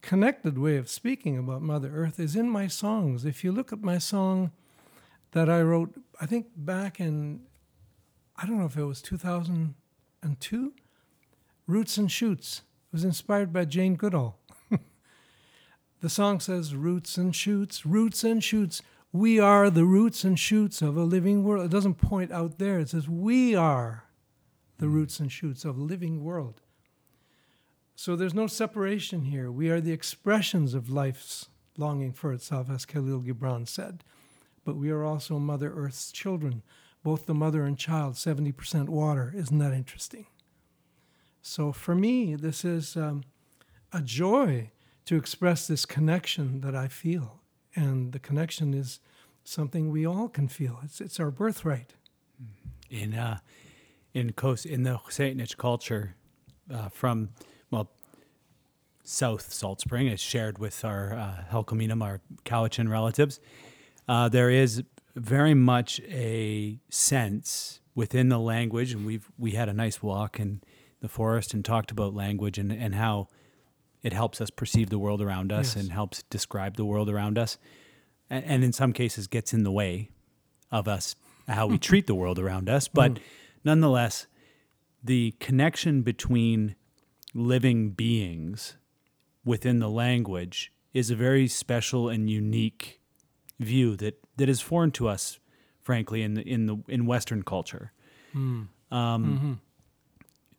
connected 0.00 0.58
way 0.58 0.76
of 0.76 0.88
speaking 0.88 1.38
about 1.38 1.62
Mother 1.62 1.90
Earth 1.94 2.18
is 2.18 2.34
in 2.34 2.48
my 2.48 2.66
songs. 2.66 3.24
If 3.24 3.44
you 3.44 3.52
look 3.52 3.72
at 3.72 3.82
my 3.82 3.98
song 3.98 4.52
that 5.32 5.48
I 5.48 5.60
wrote, 5.62 5.94
I 6.20 6.26
think 6.26 6.46
back 6.56 7.00
in, 7.00 7.42
I 8.36 8.46
don't 8.46 8.58
know 8.58 8.66
if 8.66 8.76
it 8.76 8.84
was 8.84 9.02
2002, 9.02 10.72
Roots 11.66 11.96
and 11.96 12.10
Shoots. 12.10 12.62
It 12.88 12.94
was 12.94 13.04
inspired 13.04 13.52
by 13.52 13.64
Jane 13.66 13.94
Goodall. 13.94 14.38
the 16.00 16.08
song 16.08 16.40
says, 16.40 16.74
Roots 16.74 17.16
and 17.16 17.36
shoots, 17.36 17.86
roots 17.86 18.24
and 18.24 18.42
shoots. 18.42 18.82
We 19.12 19.38
are 19.38 19.70
the 19.70 19.84
roots 19.84 20.24
and 20.24 20.38
shoots 20.38 20.82
of 20.82 20.96
a 20.96 21.02
living 21.02 21.44
world. 21.44 21.66
It 21.66 21.70
doesn't 21.70 21.94
point 21.94 22.32
out 22.32 22.58
there, 22.58 22.78
it 22.78 22.88
says, 22.88 23.08
We 23.08 23.54
are 23.54 24.04
the 24.78 24.88
roots 24.88 25.20
and 25.20 25.30
shoots 25.30 25.64
of 25.64 25.76
a 25.76 25.82
living 25.82 26.24
world. 26.24 26.62
So 28.00 28.16
there's 28.16 28.32
no 28.32 28.46
separation 28.46 29.26
here. 29.26 29.52
We 29.52 29.68
are 29.68 29.78
the 29.78 29.92
expressions 29.92 30.72
of 30.72 30.88
life's 30.88 31.50
longing 31.76 32.14
for 32.14 32.32
itself, 32.32 32.70
as 32.70 32.86
Kahlil 32.86 33.22
Gibran 33.22 33.68
said. 33.68 34.04
But 34.64 34.76
we 34.76 34.88
are 34.88 35.04
also 35.04 35.38
Mother 35.38 35.70
Earth's 35.70 36.10
children, 36.10 36.62
both 37.02 37.26
the 37.26 37.34
mother 37.34 37.62
and 37.64 37.76
child, 37.76 38.14
70% 38.14 38.88
water. 38.88 39.34
Isn't 39.36 39.58
that 39.58 39.74
interesting? 39.74 40.24
So 41.42 41.72
for 41.72 41.94
me, 41.94 42.36
this 42.36 42.64
is 42.64 42.96
um, 42.96 43.22
a 43.92 44.00
joy 44.00 44.70
to 45.04 45.16
express 45.16 45.66
this 45.66 45.84
connection 45.84 46.62
that 46.62 46.74
I 46.74 46.88
feel. 46.88 47.42
And 47.76 48.12
the 48.12 48.18
connection 48.18 48.72
is 48.72 49.00
something 49.44 49.90
we 49.90 50.06
all 50.06 50.30
can 50.30 50.48
feel. 50.48 50.80
It's, 50.82 51.02
it's 51.02 51.20
our 51.20 51.30
birthright. 51.30 51.92
In 52.88 53.12
uh, 53.12 53.40
in 54.14 54.32
coast 54.32 54.64
in 54.64 54.84
the 54.84 55.00
Satanich 55.10 55.58
culture, 55.58 56.16
uh, 56.72 56.88
from 56.88 57.28
South 59.10 59.52
Salt 59.52 59.80
Spring, 59.80 60.06
is 60.06 60.20
shared 60.20 60.58
with 60.58 60.84
our 60.84 61.12
uh, 61.14 61.44
Hul'q'umi'num', 61.50 62.00
our 62.00 62.20
Cowichan 62.44 62.88
relatives. 62.88 63.40
Uh, 64.06 64.28
there 64.28 64.50
is 64.50 64.84
very 65.16 65.52
much 65.52 66.00
a 66.08 66.78
sense 66.90 67.80
within 67.96 68.28
the 68.28 68.38
language, 68.38 68.92
and 68.92 69.04
we've 69.04 69.28
we 69.36 69.52
had 69.52 69.68
a 69.68 69.72
nice 69.72 70.00
walk 70.00 70.38
in 70.38 70.60
the 71.00 71.08
forest 71.08 71.52
and 71.52 71.64
talked 71.64 71.90
about 71.90 72.14
language 72.14 72.56
and, 72.56 72.70
and 72.70 72.94
how 72.94 73.26
it 74.02 74.12
helps 74.12 74.40
us 74.40 74.48
perceive 74.48 74.90
the 74.90 74.98
world 74.98 75.20
around 75.20 75.50
us 75.52 75.74
Yes. 75.74 75.82
and 75.82 75.92
helps 75.92 76.22
describe 76.30 76.76
the 76.76 76.84
world 76.84 77.10
around 77.10 77.36
us, 77.36 77.58
and, 78.30 78.44
and 78.44 78.64
in 78.64 78.72
some 78.72 78.92
cases 78.92 79.26
gets 79.26 79.52
in 79.52 79.64
the 79.64 79.72
way 79.72 80.10
of 80.70 80.86
us 80.86 81.16
how 81.48 81.66
we 81.66 81.78
treat 81.78 82.06
the 82.06 82.14
world 82.14 82.38
around 82.38 82.70
us. 82.70 82.86
But 82.86 83.18
nonetheless, 83.64 84.28
the 85.02 85.34
connection 85.40 86.02
between 86.02 86.76
living 87.34 87.90
beings 87.90 88.76
within 89.50 89.80
the 89.80 89.90
language 89.90 90.72
is 90.94 91.10
a 91.10 91.16
very 91.16 91.48
special 91.48 92.08
and 92.08 92.30
unique 92.30 93.00
view 93.58 93.96
that, 93.96 94.14
that 94.36 94.48
is 94.48 94.60
foreign 94.60 94.92
to 94.92 95.08
us, 95.08 95.40
frankly, 95.80 96.22
in 96.22 96.34
the, 96.34 96.42
in 96.42 96.66
the 96.66 96.76
in 96.86 97.04
Western 97.04 97.42
culture. 97.42 97.92
Hmm. 98.32 98.62
Um, 98.92 99.24
mm-hmm. 99.24 99.52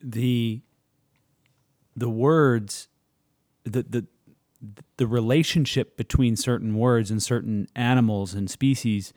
The 0.04 0.62
the 1.96 2.10
words, 2.10 2.90
the 3.64 3.84
the 3.84 4.06
the 4.98 5.08
relationship 5.08 5.96
between 5.96 6.36
certain 6.36 6.76
words 6.76 7.12
and 7.12 7.24
certain 7.24 7.68
animals 7.76 8.34
and 8.34 8.50
species 8.50 9.14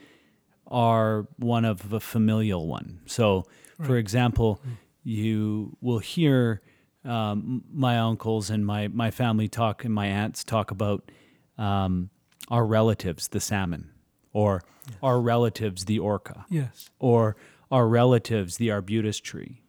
are 0.68 1.26
one 1.36 1.64
of 1.64 1.92
a 1.92 2.00
familial 2.00 2.68
one. 2.68 3.00
So, 3.06 3.44
for 3.82 3.96
example, 3.96 4.60
mm. 4.66 4.76
you 5.02 5.76
will 5.80 5.98
hear 5.98 6.62
um, 7.04 7.62
my 7.72 7.98
uncles 7.98 8.50
and 8.50 8.64
my, 8.66 8.88
my 8.88 9.10
family 9.10 9.48
talk 9.48 9.84
and 9.84 9.92
my 9.94 10.06
aunts 10.06 10.42
talk 10.44 10.70
about 10.70 11.10
um, 11.58 12.10
our 12.48 12.64
relatives, 12.66 13.28
the 13.28 13.40
salmon, 13.40 13.90
or 14.32 14.62
our 15.02 15.20
relatives, 15.20 15.84
the 15.84 15.98
orca, 15.98 16.44
Yes. 16.50 16.90
or 16.98 17.36
our 17.70 17.86
relatives, 17.88 18.56
the 18.56 18.70
arbutus 18.70 19.18
tree, 19.18 19.62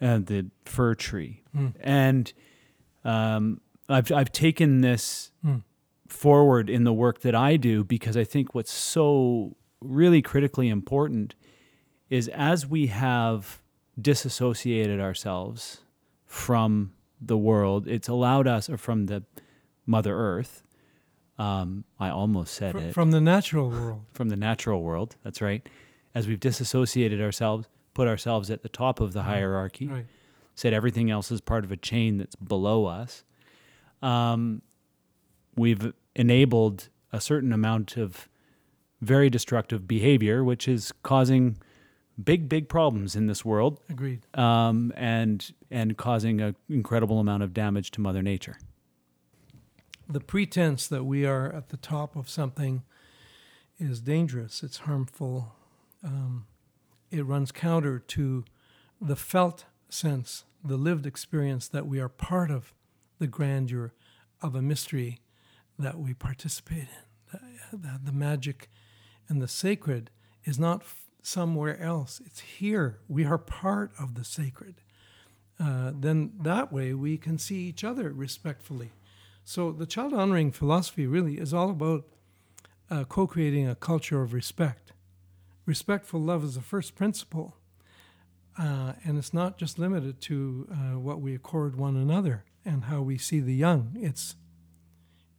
and 0.00 0.26
the 0.26 0.46
fir 0.64 0.94
tree. 0.94 1.42
And 1.80 2.32
um, 3.04 3.60
I've, 3.88 4.10
I've 4.12 4.32
taken 4.32 4.80
this 4.80 5.30
forward 6.08 6.68
in 6.70 6.84
the 6.84 6.92
work 6.92 7.20
that 7.22 7.34
I 7.34 7.56
do 7.56 7.84
because 7.84 8.16
I 8.16 8.24
think 8.24 8.54
what's 8.54 8.72
so 8.72 9.56
really 9.80 10.22
critically 10.22 10.68
important 10.68 11.34
is 12.10 12.28
as 12.28 12.66
we 12.66 12.88
have 12.88 13.62
disassociated 14.00 15.00
ourselves 15.00 15.78
from 16.32 16.94
the 17.20 17.36
world, 17.36 17.86
it's 17.86 18.08
allowed 18.08 18.46
us, 18.46 18.70
or 18.70 18.78
from 18.78 19.04
the 19.04 19.22
Mother 19.84 20.16
Earth. 20.16 20.62
Um, 21.38 21.84
I 22.00 22.08
almost 22.08 22.54
said 22.54 22.72
Fr- 22.72 22.78
it 22.78 22.94
from 22.94 23.10
the 23.10 23.20
natural 23.20 23.68
world. 23.68 24.00
from 24.14 24.30
the 24.30 24.36
natural 24.36 24.82
world. 24.82 25.16
That's 25.22 25.42
right. 25.42 25.68
As 26.14 26.26
we've 26.26 26.40
disassociated 26.40 27.20
ourselves, 27.20 27.68
put 27.92 28.08
ourselves 28.08 28.50
at 28.50 28.62
the 28.62 28.70
top 28.70 28.98
of 28.98 29.12
the 29.12 29.24
hierarchy, 29.24 29.88
Right. 29.88 30.06
said 30.54 30.72
everything 30.72 31.10
else 31.10 31.30
is 31.30 31.42
part 31.42 31.64
of 31.64 31.70
a 31.72 31.76
chain 31.76 32.16
that's 32.16 32.34
below 32.36 32.86
us. 32.86 33.24
Um, 34.00 34.62
we've 35.54 35.92
enabled 36.16 36.88
a 37.12 37.20
certain 37.20 37.52
amount 37.52 37.98
of 37.98 38.26
very 39.02 39.28
destructive 39.28 39.86
behavior, 39.86 40.42
which 40.42 40.66
is 40.66 40.92
causing 41.02 41.58
big, 42.22 42.48
big 42.48 42.68
problems 42.68 43.14
in 43.16 43.26
this 43.26 43.44
world, 43.44 43.80
Agreed. 43.88 44.26
um, 44.34 44.92
and 44.96 45.52
and 45.70 45.96
causing 45.96 46.40
an 46.40 46.56
incredible 46.68 47.18
amount 47.18 47.42
of 47.42 47.52
damage 47.54 47.90
to 47.92 48.00
Mother 48.00 48.22
Nature. 48.22 48.58
The 50.08 50.20
pretense 50.20 50.86
that 50.88 51.04
we 51.04 51.24
are 51.24 51.50
at 51.52 51.68
the 51.70 51.76
top 51.76 52.16
of 52.16 52.28
something 52.28 52.82
is 53.78 54.00
dangerous. 54.00 54.62
It's 54.62 54.78
harmful. 54.78 55.54
Um, 56.04 56.46
it 57.10 57.24
runs 57.24 57.52
counter 57.52 57.98
to 57.98 58.44
the 59.00 59.16
felt 59.16 59.64
sense, 59.88 60.44
the 60.64 60.76
lived 60.76 61.06
experience 61.06 61.68
that 61.68 61.86
we 61.86 62.00
are 62.00 62.08
part 62.08 62.50
of 62.50 62.74
the 63.18 63.26
grandeur 63.26 63.92
of 64.40 64.54
a 64.54 64.62
mystery 64.62 65.20
that 65.78 65.98
we 65.98 66.12
participate 66.14 66.88
in. 67.32 67.38
The, 67.72 67.76
the, 67.78 68.00
the 68.04 68.12
magic 68.12 68.68
and 69.28 69.40
the 69.40 69.48
sacred 69.48 70.10
is 70.44 70.58
not 70.58 70.82
f- 70.82 71.08
somewhere 71.22 71.80
else, 71.80 72.20
it's 72.26 72.40
here. 72.40 72.98
We 73.08 73.24
are 73.24 73.38
part 73.38 73.92
of 73.98 74.14
the 74.14 74.24
sacred. 74.24 74.74
Uh, 75.58 75.92
then 75.94 76.32
that 76.40 76.72
way 76.72 76.92
we 76.92 77.16
can 77.16 77.38
see 77.38 77.68
each 77.68 77.84
other 77.84 78.12
respectfully. 78.12 78.90
So 79.44 79.70
the 79.70 79.86
child 79.86 80.12
honoring 80.12 80.50
philosophy 80.50 81.06
really 81.06 81.38
is 81.38 81.54
all 81.54 81.70
about 81.70 82.04
uh, 82.90 83.04
co 83.04 83.26
creating 83.26 83.68
a 83.68 83.74
culture 83.74 84.22
of 84.22 84.32
respect. 84.32 84.92
Respectful 85.64 86.20
love 86.20 86.42
is 86.44 86.56
the 86.56 86.60
first 86.60 86.94
principle. 86.96 87.56
Uh, 88.58 88.92
and 89.04 89.16
it's 89.16 89.32
not 89.32 89.56
just 89.56 89.78
limited 89.78 90.20
to 90.20 90.68
uh, 90.70 90.98
what 90.98 91.20
we 91.20 91.34
accord 91.34 91.76
one 91.76 91.96
another 91.96 92.44
and 92.64 92.84
how 92.84 93.00
we 93.00 93.16
see 93.16 93.40
the 93.40 93.54
young. 93.54 93.96
It's 93.98 94.36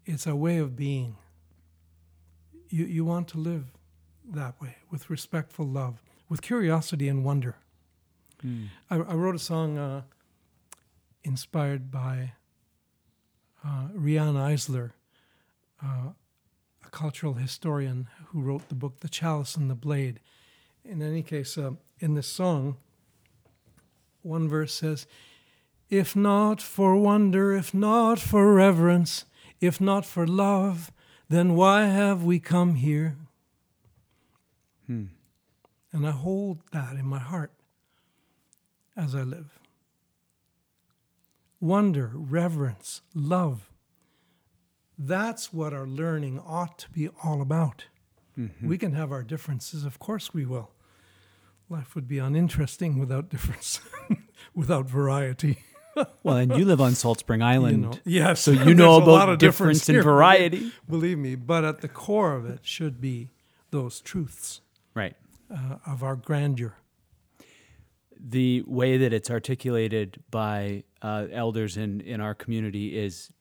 it's 0.05 0.25
a 0.25 0.35
way 0.35 0.57
of 0.57 0.75
being. 0.75 1.17
You 2.69 2.85
you 2.85 3.05
want 3.05 3.27
to 3.29 3.37
live 3.37 3.71
that 4.29 4.59
way 4.61 4.77
with 4.91 5.09
respectful 5.09 5.65
love, 5.65 6.01
with 6.29 6.41
curiosity 6.41 7.07
and 7.07 7.23
wonder. 7.23 7.55
I, 8.89 8.95
I 8.95 9.13
wrote 9.13 9.35
a 9.35 9.39
song 9.39 9.77
uh, 9.77 10.01
inspired 11.23 11.91
by 11.91 12.33
uh, 13.65 13.87
Riane 13.93 14.35
Eisler, 14.35 14.91
uh, 15.81 16.09
a 16.85 16.89
cultural 16.89 17.35
historian 17.35 18.07
who 18.27 18.41
wrote 18.41 18.67
the 18.69 18.75
book 18.75 18.99
The 18.99 19.09
Chalice 19.09 19.55
and 19.55 19.69
the 19.69 19.75
Blade. 19.75 20.19
In 20.83 21.01
any 21.01 21.23
case, 21.23 21.57
uh, 21.57 21.71
in 21.99 22.15
this 22.15 22.27
song, 22.27 22.75
one 24.21 24.49
verse 24.49 24.73
says, 24.73 25.07
If 25.89 26.15
not 26.15 26.61
for 26.61 26.97
wonder, 26.97 27.53
if 27.53 27.73
not 27.73 28.19
for 28.19 28.53
reverence, 28.53 29.25
if 29.61 29.79
not 29.79 30.05
for 30.05 30.27
love, 30.27 30.91
then 31.29 31.55
why 31.55 31.85
have 31.85 32.23
we 32.23 32.39
come 32.39 32.75
here? 32.75 33.15
And 34.87 36.07
I 36.07 36.11
hold 36.11 36.61
that 36.71 36.93
in 36.93 37.05
my 37.05 37.19
heart. 37.19 37.51
as 38.95 39.15
I 39.15 39.21
live. 39.23 39.59
Wonder, 41.59 42.11
reverence, 42.13 43.01
love. 43.15 43.71
That's 44.97 45.53
what 45.53 45.73
our 45.73 45.87
learning 45.87 46.39
ought 46.39 46.77
to 46.79 46.89
be 46.91 47.09
all 47.23 47.41
about. 47.41 47.85
Mm-hmm. 48.37 48.67
We 48.67 48.77
can 48.77 48.93
have 48.93 49.11
our 49.11 49.23
differences, 49.23 49.85
of 49.85 49.97
course 49.99 50.33
we 50.33 50.45
will. 50.45 50.71
Life 51.69 51.95
would 51.95 52.07
be 52.07 52.19
uninteresting 52.19 52.99
without 52.99 53.29
difference, 53.29 53.79
without 54.53 54.87
variety. 54.87 55.59
well, 56.23 56.37
and 56.37 56.55
you 56.57 56.65
live 56.65 56.81
on 56.81 56.95
Salt 56.95 57.19
Spring 57.19 57.41
Island. 57.41 57.83
You 57.83 57.89
know, 57.89 58.27
yes. 58.29 58.41
So 58.41 58.51
you 58.51 58.73
know 58.73 58.97
about 59.01 59.39
difference, 59.39 59.79
difference 59.79 59.89
and 59.89 60.03
variety. 60.03 60.71
Believe 60.89 61.17
me, 61.17 61.35
but 61.35 61.63
at 61.63 61.81
the 61.81 61.87
core 61.87 62.35
of 62.35 62.45
it 62.45 62.59
should 62.63 62.99
be 62.99 63.29
those 63.71 64.01
truths. 64.01 64.61
Right. 64.95 65.15
Uh, 65.53 65.77
of 65.85 66.03
our 66.03 66.15
grandeur. 66.15 66.75
The 68.19 68.63
way 68.65 68.97
that 68.97 69.11
it's 69.11 69.29
articulated 69.29 70.23
by 70.31 70.83
uh, 71.01 71.27
elders 71.31 71.75
in, 71.75 71.99
in 72.01 72.21
our 72.21 72.33
community 72.33 72.97
is 72.97 73.31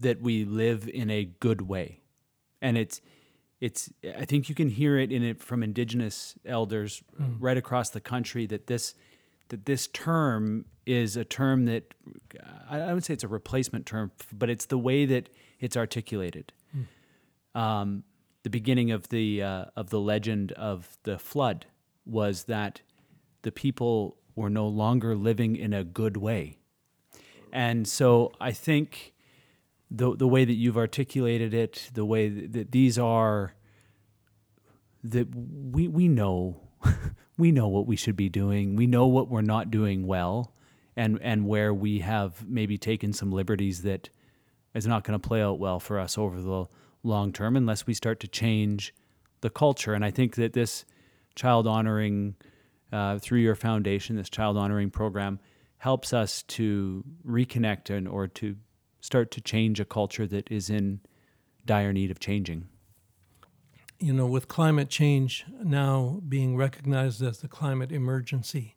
that 0.00 0.20
we 0.20 0.44
live 0.44 0.88
in 0.88 1.10
a 1.10 1.24
good 1.24 1.62
way. 1.62 2.00
And 2.60 2.76
it's 2.76 3.00
it's 3.60 3.90
I 4.18 4.24
think 4.24 4.48
you 4.48 4.56
can 4.56 4.68
hear 4.68 4.98
it 4.98 5.12
in 5.12 5.22
it 5.22 5.40
from 5.40 5.62
indigenous 5.62 6.34
elders 6.44 7.02
mm. 7.20 7.36
right 7.38 7.56
across 7.56 7.90
the 7.90 8.00
country 8.00 8.44
that 8.46 8.66
this 8.66 8.94
that 9.48 9.66
this 9.66 9.86
term 9.86 10.64
is 10.84 11.16
a 11.16 11.24
term 11.24 11.66
that 11.66 11.94
I 12.68 12.92
would 12.92 13.04
say 13.04 13.14
it's 13.14 13.22
a 13.22 13.28
replacement 13.28 13.86
term, 13.86 14.10
but 14.32 14.50
it's 14.50 14.66
the 14.66 14.78
way 14.78 15.04
that 15.06 15.28
it's 15.60 15.76
articulated. 15.76 16.52
Mm. 16.76 17.60
Um, 17.60 18.04
the 18.42 18.50
beginning 18.50 18.90
of 18.90 19.08
the 19.08 19.42
uh, 19.42 19.64
of 19.76 19.90
the 19.90 20.00
legend 20.00 20.52
of 20.52 20.98
the 21.04 21.18
flood 21.18 21.66
was 22.04 22.44
that 22.44 22.82
the 23.42 23.52
people 23.52 24.16
were 24.34 24.50
no 24.50 24.66
longer 24.66 25.14
living 25.14 25.56
in 25.56 25.72
a 25.72 25.84
good 25.84 26.16
way, 26.16 26.58
and 27.52 27.86
so 27.86 28.32
I 28.40 28.52
think 28.52 29.12
the 29.90 30.16
the 30.16 30.28
way 30.28 30.44
that 30.44 30.54
you've 30.54 30.78
articulated 30.78 31.54
it, 31.54 31.90
the 31.94 32.04
way 32.04 32.28
that 32.28 32.72
these 32.72 32.98
are 32.98 33.54
that 35.04 35.28
we 35.34 35.88
we 35.88 36.08
know 36.08 36.60
we 37.36 37.52
know 37.52 37.68
what 37.68 37.86
we 37.86 37.96
should 37.96 38.16
be 38.16 38.28
doing. 38.28 38.76
We 38.76 38.86
know 38.86 39.06
what 39.06 39.28
we're 39.28 39.42
not 39.42 39.70
doing 39.70 40.06
well 40.06 40.54
and 40.96 41.18
and 41.22 41.46
where 41.46 41.72
we 41.72 42.00
have 42.00 42.46
maybe 42.48 42.78
taken 42.78 43.12
some 43.12 43.30
liberties 43.30 43.82
that 43.82 44.10
is 44.74 44.86
not 44.86 45.04
going 45.04 45.18
to 45.18 45.28
play 45.28 45.42
out 45.42 45.58
well 45.58 45.80
for 45.80 45.98
us 45.98 46.16
over 46.16 46.40
the 46.40 46.66
long 47.02 47.32
term 47.32 47.56
unless 47.56 47.86
we 47.86 47.94
start 47.94 48.20
to 48.20 48.28
change 48.28 48.94
the 49.40 49.50
culture. 49.50 49.94
And 49.94 50.04
I 50.04 50.10
think 50.10 50.36
that 50.36 50.52
this 50.52 50.84
child 51.34 51.66
honoring 51.66 52.36
uh, 52.92 53.18
through 53.18 53.40
your 53.40 53.54
foundation, 53.54 54.16
this 54.16 54.30
child 54.30 54.56
honoring 54.56 54.90
program, 54.90 55.40
helps 55.78 56.12
us 56.12 56.42
to 56.44 57.04
reconnect 57.26 57.90
and 57.90 58.06
or 58.06 58.28
to 58.28 58.56
start 59.00 59.30
to 59.32 59.40
change 59.40 59.80
a 59.80 59.84
culture 59.84 60.26
that 60.26 60.50
is 60.50 60.70
in 60.70 61.00
dire 61.66 61.92
need 61.92 62.10
of 62.10 62.20
changing. 62.20 62.68
You 63.98 64.12
know, 64.12 64.26
with 64.26 64.48
climate 64.48 64.88
change 64.88 65.44
now 65.62 66.20
being 66.28 66.56
recognized 66.56 67.22
as 67.22 67.38
the 67.38 67.48
climate 67.48 67.92
emergency, 67.92 68.76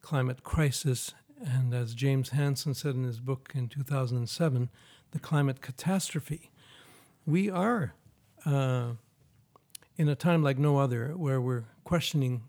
climate 0.00 0.42
crisis, 0.42 1.14
and 1.40 1.74
as 1.74 1.94
James 1.94 2.30
Hansen 2.30 2.74
said 2.74 2.94
in 2.94 3.04
his 3.04 3.20
book 3.20 3.52
in 3.54 3.68
2007, 3.68 4.70
the 5.10 5.18
climate 5.18 5.60
catastrophe, 5.60 6.50
we 7.28 7.50
are 7.50 7.92
uh, 8.46 8.92
in 9.98 10.08
a 10.08 10.14
time 10.14 10.42
like 10.42 10.56
no 10.56 10.78
other 10.78 11.08
where 11.08 11.42
we're 11.42 11.66
questioning 11.84 12.42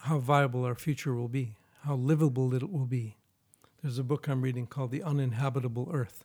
how 0.00 0.18
viable 0.18 0.64
our 0.64 0.74
future 0.74 1.14
will 1.14 1.28
be, 1.28 1.54
how 1.84 1.94
livable 1.94 2.52
it 2.52 2.68
will 2.68 2.86
be. 2.86 3.16
There's 3.80 3.98
a 3.98 4.02
book 4.02 4.26
I'm 4.26 4.42
reading 4.42 4.66
called 4.66 4.90
The 4.90 5.04
Uninhabitable 5.04 5.88
Earth. 5.92 6.24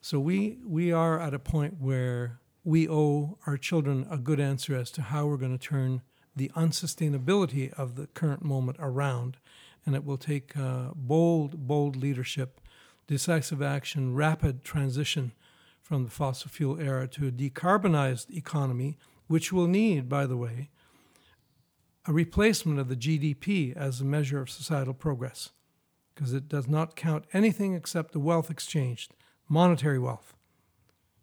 So 0.00 0.20
we 0.20 0.58
we 0.64 0.92
are 0.92 1.18
at 1.18 1.34
a 1.34 1.40
point 1.40 1.80
where 1.80 2.38
we 2.62 2.88
owe 2.88 3.38
our 3.44 3.56
children 3.56 4.06
a 4.08 4.16
good 4.16 4.38
answer 4.38 4.76
as 4.76 4.92
to 4.92 5.02
how 5.02 5.26
we're 5.26 5.38
going 5.38 5.58
to 5.58 5.68
turn 5.68 6.02
the 6.36 6.52
unsustainability 6.54 7.72
of 7.72 7.96
the 7.96 8.06
current 8.06 8.44
moment 8.44 8.76
around. 8.78 9.36
And 9.84 9.96
it 9.96 10.04
will 10.04 10.18
take 10.18 10.56
uh, 10.56 10.90
bold, 10.94 11.66
bold 11.66 11.96
leadership, 11.96 12.60
decisive 13.08 13.62
action, 13.62 14.14
rapid 14.14 14.62
transition 14.62 15.32
from 15.86 16.02
the 16.02 16.10
fossil 16.10 16.50
fuel 16.50 16.80
era 16.80 17.06
to 17.06 17.28
a 17.28 17.30
decarbonized 17.30 18.28
economy, 18.36 18.98
which 19.28 19.52
will 19.52 19.68
need, 19.68 20.08
by 20.08 20.26
the 20.26 20.36
way, 20.36 20.68
a 22.06 22.12
replacement 22.12 22.80
of 22.80 22.88
the 22.88 22.96
GDP 22.96 23.72
as 23.76 24.00
a 24.00 24.04
measure 24.04 24.40
of 24.40 24.50
societal 24.50 24.94
progress 24.94 25.50
because 26.12 26.32
it 26.32 26.48
does 26.48 26.66
not 26.66 26.96
count 26.96 27.24
anything 27.32 27.74
except 27.74 28.10
the 28.10 28.18
wealth 28.18 28.50
exchanged, 28.50 29.14
monetary 29.48 30.00
wealth. 30.00 30.34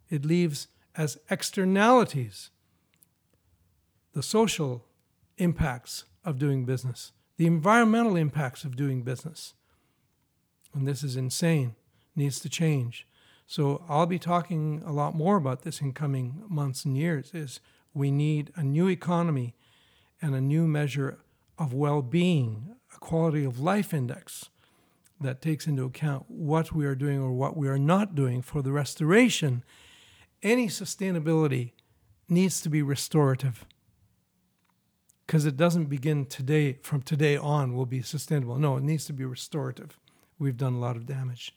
It 0.09 0.23
leaves 0.23 0.69
as 0.95 1.19
externalities 1.29 2.49
the 4.13 4.23
social 4.23 4.85
impacts 5.39 6.05
of 6.23 6.39
doing 6.39 6.63
business, 6.63 7.11
the 7.35 7.47
environmental 7.47 8.15
impacts 8.15 8.63
of 8.63 8.77
doing 8.77 9.01
business. 9.01 9.55
And 10.73 10.87
this 10.87 11.03
is 11.03 11.17
insane, 11.17 11.75
needs 12.15 12.39
to 12.39 12.47
change. 12.47 13.05
So 13.45 13.83
I'll 13.87 14.05
be 14.05 14.19
talking 14.19 14.81
a 14.85 14.91
lot 14.91 15.15
more 15.15 15.35
about 15.35 15.61
this 15.63 15.81
in 15.81 15.93
coming 15.93 16.43
months 16.47 16.85
and 16.85 16.97
years 16.97 17.31
is 17.33 17.59
we 17.93 18.11
need 18.11 18.51
a 18.55 18.63
new 18.63 18.87
economy 18.87 19.53
and 20.21 20.33
a 20.33 20.41
new 20.41 20.67
measure 20.67 21.19
of 21.57 21.73
well-being, 21.73 22.75
a 22.95 22.99
quality 22.99 23.43
of 23.43 23.59
life 23.59 23.93
index 23.93 24.49
that 25.21 25.41
takes 25.41 25.67
into 25.67 25.83
account 25.83 26.25
what 26.27 26.73
we 26.73 26.85
are 26.85 26.95
doing 26.95 27.19
or 27.19 27.31
what 27.31 27.55
we 27.55 27.67
are 27.67 27.77
not 27.77 28.15
doing 28.15 28.41
for 28.41 28.61
the 28.61 28.71
restoration, 28.71 29.63
any 30.41 30.67
sustainability 30.67 31.71
needs 32.27 32.61
to 32.61 32.69
be 32.69 32.81
restorative 32.81 33.65
because 35.25 35.45
it 35.45 35.55
doesn't 35.55 35.85
begin 35.85 36.25
today 36.25 36.77
from 36.81 37.01
today 37.01 37.37
on 37.37 37.73
will 37.73 37.85
be 37.85 38.01
sustainable. 38.01 38.57
No 38.57 38.77
it 38.77 38.83
needs 38.83 39.05
to 39.05 39.13
be 39.13 39.25
restorative. 39.25 39.97
We've 40.39 40.57
done 40.57 40.73
a 40.73 40.79
lot 40.79 40.95
of 40.95 41.05
damage 41.05 41.55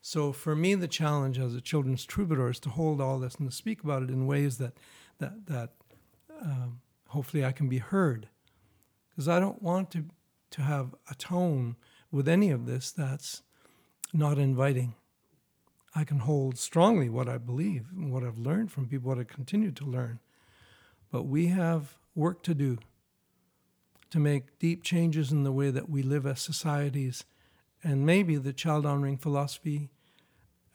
so 0.00 0.32
for 0.32 0.54
me 0.54 0.74
the 0.74 0.88
challenge 0.88 1.38
as 1.38 1.54
a 1.54 1.60
children's 1.60 2.04
troubadour 2.04 2.50
is 2.50 2.60
to 2.60 2.70
hold 2.70 3.00
all 3.00 3.18
this 3.18 3.34
and 3.36 3.50
to 3.50 3.56
speak 3.56 3.82
about 3.82 4.02
it 4.02 4.10
in 4.10 4.26
ways 4.26 4.58
that 4.58 4.72
that 5.18 5.46
that 5.46 5.70
um, 6.42 6.80
hopefully 7.08 7.44
i 7.44 7.52
can 7.52 7.68
be 7.68 7.78
heard 7.78 8.28
because 9.10 9.28
i 9.28 9.38
don't 9.38 9.62
want 9.62 9.90
to 9.90 10.04
to 10.50 10.62
have 10.62 10.94
a 11.10 11.14
tone 11.14 11.76
with 12.10 12.28
any 12.28 12.50
of 12.50 12.66
this 12.66 12.90
that's 12.90 13.42
not 14.12 14.38
inviting. 14.38 14.94
I 15.94 16.04
can 16.04 16.20
hold 16.20 16.58
strongly 16.58 17.08
what 17.08 17.28
I 17.28 17.38
believe 17.38 17.86
and 17.92 18.12
what 18.12 18.22
I've 18.22 18.38
learned 18.38 18.70
from 18.70 18.86
people, 18.86 19.08
what 19.08 19.18
I 19.18 19.24
continue 19.24 19.72
to 19.72 19.84
learn. 19.84 20.20
But 21.10 21.24
we 21.24 21.46
have 21.46 21.96
work 22.14 22.42
to 22.44 22.54
do 22.54 22.78
to 24.10 24.18
make 24.18 24.58
deep 24.58 24.82
changes 24.82 25.30
in 25.30 25.44
the 25.44 25.52
way 25.52 25.70
that 25.70 25.88
we 25.88 26.02
live 26.02 26.26
as 26.26 26.40
societies. 26.40 27.24
And 27.82 28.04
maybe 28.04 28.36
the 28.36 28.52
child 28.52 28.84
honoring 28.84 29.16
philosophy 29.16 29.88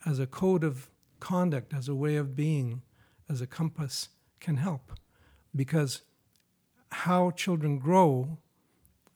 as 0.06 0.20
a 0.20 0.28
code 0.28 0.64
of 0.64 0.90
conduct, 1.20 1.74
as 1.74 1.88
a 1.88 1.96
way 1.96 2.16
of 2.16 2.36
being, 2.36 2.82
as 3.30 3.42
a 3.42 3.48
compass 3.48 4.10
can 4.40 4.58
help. 4.58 4.92
Because 5.56 6.02
how 6.92 7.32
children 7.32 7.80
grow 7.80 8.38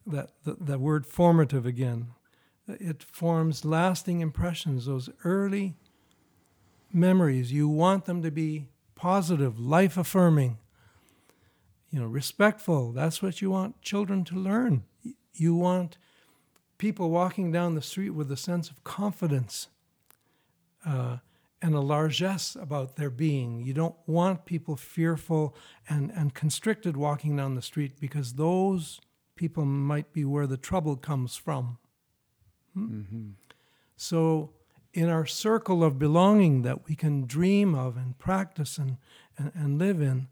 that 0.06 0.32
the, 0.43 0.80
word 0.80 1.06
formative 1.06 1.65
again. 1.65 2.08
It 2.67 3.04
forms 3.04 3.65
lasting 3.65 4.21
impressions, 4.21 4.86
those 4.86 5.10
early 5.23 5.75
memories. 6.91 7.52
You 7.52 7.67
want 7.67 8.06
them 8.06 8.21
to 8.23 8.32
be 8.32 8.67
positive, 8.95 9.60
life 9.60 9.97
affirming, 9.97 10.58
you 11.89 11.99
know, 11.99 12.08
respectful. 12.08 12.91
That's 12.91 13.21
what 13.21 13.41
you 13.41 13.49
want 13.49 13.82
children 13.82 14.23
to 14.25 14.36
learn. 14.36 14.84
You 15.34 15.55
want 15.55 15.97
people 16.80 17.11
walking 17.11 17.51
down 17.51 17.75
the 17.75 17.82
street 17.82 18.09
with 18.09 18.32
a 18.32 18.38
sense 18.38 18.71
of 18.71 18.84
confidence 18.84 19.67
uh, 20.84 21.17
and 21.61 21.75
a 21.75 21.80
largesse 21.80 22.55
about 22.55 22.95
their 22.95 23.09
being. 23.09 23.61
You 23.61 23.73
don't 23.73 23.95
want 24.07 24.45
people 24.45 24.75
fearful 24.75 25.55
and, 25.88 26.09
and 26.15 26.34
constricted 26.34 26.97
walking 26.97 27.36
down 27.36 27.53
the 27.53 27.61
street 27.61 27.99
because 27.99 28.34
those 28.34 28.99
people 29.36 29.65
might 29.65 30.11
be 30.13 30.25
where 30.25 30.47
the 30.47 30.57
trouble 30.57 30.95
comes 30.95 31.36
from. 31.36 31.77
Hmm? 32.73 32.86
Mm-hmm. 32.86 33.27
So, 33.95 34.53
in 34.93 35.07
our 35.07 35.25
circle 35.25 35.84
of 35.84 35.99
belonging 35.99 36.63
that 36.63 36.88
we 36.88 36.95
can 36.95 37.27
dream 37.27 37.75
of 37.75 37.95
and 37.95 38.17
practice 38.17 38.77
and, 38.80 38.97
and, 39.38 39.51
and 39.53 39.77
live 39.77 40.01
in, 40.01 40.30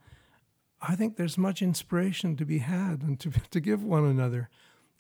I 0.82 0.96
think 0.96 1.16
there's 1.16 1.38
much 1.38 1.62
inspiration 1.62 2.36
to 2.38 2.46
be 2.46 2.60
had 2.60 3.02
and 3.02 3.20
to, 3.20 3.32
to 3.52 3.60
give 3.60 3.84
one 3.84 4.06
another. 4.06 4.50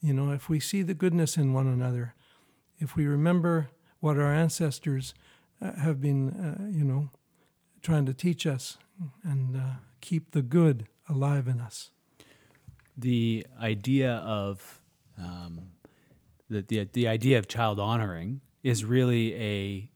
You 0.02 0.14
know, 0.14 0.32
if 0.32 0.50
we 0.50 0.60
see 0.60 0.84
the 0.84 0.94
goodness 0.94 1.38
in 1.38 1.54
one 1.54 1.68
another, 1.68 2.14
if 2.80 2.96
we 2.96 3.06
remember 3.08 3.70
what 4.00 4.18
our 4.18 4.34
ancestors 4.34 5.14
uh, 5.62 5.74
have 5.74 6.00
been, 6.00 6.30
uh, 6.30 6.68
you 6.70 6.84
know, 6.84 7.10
trying 7.82 8.06
to 8.06 8.14
teach 8.14 8.46
us 8.46 8.78
and 9.24 9.56
uh, 9.58 9.62
keep 10.02 10.32
the 10.32 10.42
good 10.42 10.88
alive 11.10 11.48
in 11.48 11.60
us. 11.60 11.92
the 12.98 13.46
idea 13.62 14.16
of 14.16 14.82
um, 15.18 15.70
the, 16.50 16.62
the 16.62 16.88
the 16.94 17.08
idea 17.08 17.38
of 17.40 17.48
child 17.48 17.80
honoring 17.80 18.42
is 18.64 18.84
really 18.84 19.36
a 19.36 19.90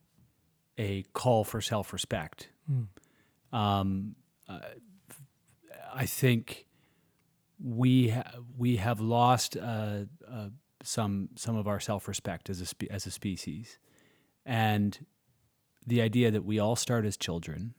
a 0.77 1.03
call 1.13 1.43
for 1.43 1.61
self 1.61 1.93
respect. 1.93 2.49
Um, 3.51 4.15
uh, 4.47 4.59
I 5.93 6.05
think 6.05 6.65
we 7.63 8.09
ha- 8.09 8.31
we 8.57 8.77
have 8.77 8.99
lost 8.99 9.57
uh, 9.57 10.05
uh, 10.27 10.49
some 10.83 11.29
some 11.35 11.55
of 11.55 11.67
our 11.67 11.79
self 11.79 12.07
respect 12.07 12.49
as 12.49 12.61
a 12.61 12.65
spe- 12.65 12.91
as 12.91 13.05
a 13.05 13.11
species, 13.11 13.77
and 14.45 15.05
the 15.85 16.01
idea 16.01 16.31
that 16.31 16.43
we 16.45 16.59
all 16.59 16.75
start 16.75 17.05
as 17.05 17.17
children, 17.17 17.73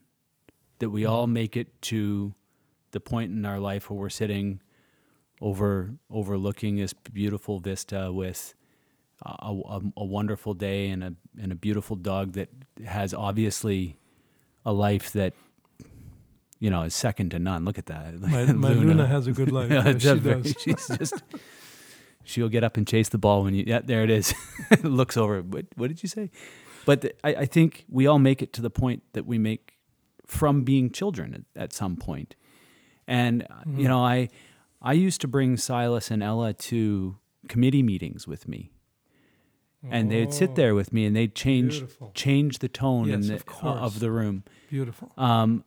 that 0.78 0.90
we 0.90 1.04
all 1.04 1.26
make 1.26 1.56
it 1.56 1.80
to 1.82 2.34
the 2.92 3.00
point 3.00 3.32
in 3.32 3.44
our 3.44 3.58
life 3.58 3.90
where 3.90 3.98
we're 3.98 4.08
sitting 4.08 4.60
over 5.40 5.94
overlooking 6.10 6.76
this 6.76 6.92
beautiful 6.92 7.58
vista 7.58 8.12
with 8.12 8.54
a, 9.24 9.30
a, 9.30 9.80
a 9.96 10.04
wonderful 10.04 10.54
day 10.54 10.88
and 10.88 11.02
a 11.02 11.14
and 11.40 11.50
a 11.52 11.56
beautiful 11.56 11.96
dog 11.96 12.32
that 12.32 12.48
has 12.84 13.12
obviously 13.12 13.96
a 14.64 14.72
life 14.72 15.12
that 15.12 15.34
you 16.62 16.70
know 16.70 16.82
is 16.82 16.94
second 16.94 17.30
to 17.32 17.38
none. 17.38 17.64
Look 17.66 17.78
at 17.78 17.86
that. 17.86 18.18
My, 18.34 18.44
my 18.52 18.72
Luna. 18.72 19.06
has 19.06 19.26
a 19.26 19.32
good 19.32 19.50
life. 19.58 19.70
Yeah, 19.70 19.98
she 19.98 20.18
very, 20.18 20.42
does. 20.42 20.54
She's 20.62 20.88
just 20.98 21.22
she'll 22.24 22.48
get 22.56 22.62
up 22.64 22.76
and 22.76 22.86
chase 22.86 23.08
the 23.08 23.18
ball 23.18 23.42
when 23.44 23.54
you 23.54 23.64
yeah 23.66 23.80
there 23.84 24.02
it 24.04 24.10
is. 24.10 24.32
Looks 24.82 25.16
over. 25.16 25.42
What 25.42 25.66
what 25.76 25.88
did 25.88 26.02
you 26.02 26.08
say? 26.08 26.30
But 26.86 27.00
the, 27.02 27.10
I, 27.26 27.42
I 27.42 27.46
think 27.46 27.84
we 27.88 28.06
all 28.06 28.18
make 28.18 28.42
it 28.42 28.52
to 28.54 28.62
the 28.62 28.70
point 28.70 29.02
that 29.12 29.24
we 29.26 29.38
make 29.38 29.64
from 30.26 30.62
being 30.64 30.90
children 30.90 31.28
at, 31.56 31.62
at 31.64 31.72
some 31.72 31.96
point. 31.96 32.36
And 33.06 33.42
Mm-hmm. 33.42 33.80
you 33.80 33.88
know 33.88 34.02
I 34.04 34.28
I 34.80 34.92
used 35.06 35.20
to 35.22 35.28
bring 35.28 35.56
Silas 35.56 36.10
and 36.10 36.22
Ella 36.22 36.52
to 36.70 37.16
committee 37.48 37.82
meetings 37.82 38.26
with 38.28 38.46
me. 38.48 38.70
And 39.90 40.12
they'd 40.12 40.32
sit 40.32 40.54
there 40.54 40.76
with 40.76 40.92
me, 40.92 41.06
and 41.06 41.16
they'd 41.16 41.34
change 41.34 41.74
Oh, 41.74 41.78
Beautiful. 41.80 42.10
change 42.14 42.58
the 42.60 42.68
tone 42.68 43.08
Yes, 43.08 43.14
in 43.14 43.26
the, 43.34 43.34
of 43.66 43.78
of 43.88 43.98
the 43.98 44.12
room. 44.12 44.44
Beautiful. 44.70 45.10
Um, 45.18 45.64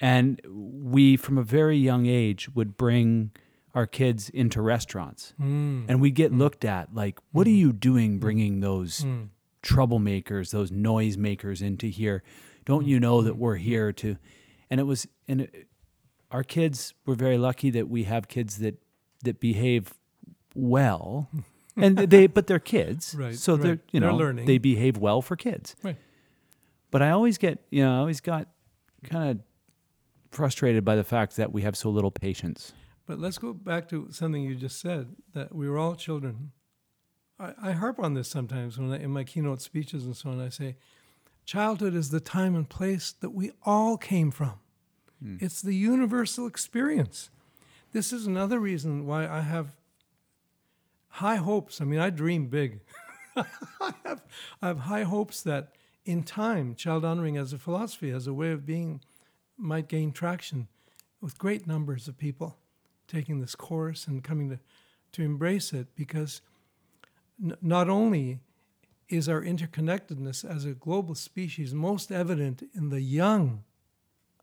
and 0.00 0.40
we, 0.48 1.16
from 1.16 1.38
a 1.38 1.42
very 1.42 1.76
young 1.76 2.06
age, 2.06 2.48
would 2.54 2.76
bring 2.76 3.30
our 3.74 3.86
kids 3.86 4.28
into 4.30 4.62
restaurants, 4.62 5.34
Mm. 5.40 5.86
and 5.88 6.00
we'd 6.00 6.14
get 6.14 6.32
mm. 6.32 6.38
looked 6.38 6.64
at 6.64 6.94
like, 6.94 7.18
"What 7.32 7.46
are 7.46 7.50
mm-hmm. 7.50 7.58
you 7.58 7.72
doing, 7.72 8.18
bringing 8.18 8.58
mm. 8.58 8.62
those 8.62 9.00
Mm. 9.00 9.28
troublemakers, 9.62 10.50
those 10.50 10.70
noisemakers 10.70 11.60
into 11.60 11.88
here? 11.88 12.22
Don't 12.64 12.84
mm. 12.84 12.88
you 12.88 13.00
know 13.00 13.22
that 13.22 13.36
we're 13.36 13.56
here 13.56 13.92
to?" 13.92 14.16
And 14.70 14.80
it 14.80 14.84
was, 14.84 15.06
and 15.26 15.42
it, 15.42 15.66
our 16.30 16.44
kids 16.44 16.94
were 17.06 17.14
very 17.14 17.38
lucky 17.38 17.70
that 17.70 17.88
we 17.88 18.04
have 18.04 18.28
kids 18.28 18.58
that 18.58 18.80
that 19.24 19.40
behave 19.40 19.94
well, 20.54 21.28
and 21.76 21.98
they, 21.98 22.26
but 22.26 22.46
they're 22.46 22.58
kids, 22.58 23.14
Right, 23.18 23.34
So 23.34 23.56
they're 23.56 23.72
right. 23.72 23.80
you 23.90 24.00
They're 24.00 24.12
learning. 24.12 24.46
they 24.46 24.58
behave 24.58 24.96
well 24.96 25.20
for 25.22 25.36
kids. 25.36 25.74
Right. 25.82 25.96
But 26.90 27.02
I 27.02 27.10
always 27.10 27.38
get, 27.38 27.58
you 27.70 27.82
know, 27.82 27.92
I 27.92 27.98
always 27.98 28.20
got 28.20 28.48
kind 29.02 29.30
of 29.30 29.38
frustrated 30.34 30.84
by 30.84 30.96
the 30.96 31.04
fact 31.04 31.36
that 31.36 31.52
we 31.52 31.62
have 31.62 31.76
so 31.76 31.90
little 31.90 32.10
patience. 32.10 32.72
But 33.06 33.18
let's 33.18 33.38
go 33.38 33.52
back 33.52 33.88
to 33.90 34.08
something 34.10 34.42
you 34.42 34.54
just 34.54 34.80
said 34.80 35.14
that 35.34 35.54
we 35.54 35.68
were 35.68 35.78
all 35.78 35.94
children. 35.94 36.52
I, 37.38 37.52
I 37.62 37.72
harp 37.72 37.98
on 37.98 38.14
this 38.14 38.28
sometimes 38.28 38.78
when 38.78 38.92
I, 38.92 38.98
in 38.98 39.10
my 39.10 39.24
keynote 39.24 39.60
speeches 39.60 40.04
and 40.04 40.16
so 40.16 40.30
on. 40.30 40.40
I 40.40 40.48
say, 40.48 40.76
childhood 41.44 41.94
is 41.94 42.10
the 42.10 42.20
time 42.20 42.54
and 42.54 42.68
place 42.68 43.12
that 43.20 43.30
we 43.30 43.52
all 43.64 43.96
came 43.96 44.30
from. 44.30 44.54
Hmm. 45.22 45.36
It's 45.40 45.60
the 45.60 45.74
universal 45.74 46.46
experience. 46.46 47.30
This 47.92 48.12
is 48.12 48.26
another 48.26 48.58
reason 48.58 49.06
why 49.06 49.28
I 49.28 49.40
have 49.40 49.76
high 51.08 51.36
hopes. 51.36 51.80
I 51.80 51.84
mean, 51.84 52.00
I 52.00 52.10
dream 52.10 52.46
big. 52.46 52.80
I 53.36 53.94
have 54.04 54.22
I 54.62 54.68
have 54.68 54.78
high 54.80 55.02
hopes 55.02 55.42
that 55.42 55.74
in 56.04 56.22
time, 56.22 56.74
child 56.74 57.04
honoring 57.04 57.36
as 57.36 57.52
a 57.52 57.58
philosophy, 57.58 58.10
as 58.10 58.26
a 58.26 58.34
way 58.34 58.50
of 58.50 58.66
being, 58.66 59.00
might 59.56 59.88
gain 59.88 60.12
traction 60.12 60.68
with 61.20 61.38
great 61.38 61.66
numbers 61.66 62.08
of 62.08 62.18
people 62.18 62.56
taking 63.08 63.40
this 63.40 63.54
course 63.54 64.06
and 64.06 64.24
coming 64.24 64.50
to, 64.50 64.58
to 65.12 65.22
embrace 65.22 65.72
it 65.72 65.88
because 65.94 66.40
n- 67.42 67.56
not 67.60 67.88
only 67.88 68.40
is 69.08 69.28
our 69.28 69.42
interconnectedness 69.42 70.44
as 70.44 70.64
a 70.64 70.72
global 70.72 71.14
species 71.14 71.74
most 71.74 72.10
evident 72.10 72.62
in 72.74 72.88
the 72.88 73.02
young 73.02 73.62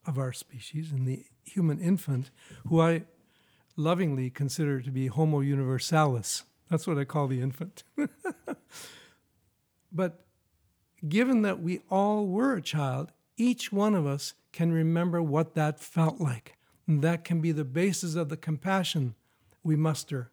of 0.06 0.18
our 0.18 0.32
species, 0.32 0.92
in 0.92 1.04
the 1.04 1.24
human 1.44 1.78
infant, 1.78 2.30
who 2.68 2.80
I 2.80 3.04
lovingly 3.76 4.30
consider 4.30 4.80
to 4.80 4.90
be 4.90 5.06
Homo 5.06 5.40
universalis. 5.40 6.44
That's 6.70 6.86
what 6.86 6.98
I 6.98 7.04
call 7.04 7.28
the 7.28 7.40
infant. 7.40 7.84
but 9.92 10.24
given 11.08 11.42
that 11.42 11.60
we 11.60 11.80
all 11.90 12.26
were 12.26 12.54
a 12.54 12.62
child, 12.62 13.12
each 13.36 13.72
one 13.72 13.94
of 13.94 14.06
us 14.06 14.34
can 14.52 14.72
remember 14.72 15.22
what 15.22 15.54
that 15.54 15.80
felt 15.80 16.20
like. 16.20 16.56
And 16.86 17.02
that 17.02 17.24
can 17.24 17.40
be 17.40 17.52
the 17.52 17.64
basis 17.64 18.14
of 18.14 18.28
the 18.28 18.36
compassion 18.36 19.14
we 19.62 19.76
muster, 19.76 20.30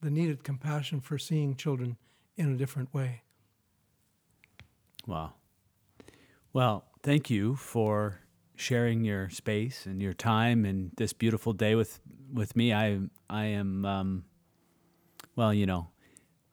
the 0.00 0.10
needed 0.10 0.44
compassion 0.44 1.00
for 1.00 1.18
seeing 1.18 1.54
children 1.54 1.96
in 2.36 2.52
a 2.52 2.56
different 2.56 2.92
way. 2.92 3.22
Wow. 5.06 5.34
Well, 6.52 6.84
thank 7.02 7.30
you 7.30 7.56
for 7.56 8.20
sharing 8.56 9.04
your 9.04 9.30
space 9.30 9.86
and 9.86 10.02
your 10.02 10.12
time 10.12 10.64
and 10.64 10.90
this 10.96 11.12
beautiful 11.12 11.52
day 11.52 11.74
with 11.74 12.00
with 12.32 12.56
me. 12.56 12.72
I 12.72 13.00
I 13.30 13.44
am 13.46 13.84
um, 13.84 14.24
well, 15.36 15.54
you 15.54 15.66
know, 15.66 15.88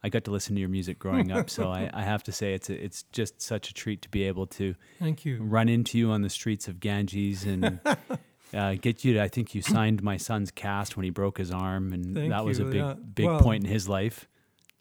I 0.05 0.09
got 0.09 0.23
to 0.25 0.31
listen 0.31 0.53
to 0.55 0.59
your 0.61 0.69
music 0.69 0.99
growing 0.99 1.31
up, 1.31 1.49
so 1.49 1.71
I, 1.71 1.89
I 2.01 2.03
have 2.03 2.21
to 2.23 2.31
say 2.31 2.53
it's 2.53 2.69
a, 2.69 2.83
it's 2.85 3.03
just 3.11 3.41
such 3.41 3.69
a 3.69 3.73
treat 3.73 4.03
to 4.03 4.09
be 4.09 4.23
able 4.23 4.45
to 4.47 4.75
Thank 4.99 5.25
you. 5.25 5.37
run 5.41 5.67
into 5.67 5.97
you 5.97 6.11
on 6.11 6.21
the 6.21 6.29
streets 6.29 6.67
of 6.67 6.79
Ganges 6.79 7.43
and 7.43 7.79
uh, 8.53 8.75
get 8.75 9.03
you 9.03 9.13
to. 9.13 9.21
I 9.23 9.27
think 9.27 9.55
you 9.55 9.61
signed 9.63 10.03
my 10.03 10.17
son's 10.17 10.51
cast 10.51 10.95
when 10.95 11.05
he 11.05 11.09
broke 11.09 11.39
his 11.39 11.49
arm, 11.49 11.91
and 11.91 12.13
Thank 12.15 12.29
that 12.29 12.45
was 12.45 12.59
a 12.59 12.65
big 12.65 12.75
yeah. 12.75 12.93
big 12.93 13.25
Well- 13.25 13.39
point 13.41 13.63
in 13.65 13.69
his 13.71 13.89
life. 13.89 14.27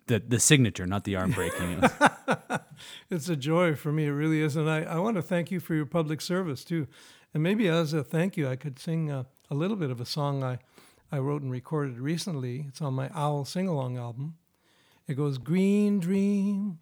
The 0.06 0.18
the 0.20 0.38
signature, 0.38 0.86
not 0.86 1.04
the 1.04 1.16
arm 1.16 1.30
breaking. 1.32 1.82
It's 3.10 3.28
a 3.28 3.36
joy 3.36 3.74
for 3.76 3.92
me, 3.92 4.06
it 4.06 4.10
really 4.10 4.40
is. 4.42 4.56
And 4.56 4.68
I, 4.68 4.82
I 4.82 4.98
want 4.98 5.16
to 5.16 5.22
thank 5.22 5.50
you 5.50 5.60
for 5.60 5.74
your 5.74 5.86
public 5.86 6.20
service 6.20 6.64
too. 6.64 6.86
And 7.32 7.42
maybe 7.42 7.68
as 7.68 7.92
a 7.92 8.02
thank 8.02 8.36
you, 8.36 8.48
I 8.48 8.56
could 8.56 8.78
sing 8.78 9.10
a, 9.10 9.26
a 9.50 9.54
little 9.54 9.76
bit 9.76 9.90
of 9.90 10.00
a 10.00 10.04
song 10.04 10.42
I, 10.42 10.58
I 11.12 11.18
wrote 11.18 11.42
and 11.42 11.50
recorded 11.50 11.98
recently. 11.98 12.64
It's 12.68 12.82
on 12.82 12.94
my 12.94 13.10
Owl 13.14 13.44
Sing 13.44 13.68
Along 13.68 13.96
album. 13.96 14.34
It 15.06 15.14
goes, 15.14 15.38
Green 15.38 16.00
Dream. 16.00 16.78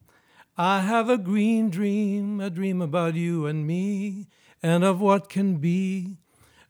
I 0.56 0.82
have 0.82 1.08
a 1.08 1.18
green 1.18 1.70
dream, 1.70 2.40
a 2.40 2.50
dream 2.50 2.82
about 2.82 3.14
you 3.14 3.46
and 3.46 3.66
me, 3.66 4.28
and 4.62 4.84
of 4.84 5.00
what 5.00 5.28
can 5.28 5.56
be. 5.56 6.18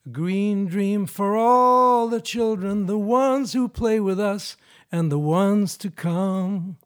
A 0.06 0.08
green 0.08 0.66
dream 0.66 1.06
for 1.06 1.36
all 1.36 2.08
the 2.08 2.20
children, 2.20 2.86
the 2.86 2.98
ones 2.98 3.52
who 3.52 3.68
play 3.68 4.00
with 4.00 4.20
us 4.20 4.56
and 4.90 5.10
the 5.10 5.18
ones 5.18 5.76
to 5.78 5.90
come 5.90 6.78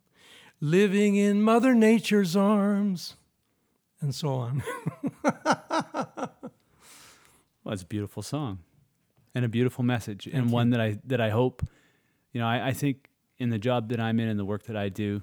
living 0.60 1.16
in 1.16 1.42
Mother 1.42 1.74
Nature's 1.74 2.34
arms, 2.34 3.16
and 4.00 4.14
so 4.14 4.28
on. 4.30 4.62
Well, 7.66 7.72
it's 7.72 7.82
a 7.82 7.86
beautiful 7.86 8.22
song 8.22 8.60
and 9.34 9.44
a 9.44 9.48
beautiful 9.48 9.82
message, 9.82 10.28
and 10.28 10.52
one 10.52 10.70
that 10.70 10.80
I 10.80 11.00
that 11.06 11.20
I 11.20 11.30
hope, 11.30 11.66
you 12.32 12.40
know, 12.40 12.46
I, 12.46 12.68
I 12.68 12.72
think 12.72 13.10
in 13.38 13.50
the 13.50 13.58
job 13.58 13.88
that 13.88 14.00
I'm 14.00 14.18
in 14.20 14.28
and 14.28 14.38
the 14.38 14.44
work 14.44 14.64
that 14.64 14.76
I 14.76 14.88
do, 14.88 15.22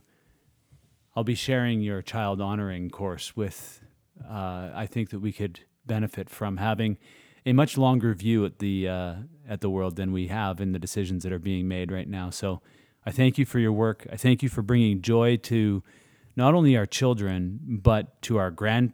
I'll 1.15 1.23
be 1.23 1.35
sharing 1.35 1.81
your 1.81 2.01
child 2.01 2.41
honoring 2.41 2.89
course 2.89 3.35
with. 3.35 3.81
Uh, 4.23 4.69
I 4.73 4.87
think 4.89 5.09
that 5.09 5.19
we 5.19 5.31
could 5.31 5.61
benefit 5.85 6.29
from 6.29 6.57
having 6.57 6.97
a 7.45 7.53
much 7.53 7.77
longer 7.77 8.13
view 8.13 8.45
at 8.45 8.59
the 8.59 8.87
uh, 8.87 9.15
at 9.47 9.61
the 9.61 9.69
world 9.69 9.95
than 9.95 10.11
we 10.11 10.27
have 10.27 10.61
in 10.61 10.71
the 10.71 10.79
decisions 10.79 11.23
that 11.23 11.33
are 11.33 11.39
being 11.39 11.67
made 11.67 11.91
right 11.91 12.07
now. 12.07 12.29
So, 12.29 12.61
I 13.05 13.11
thank 13.11 13.37
you 13.37 13.45
for 13.45 13.59
your 13.59 13.73
work. 13.73 14.07
I 14.11 14.15
thank 14.15 14.41
you 14.41 14.49
for 14.49 14.61
bringing 14.61 15.01
joy 15.01 15.37
to 15.37 15.83
not 16.35 16.53
only 16.53 16.77
our 16.77 16.85
children 16.85 17.59
but 17.63 18.21
to 18.23 18.37
our 18.37 18.49
grand 18.51 18.93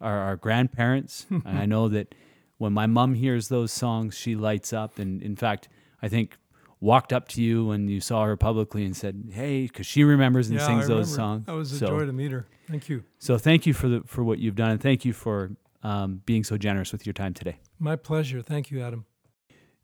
our, 0.00 0.18
our 0.18 0.36
grandparents. 0.36 1.26
and 1.30 1.58
I 1.58 1.66
know 1.66 1.88
that 1.88 2.14
when 2.58 2.72
my 2.72 2.86
mom 2.86 3.14
hears 3.14 3.48
those 3.48 3.72
songs, 3.72 4.16
she 4.16 4.34
lights 4.34 4.72
up. 4.72 4.98
And 4.98 5.22
in 5.22 5.36
fact, 5.36 5.68
I 6.02 6.08
think 6.08 6.36
walked 6.80 7.12
up 7.12 7.28
to 7.28 7.42
you 7.42 7.66
when 7.66 7.88
you 7.88 8.00
saw 8.00 8.24
her 8.24 8.36
publicly 8.36 8.84
and 8.84 8.96
said, 8.96 9.30
"Hey," 9.32 9.62
because 9.62 9.86
she 9.86 10.04
remembers 10.04 10.48
and 10.48 10.58
yeah, 10.58 10.66
sings 10.66 10.88
those 10.88 11.12
songs. 11.12 11.46
That 11.46 11.54
was 11.54 11.72
a 11.72 11.78
so, 11.78 11.86
joy 11.86 12.06
to 12.06 12.12
meet 12.12 12.32
her. 12.32 12.46
Thank 12.68 12.88
you. 12.88 13.04
so 13.18 13.38
thank 13.38 13.66
you 13.66 13.72
for 13.72 13.88
the 13.88 14.02
for 14.06 14.22
what 14.22 14.38
you've 14.38 14.56
done, 14.56 14.70
and 14.70 14.80
thank 14.80 15.04
you 15.04 15.12
for 15.12 15.50
um, 15.82 16.22
being 16.26 16.44
so 16.44 16.56
generous 16.56 16.92
with 16.92 17.06
your 17.06 17.12
time 17.12 17.34
today. 17.34 17.58
My 17.78 17.96
pleasure. 17.96 18.42
Thank 18.42 18.70
you, 18.70 18.82
Adam. 18.82 19.06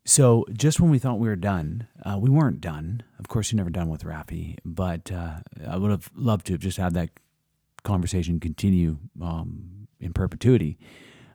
So 0.07 0.45
just 0.53 0.79
when 0.79 0.91
we 0.91 0.99
thought 0.99 1.17
we 1.17 1.27
were 1.27 1.35
done, 1.35 1.87
uh, 2.05 2.17
we 2.19 2.29
weren't 2.29 2.61
done. 2.61 3.01
Of 3.17 3.27
course, 3.27 3.51
you're 3.51 3.57
never 3.57 3.71
done 3.71 3.89
with 3.89 4.03
Raffi, 4.03 4.57
but 4.63 5.11
uh, 5.11 5.37
I 5.67 5.77
would 5.77 5.89
have 5.89 6.11
loved 6.15 6.45
to 6.47 6.53
have 6.53 6.61
just 6.61 6.77
had 6.77 6.93
that 6.93 7.09
conversation 7.83 8.39
continue 8.39 8.97
um, 9.19 9.87
in 9.99 10.13
perpetuity. 10.13 10.77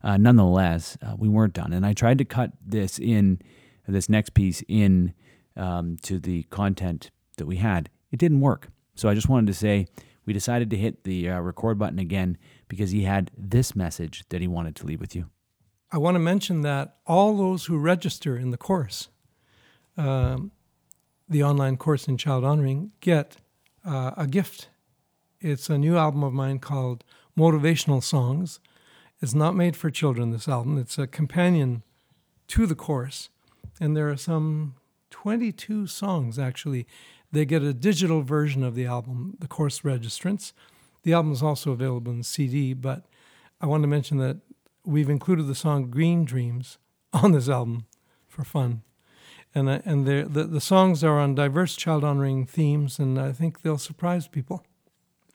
Uh, 0.05 0.17
nonetheless, 0.17 0.97
uh, 1.03 1.15
we 1.19 1.29
weren't 1.29 1.53
done, 1.53 1.73
and 1.73 1.85
I 1.85 1.95
tried 1.95 2.19
to 2.19 2.25
cut 2.25 2.53
this 2.65 2.99
in 2.99 3.41
this 3.89 4.09
next 4.09 4.35
piece 4.35 4.63
in 4.69 5.15
um, 5.61 5.97
to 6.03 6.19
the 6.19 6.45
content 6.45 7.11
that 7.37 7.47
we 7.47 7.57
had, 7.57 7.91
it 8.11 8.19
didn't 8.19 8.41
work. 8.41 8.69
So 8.95 9.09
I 9.09 9.15
just 9.15 9.29
wanted 9.29 9.47
to 9.47 9.55
say 9.55 9.87
we 10.27 10.33
decided 10.33 10.71
to 10.71 10.77
hit 10.77 11.05
the 11.05 11.29
uh, 11.29 11.41
record 11.41 11.79
button 11.79 11.99
again 11.99 12.39
because 12.69 12.91
he 12.91 13.03
had 13.03 13.31
this 13.37 13.77
message 13.77 14.25
that 14.31 14.41
he 14.41 14.49
wanted 14.49 14.77
to 14.77 14.87
leave 14.87 15.01
with 15.01 15.15
you. 15.15 15.27
I 15.93 15.99
want 15.99 16.15
to 16.15 16.21
mention 16.21 16.63
that 16.63 16.97
all 17.07 17.37
those 17.37 17.67
who 17.67 17.77
register 17.79 18.37
in 18.37 18.51
the 18.51 18.57
course, 18.57 19.09
um, 19.97 20.53
the 21.29 21.43
online 21.43 21.77
course 21.77 22.07
in 22.07 22.17
child 22.17 22.45
honoring, 22.45 22.93
get 23.01 23.37
uh, 23.85 24.13
a 24.17 24.27
gift. 24.27 24.69
It's 25.41 25.69
a 25.69 25.79
new 25.79 25.97
album 25.97 26.23
of 26.23 26.33
mine 26.33 26.59
called 26.59 27.03
Motivational 27.37 28.03
Songs. 28.03 28.61
It's 29.21 29.35
not 29.35 29.57
made 29.57 29.77
for 29.77 29.91
children, 29.91 30.31
this 30.31 30.49
album. 30.49 30.79
It's 30.79 30.99
a 30.99 31.07
companion 31.07 31.83
to 32.49 32.67
the 32.67 32.75
course. 32.75 33.31
And 33.81 33.97
there 33.97 34.11
are 34.11 34.17
some 34.17 34.75
22 35.11 35.87
songs 35.87 36.39
actually. 36.39 36.87
They 37.33 37.45
get 37.45 37.63
a 37.63 37.73
digital 37.73 38.23
version 38.23 38.65
of 38.65 38.75
the 38.75 38.87
album, 38.87 39.37
the 39.39 39.47
course 39.47 39.81
registrants. 39.81 40.53
The 41.03 41.13
album 41.13 41.33
is 41.33 41.43
also 41.43 41.73
available 41.73 42.13
in 42.13 42.23
CD, 42.23 42.75
but 42.75 43.07
I 43.61 43.67
want 43.67 43.83
to 43.83 43.89
mention 43.89 44.19
that 44.19 44.39
we've 44.85 45.09
included 45.09 45.47
the 45.47 45.55
song 45.55 45.91
Green 45.91 46.25
Dreams 46.25 46.79
on 47.13 47.33
this 47.33 47.49
album 47.49 47.87
for 48.27 48.45
fun. 48.45 48.83
And, 49.55 49.69
uh, 49.69 49.81
and 49.85 50.07
the, 50.07 50.45
the 50.45 50.61
songs 50.61 51.03
are 51.03 51.19
on 51.19 51.35
diverse 51.35 51.75
child 51.77 52.05
honoring 52.05 52.47
themes, 52.47 52.99
and 52.99 53.19
I 53.19 53.33
think 53.33 53.63
they'll 53.63 53.79
surprise 53.79 54.29
people. 54.29 54.65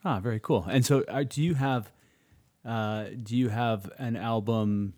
Ah, 0.04 0.20
very 0.20 0.40
cool. 0.40 0.64
And 0.68 0.86
so, 0.86 1.04
uh, 1.08 1.24
do 1.24 1.42
you 1.42 1.54
have 1.54 1.92
uh, 2.64 3.06
do 3.22 3.36
you 3.36 3.48
have 3.48 3.90
an 3.98 4.16
album? 4.16 4.94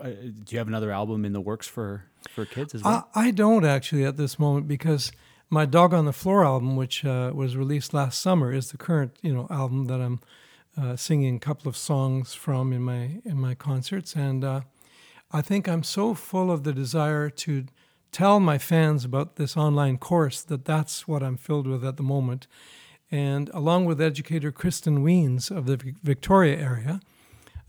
Uh, 0.00 0.04
do 0.04 0.44
you 0.48 0.58
have 0.58 0.68
another 0.68 0.90
album 0.90 1.24
in 1.24 1.32
the 1.32 1.40
works 1.40 1.66
for 1.66 2.04
for 2.30 2.44
kids 2.44 2.74
as 2.74 2.82
well? 2.82 3.08
I, 3.14 3.28
I 3.28 3.30
don't 3.30 3.64
actually 3.64 4.04
at 4.04 4.16
this 4.16 4.38
moment 4.38 4.68
because 4.68 5.12
my 5.50 5.66
Dog 5.66 5.94
on 5.94 6.04
the 6.04 6.12
Floor 6.12 6.44
album, 6.44 6.76
which 6.76 7.04
uh, 7.04 7.30
was 7.34 7.56
released 7.56 7.94
last 7.94 8.20
summer, 8.20 8.52
is 8.52 8.70
the 8.70 8.76
current 8.76 9.16
you 9.22 9.32
know 9.32 9.46
album 9.50 9.86
that 9.86 10.00
I'm 10.00 10.20
uh, 10.76 10.96
singing 10.96 11.36
a 11.36 11.40
couple 11.40 11.68
of 11.68 11.76
songs 11.76 12.34
from 12.34 12.72
in 12.72 12.82
my 12.82 13.20
in 13.24 13.40
my 13.40 13.54
concerts, 13.54 14.14
and 14.14 14.44
uh, 14.44 14.60
I 15.30 15.42
think 15.42 15.68
I'm 15.68 15.82
so 15.82 16.14
full 16.14 16.50
of 16.50 16.64
the 16.64 16.72
desire 16.72 17.30
to 17.30 17.66
tell 18.12 18.38
my 18.38 18.58
fans 18.58 19.04
about 19.04 19.36
this 19.36 19.56
online 19.56 19.98
course 19.98 20.40
that 20.42 20.64
that's 20.64 21.08
what 21.08 21.22
I'm 21.22 21.36
filled 21.36 21.66
with 21.66 21.84
at 21.84 21.96
the 21.96 22.02
moment. 22.02 22.46
And 23.10 23.50
along 23.52 23.84
with 23.84 24.00
educator 24.00 24.52
Kristen 24.52 25.04
Weens 25.04 25.50
of 25.50 25.66
the 25.66 25.94
Victoria 26.02 26.56
area, 26.56 27.00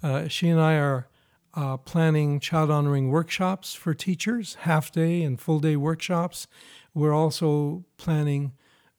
uh, 0.02 0.28
she 0.28 0.50
and 0.50 0.62
I 0.62 0.76
are 0.76 1.08
uh, 1.56 1.78
planning 1.78 2.40
child 2.40 2.70
honoring 2.70 3.10
workshops 3.10 3.74
for 3.74 3.94
teachers, 3.94 4.56
half 4.62 4.92
day 4.92 5.24
and 5.24 5.40
full 5.40 5.60
day 5.60 5.76
workshops. 5.76 6.48
We're 6.94 7.14
also 7.14 7.86
planning 7.98 8.54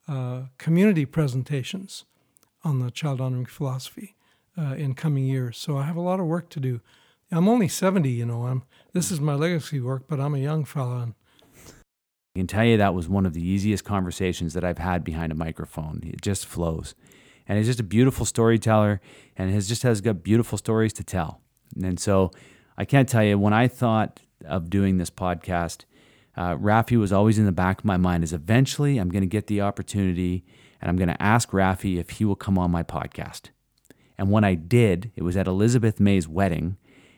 uh, 0.09 0.45
community 0.59 1.05
presentations 1.05 2.05
on 2.65 2.81
the 2.81 2.91
child 2.91 3.21
honoring 3.21 3.47
philosophy 3.47 4.17
uh, 4.59 4.75
in 4.75 4.95
coming 4.95 5.25
years. 5.25 5.59
So 5.59 5.77
I 5.77 5.83
have 5.83 5.97
a 5.97 6.01
lot 6.01 6.21
of 6.21 6.27
work 6.27 6.49
to 6.51 6.61
do. 6.61 6.81
I'm 7.31 7.49
only 7.49 7.69
70, 7.69 8.09
you 8.09 8.25
know. 8.25 8.47
I'm 8.47 8.63
this 8.93 9.11
is 9.11 9.21
my 9.21 9.35
legacy 9.35 9.81
work, 9.81 10.05
but 10.09 10.21
I'm 10.21 10.35
a 10.35 10.39
young 10.39 10.65
fella. 10.65 11.03
And 11.03 11.15
I 12.35 12.39
can 12.39 12.47
tell 12.47 12.65
you 12.65 12.77
that 12.77 12.95
was 12.95 13.09
one 13.09 13.27
of 13.27 13.35
the 13.35 13.47
easiest 13.47 13.85
conversations 13.85 14.55
that 14.55 14.65
I've 14.65 14.79
had 14.79 15.05
behind 15.05 15.33
a 15.33 15.35
microphone. 15.35 16.03
It 16.05 16.23
just 16.23 16.47
flows. 16.47 16.95
And 17.49 17.59
he's 17.59 17.67
just 17.67 17.81
a 17.81 17.85
beautiful 17.85 18.27
storyteller 18.27 19.01
and 19.37 19.53
he 19.53 19.61
just 19.61 19.83
has 19.83 20.01
got 20.01 20.23
beautiful 20.23 20.59
stories 20.59 20.93
to 20.95 21.05
tell. 21.05 21.41
And 21.83 21.99
so 21.99 22.31
I 22.77 22.85
can't 22.85 23.09
tell 23.09 23.25
you, 23.25 23.39
when 23.39 23.53
I 23.53 23.69
thought 23.69 24.21
of 24.45 24.71
doing 24.71 24.99
this 24.99 25.11
podcast, 25.11 25.85
uh, 26.37 26.57
Raffi 26.57 26.99
was 26.99 27.13
always 27.13 27.39
in 27.39 27.47
the 27.47 27.53
back 27.53 27.79
of 27.79 27.85
my 27.85 27.97
mind 27.97 28.23
is 28.23 28.33
eventually 28.33 28.99
I'm 28.99 29.09
going 29.09 29.23
to 29.23 29.29
get 29.29 29.47
the 29.47 29.63
opportunity 29.63 30.45
and 30.81 30.91
I'm 30.91 30.97
going 30.97 31.09
to 31.09 31.23
ask 31.23 31.51
Raffi 31.51 31.99
if 31.99 32.11
he 32.11 32.25
will 32.25 32.37
come 32.37 32.59
on 32.59 32.71
my 32.71 32.83
podcast. 32.83 33.49
And 34.19 34.31
when 34.31 34.45
I 34.45 34.55
did, 34.55 35.11
it 35.17 35.23
was 35.23 35.37
at 35.37 35.47
Elizabeth 35.47 36.01
May's 36.01 36.29
wedding, 36.29 36.77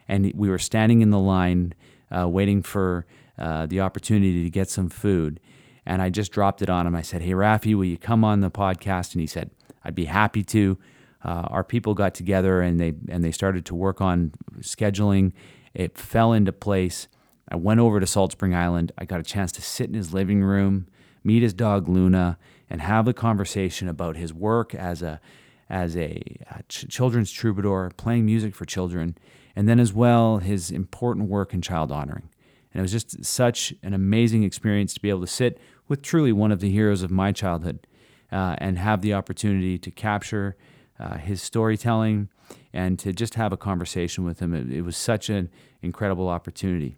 and 0.08 0.32
we 0.34 0.48
were 0.48 0.58
standing 0.58 1.00
in 1.00 1.10
the 1.10 1.18
line 1.18 1.74
uh, 2.16 2.28
waiting 2.28 2.62
for 2.62 3.06
uh, 3.38 3.66
the 3.66 3.80
opportunity 3.80 4.42
to 4.42 4.50
get 4.50 4.68
some 4.70 4.88
food. 4.88 5.40
And 5.86 6.02
I 6.02 6.10
just 6.10 6.32
dropped 6.32 6.60
it 6.62 6.68
on 6.68 6.86
him. 6.86 6.94
I 6.94 7.02
said, 7.02 7.22
Hey, 7.22 7.32
Raffi, 7.32 7.74
will 7.74 7.84
you 7.84 7.98
come 7.98 8.24
on 8.24 8.40
the 8.40 8.50
podcast? 8.50 9.12
And 9.12 9.20
he 9.20 9.26
said, 9.26 9.50
I'd 9.84 9.94
be 9.94 10.06
happy 10.06 10.42
to 10.44 10.78
uh, 11.24 11.46
our 11.48 11.64
people 11.64 11.94
got 11.94 12.14
together 12.14 12.60
and 12.60 12.80
they 12.80 12.94
and 13.08 13.24
they 13.24 13.32
started 13.32 13.64
to 13.66 13.74
work 13.74 14.00
on 14.00 14.32
scheduling. 14.60 15.32
It 15.74 15.98
fell 15.98 16.32
into 16.32 16.52
place. 16.52 17.08
I 17.48 17.56
went 17.56 17.80
over 17.80 17.98
to 17.98 18.06
Salt 18.06 18.32
Spring 18.32 18.54
Island. 18.54 18.92
I 18.98 19.04
got 19.04 19.20
a 19.20 19.24
chance 19.24 19.52
to 19.52 19.62
sit 19.62 19.88
in 19.88 19.94
his 19.94 20.12
living 20.12 20.42
room, 20.42 20.86
meet 21.24 21.42
his 21.42 21.54
dog 21.54 21.88
Luna, 21.88 22.38
and 22.70 22.80
have 22.82 23.04
the 23.04 23.14
conversation 23.14 23.88
about 23.88 24.16
his 24.16 24.32
work 24.32 24.74
as 24.74 25.02
a 25.02 25.20
as 25.68 25.96
a, 25.96 26.22
a 26.50 26.62
ch- 26.68 26.88
children's 26.88 27.30
troubadour, 27.30 27.90
playing 27.96 28.24
music 28.24 28.54
for 28.54 28.64
children, 28.64 29.16
and 29.54 29.68
then 29.68 29.80
as 29.80 29.92
well 29.92 30.38
his 30.38 30.70
important 30.70 31.28
work 31.28 31.52
in 31.52 31.60
child 31.60 31.90
honoring. 31.92 32.28
And 32.72 32.80
it 32.80 32.82
was 32.82 32.92
just 32.92 33.24
such 33.24 33.74
an 33.82 33.92
amazing 33.92 34.44
experience 34.44 34.94
to 34.94 35.00
be 35.00 35.10
able 35.10 35.22
to 35.22 35.26
sit 35.26 35.58
with 35.88 36.02
truly 36.02 36.32
one 36.32 36.52
of 36.52 36.60
the 36.60 36.70
heroes 36.70 37.02
of 37.02 37.10
my 37.10 37.32
childhood 37.32 37.86
uh, 38.30 38.56
and 38.58 38.78
have 38.78 39.00
the 39.00 39.14
opportunity 39.14 39.78
to 39.78 39.90
capture 39.90 40.56
uh, 40.98 41.18
his 41.18 41.42
storytelling, 41.42 42.28
and 42.72 42.98
to 42.98 43.12
just 43.12 43.34
have 43.34 43.52
a 43.52 43.56
conversation 43.56 44.24
with 44.24 44.40
him. 44.40 44.54
It, 44.54 44.70
it, 44.70 44.82
was 44.82 44.96
such 44.96 45.28
an 45.28 45.50
incredible 45.82 46.28
opportunity. 46.28 46.96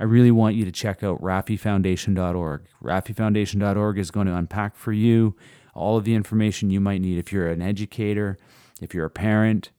I 0.00 0.04
really 0.04 0.30
want 0.30 0.56
you 0.56 0.64
to 0.64 0.72
check 0.72 1.02
out 1.02 1.20
RaffiFoundation.org. 1.20 2.62
RaffiFoundation.org 2.82 3.98
is 3.98 4.10
going 4.10 4.26
to 4.26 4.34
unpack 4.34 4.76
for 4.76 4.92
you 4.92 5.36
all 5.74 5.96
of 5.96 6.04
the 6.04 6.14
information 6.14 6.70
you 6.70 6.80
might 6.80 7.00
need 7.00 7.18
if 7.18 7.32
you're 7.32 7.48
an 7.48 7.62
educator, 7.62 8.38
if 8.80 8.94
you're 8.94 9.06
a 9.06 9.10
parent, 9.10 9.70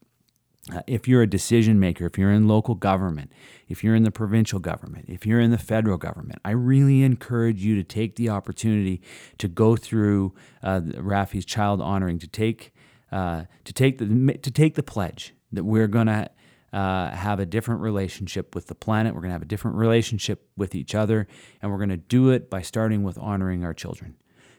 uh, 0.73 0.81
if 0.87 1.07
you're 1.07 1.21
a 1.21 1.27
decision 1.27 1.79
maker, 1.79 2.05
if 2.05 2.17
you're 2.17 2.31
in 2.31 2.47
local 2.47 2.73
government, 2.73 3.31
if 3.67 3.83
you're 3.83 3.95
in 3.95 4.03
the 4.03 4.11
provincial 4.11 4.59
government, 4.59 5.05
if 5.09 5.25
you're 5.25 5.39
in 5.39 5.51
the 5.51 5.57
federal 5.57 5.97
government, 5.97 6.39
I 6.45 6.51
really 6.51 7.03
encourage 7.03 7.63
you 7.63 7.75
to 7.75 7.83
take 7.83 8.15
the 8.15 8.29
opportunity 8.29 9.01
to 9.39 9.47
go 9.47 9.75
through 9.75 10.33
uh, 10.61 10.81
Raffi's 10.97 11.45
child 11.45 11.81
honoring, 11.81 12.17
to 12.19 12.27
take 12.27 12.72
uh, 13.13 13.45
to 13.63 13.71
take 13.71 13.99
the 13.99 14.37
to 14.41 14.51
take 14.51 14.75
the 14.75 14.83
pledge 14.83 15.33
that 15.51 15.63
we're 15.63 15.87
going 15.87 16.07
to 16.07 16.29
uh, 16.73 17.11
have 17.11 17.39
a 17.39 17.45
different 17.45 17.79
relationship 17.81 18.55
with 18.55 18.65
the 18.65 18.73
planet. 18.73 19.13
We're 19.13 19.21
going 19.21 19.29
to 19.29 19.35
have 19.35 19.43
a 19.43 19.45
different 19.45 19.77
relationship 19.77 20.49
with 20.57 20.73
each 20.73 20.95
other, 20.95 21.27
and 21.61 21.71
we're 21.71 21.77
going 21.77 21.89
to 21.89 21.97
do 21.97 22.31
it 22.31 22.49
by 22.49 22.63
starting 22.63 23.03
with 23.03 23.19
honoring 23.19 23.63
our 23.63 23.75
children. 23.75 24.15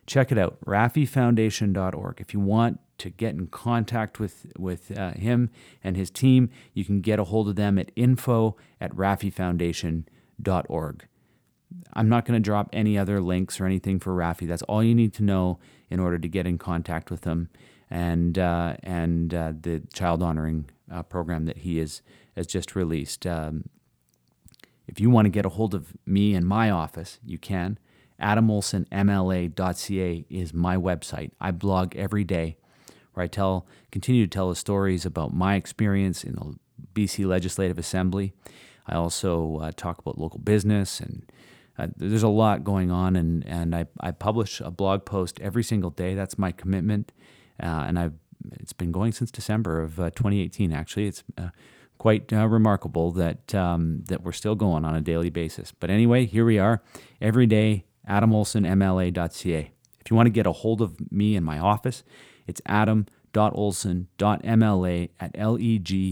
Check 0.06 0.30
it 0.30 0.38
out, 0.38 0.64
RaffiFoundation.org. 0.64 2.20
If 2.20 2.32
you 2.32 2.38
want 2.38 2.78
to 2.98 3.10
get 3.10 3.34
in 3.34 3.48
contact 3.48 4.20
with 4.20 4.46
with 4.56 4.96
uh, 4.96 5.14
him 5.14 5.50
and 5.82 5.96
his 5.96 6.12
team, 6.12 6.48
you 6.74 6.84
can 6.84 7.00
get 7.00 7.18
a 7.18 7.24
hold 7.24 7.48
of 7.48 7.56
them 7.56 7.76
at 7.76 7.90
info 7.96 8.56
at 8.80 8.94
RaffiFoundation.org. 8.94 11.08
I'm 11.92 12.08
not 12.08 12.24
going 12.24 12.40
to 12.40 12.44
drop 12.44 12.70
any 12.72 12.96
other 12.96 13.20
links 13.20 13.60
or 13.60 13.66
anything 13.66 13.98
for 13.98 14.14
Raffi. 14.14 14.46
That's 14.46 14.62
all 14.62 14.84
you 14.84 14.94
need 14.94 15.12
to 15.14 15.24
know 15.24 15.58
in 15.90 15.98
order 15.98 16.20
to 16.20 16.28
get 16.28 16.46
in 16.46 16.56
contact 16.56 17.10
with 17.10 17.24
him 17.24 17.48
and 17.90 18.38
uh, 18.38 18.76
and 18.82 19.34
uh, 19.34 19.52
the 19.58 19.82
child 19.92 20.22
honoring 20.22 20.70
uh, 20.90 21.02
program 21.02 21.44
that 21.46 21.58
he 21.58 21.78
is 21.78 22.00
has 22.36 22.46
just 22.46 22.74
released. 22.74 23.26
Um, 23.26 23.68
if 24.86 25.00
you 25.00 25.10
want 25.10 25.26
to 25.26 25.30
get 25.30 25.44
a 25.46 25.50
hold 25.50 25.74
of 25.74 25.92
me 26.04 26.34
in 26.34 26.44
my 26.44 26.68
office, 26.70 27.20
you 27.24 27.38
can. 27.38 27.78
AdamOlsenMLA.ca 28.20 30.26
is 30.30 30.54
my 30.54 30.76
website. 30.76 31.32
I 31.40 31.50
blog 31.50 31.96
every 31.96 32.22
day 32.22 32.58
where 33.12 33.24
I 33.24 33.28
tell, 33.28 33.66
continue 33.90 34.24
to 34.26 34.30
tell 34.30 34.50
the 34.50 34.56
stories 34.56 35.06
about 35.06 35.32
my 35.32 35.54
experience 35.56 36.22
in 36.22 36.34
the 36.34 36.54
BC 36.94 37.26
Legislative 37.26 37.78
Assembly. 37.78 38.34
I 38.86 38.94
also 38.94 39.58
uh, 39.62 39.72
talk 39.74 39.98
about 39.98 40.18
local 40.18 40.38
business 40.38 41.00
and 41.00 41.24
uh, 41.76 41.88
there's 41.96 42.22
a 42.22 42.28
lot 42.28 42.62
going 42.62 42.92
on, 42.92 43.16
and, 43.16 43.44
and 43.46 43.74
I, 43.74 43.86
I 43.98 44.12
publish 44.12 44.60
a 44.60 44.70
blog 44.70 45.04
post 45.04 45.40
every 45.40 45.64
single 45.64 45.90
day. 45.90 46.14
That's 46.14 46.38
my 46.38 46.52
commitment 46.52 47.10
uh, 47.62 47.84
and 47.86 47.98
I've 47.98 48.14
it's 48.52 48.72
been 48.72 48.92
going 48.92 49.12
since 49.12 49.30
December 49.30 49.80
of 49.80 49.98
uh, 49.98 50.10
2018. 50.10 50.72
Actually, 50.72 51.06
it's 51.06 51.24
uh, 51.38 51.48
quite 51.98 52.32
uh, 52.32 52.48
remarkable 52.48 53.10
that 53.12 53.54
um, 53.54 54.04
that 54.08 54.22
we're 54.22 54.32
still 54.32 54.54
going 54.54 54.84
on 54.84 54.94
a 54.94 55.00
daily 55.00 55.30
basis. 55.30 55.72
But 55.72 55.90
anyway, 55.90 56.26
here 56.26 56.44
we 56.44 56.58
are 56.58 56.82
every 57.20 57.46
day. 57.46 57.84
Adam 58.06 58.34
Olsen, 58.34 58.64
AdamOlsenMLA.ca. 58.64 59.70
If 60.00 60.10
you 60.10 60.16
want 60.16 60.26
to 60.26 60.30
get 60.30 60.46
a 60.46 60.52
hold 60.52 60.82
of 60.82 61.10
me 61.10 61.36
in 61.36 61.44
my 61.44 61.58
office, 61.58 62.02
it's 62.46 62.60
adam.olsen.mla 62.66 65.08
at 65.18 65.38
leg.bc.ca. 65.38 66.08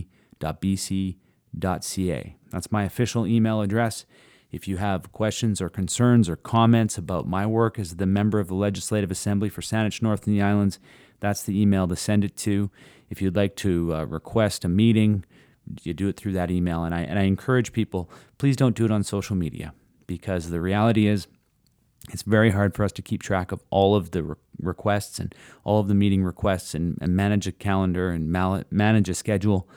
That's 2.51 2.72
my 2.72 2.84
official 2.84 3.26
email 3.26 3.61
address. 3.61 4.07
If 4.51 4.66
you 4.68 4.78
have 4.78 5.12
questions 5.12 5.61
or 5.61 5.68
concerns 5.68 6.26
or 6.28 6.36
comments 6.36 6.97
about 6.97 7.26
my 7.26 7.45
work 7.47 7.78
as 7.78 7.97
the 7.97 8.07
member 8.07 8.40
of 8.40 8.49
the 8.49 8.55
Legislative 8.55 9.11
Assembly 9.11 9.51
for 9.51 9.61
Saanich 9.61 10.01
North 10.03 10.26
and 10.26 10.36
the 10.36 10.43
Islands, 10.43 10.78
that's 11.22 11.44
the 11.44 11.60
email 11.60 11.86
to 11.86 11.96
send 11.96 12.24
it 12.24 12.36
to. 12.38 12.70
If 13.08 13.22
you'd 13.22 13.36
like 13.36 13.54
to 13.56 13.94
uh, 13.94 14.04
request 14.04 14.64
a 14.64 14.68
meeting, 14.68 15.24
you 15.82 15.94
do 15.94 16.08
it 16.08 16.16
through 16.16 16.32
that 16.32 16.50
email. 16.50 16.84
And 16.84 16.94
I, 16.94 17.02
and 17.02 17.18
I 17.18 17.22
encourage 17.22 17.72
people, 17.72 18.10
please 18.38 18.56
don't 18.56 18.74
do 18.74 18.84
it 18.84 18.90
on 18.90 19.04
social 19.04 19.36
media 19.36 19.72
because 20.06 20.50
the 20.50 20.60
reality 20.60 21.06
is 21.06 21.28
it's 22.10 22.22
very 22.22 22.50
hard 22.50 22.74
for 22.74 22.84
us 22.84 22.90
to 22.92 23.02
keep 23.02 23.22
track 23.22 23.52
of 23.52 23.62
all 23.70 23.94
of 23.94 24.10
the 24.10 24.24
re- 24.24 24.34
requests 24.60 25.20
and 25.20 25.32
all 25.62 25.78
of 25.78 25.86
the 25.86 25.94
meeting 25.94 26.24
requests 26.24 26.74
and, 26.74 26.98
and 27.00 27.14
manage 27.14 27.46
a 27.46 27.52
calendar 27.52 28.10
and 28.10 28.32
mal- 28.32 28.64
manage 28.70 29.08
a 29.08 29.14
schedule 29.14 29.68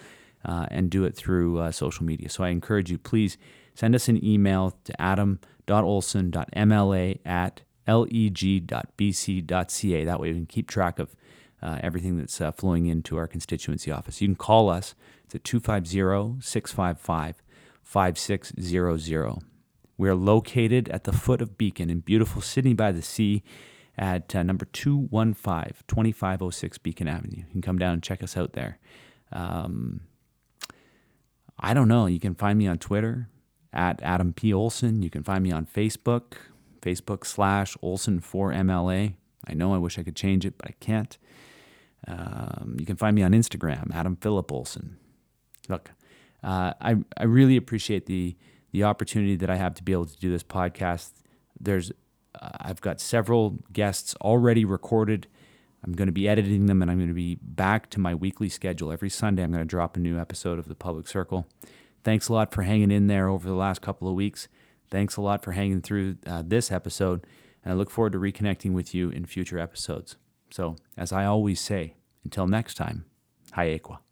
uh, 0.43 0.65
and 0.71 0.89
do 0.89 1.03
it 1.03 1.15
through 1.15 1.59
uh, 1.59 1.71
social 1.71 2.03
media. 2.03 2.29
So 2.29 2.43
I 2.43 2.49
encourage 2.49 2.89
you, 2.89 2.97
please 2.97 3.37
send 3.75 3.93
us 3.93 4.07
an 4.07 4.25
email 4.25 4.75
to 4.85 4.99
adam.olsen.mla 4.99 7.19
at 7.25 7.61
leg.bc.ca. 7.87 9.45
That 10.05 10.19
way 10.19 10.29
we 10.29 10.35
can 10.35 10.45
keep 10.45 10.69
track 10.69 10.99
of 10.99 11.15
uh, 11.61 11.79
everything 11.81 12.17
that's 12.17 12.39
uh, 12.41 12.51
flowing 12.51 12.85
into 12.87 13.17
our 13.17 13.27
constituency 13.27 13.91
office. 13.91 14.21
You 14.21 14.27
can 14.27 14.35
call 14.35 14.69
us. 14.69 14.95
It's 15.23 15.35
at 15.35 15.43
250 15.43 16.41
655 16.41 17.41
5600. 17.81 19.37
We 19.97 20.09
are 20.09 20.15
located 20.15 20.89
at 20.89 21.05
the 21.05 21.13
foot 21.13 21.41
of 21.41 21.57
Beacon 21.57 21.89
in 21.89 22.01
beautiful 22.01 22.41
Sidney 22.41 22.73
by 22.73 22.91
the 22.91 23.01
Sea 23.01 23.43
at 23.97 24.35
uh, 24.35 24.43
number 24.43 24.65
215, 24.65 25.83
2506 25.87 26.77
Beacon 26.79 27.07
Avenue. 27.07 27.37
You 27.37 27.45
can 27.51 27.61
come 27.61 27.77
down 27.77 27.93
and 27.93 28.03
check 28.03 28.21
us 28.21 28.35
out 28.35 28.53
there. 28.53 28.77
Um, 29.31 30.01
I 31.57 31.73
don't 31.73 31.87
know. 31.87 32.05
You 32.07 32.19
can 32.19 32.35
find 32.35 32.59
me 32.59 32.67
on 32.67 32.77
Twitter 32.77 33.29
at 33.71 34.01
Adam 34.03 34.33
P. 34.33 34.53
Olsen. 34.53 35.01
You 35.01 35.09
can 35.09 35.23
find 35.23 35.43
me 35.43 35.51
on 35.51 35.65
Facebook, 35.65 36.33
Facebook 36.85 37.25
slash 37.25 37.75
Olsen4MLA. 37.83 39.15
I 39.47 39.53
know 39.53 39.73
I 39.73 39.77
wish 39.77 39.97
I 39.97 40.03
could 40.03 40.15
change 40.15 40.45
it, 40.45 40.57
but 40.57 40.67
I 40.69 40.73
can't. 40.79 41.17
Um, 42.07 42.77
you 42.79 42.85
can 42.85 42.95
find 42.95 43.15
me 43.15 43.23
on 43.23 43.31
Instagram, 43.31 43.93
Adam 43.93 44.15
Philip 44.15 44.51
Olsen. 44.51 44.97
Look, 45.67 45.91
uh, 46.43 46.73
I, 46.79 46.97
I 47.17 47.23
really 47.23 47.57
appreciate 47.57 48.05
the 48.05 48.35
the 48.71 48.83
opportunity 48.83 49.37
that 49.37 49.49
I 49.49 49.55
have 49.55 49.73
to 49.75 49.83
be 49.83 49.93
able 49.93 50.05
to 50.05 50.17
do 50.17 50.29
this 50.29 50.43
podcast. 50.43 51.11
There's 51.59 51.91
uh, 52.39 52.49
I've 52.59 52.81
got 52.81 52.99
several 52.99 53.57
guests 53.71 54.15
already 54.21 54.65
recorded. 54.65 55.27
I'm 55.83 55.93
going 55.93 56.07
to 56.07 56.11
be 56.11 56.27
editing 56.27 56.65
them 56.65 56.81
and 56.81 56.91
I'm 56.91 56.97
going 56.97 57.09
to 57.09 57.13
be 57.13 57.37
back 57.41 57.89
to 57.91 57.99
my 57.99 58.13
weekly 58.13 58.49
schedule. 58.49 58.91
Every 58.91 59.09
Sunday, 59.09 59.43
I'm 59.43 59.51
going 59.51 59.61
to 59.61 59.65
drop 59.65 59.95
a 59.95 59.99
new 59.99 60.19
episode 60.19 60.59
of 60.59 60.67
The 60.67 60.75
Public 60.75 61.07
Circle. 61.07 61.47
Thanks 62.03 62.27
a 62.27 62.33
lot 62.33 62.51
for 62.51 62.63
hanging 62.63 62.91
in 62.91 63.07
there 63.07 63.29
over 63.29 63.47
the 63.47 63.55
last 63.55 63.81
couple 63.81 64.07
of 64.07 64.15
weeks. 64.15 64.47
Thanks 64.95 65.17
a 65.17 65.21
lot 65.21 65.43
for 65.43 65.51
hanging 65.51 65.81
through 65.81 66.15
uh, 66.25 66.41
this 66.45 66.71
episode. 66.71 67.27
And 67.65 67.73
I 67.73 67.75
look 67.75 67.89
forward 67.89 68.13
to 68.13 68.17
reconnecting 68.17 68.71
with 68.71 68.95
you 68.95 69.09
in 69.09 69.25
future 69.25 69.59
episodes. 69.59 70.15
So, 70.51 70.77
as 70.95 71.11
I 71.11 71.25
always 71.25 71.59
say, 71.59 71.95
until 72.23 72.47
next 72.47 72.75
time, 72.75 73.03
hi, 73.51 73.73
Aqua. 73.73 74.04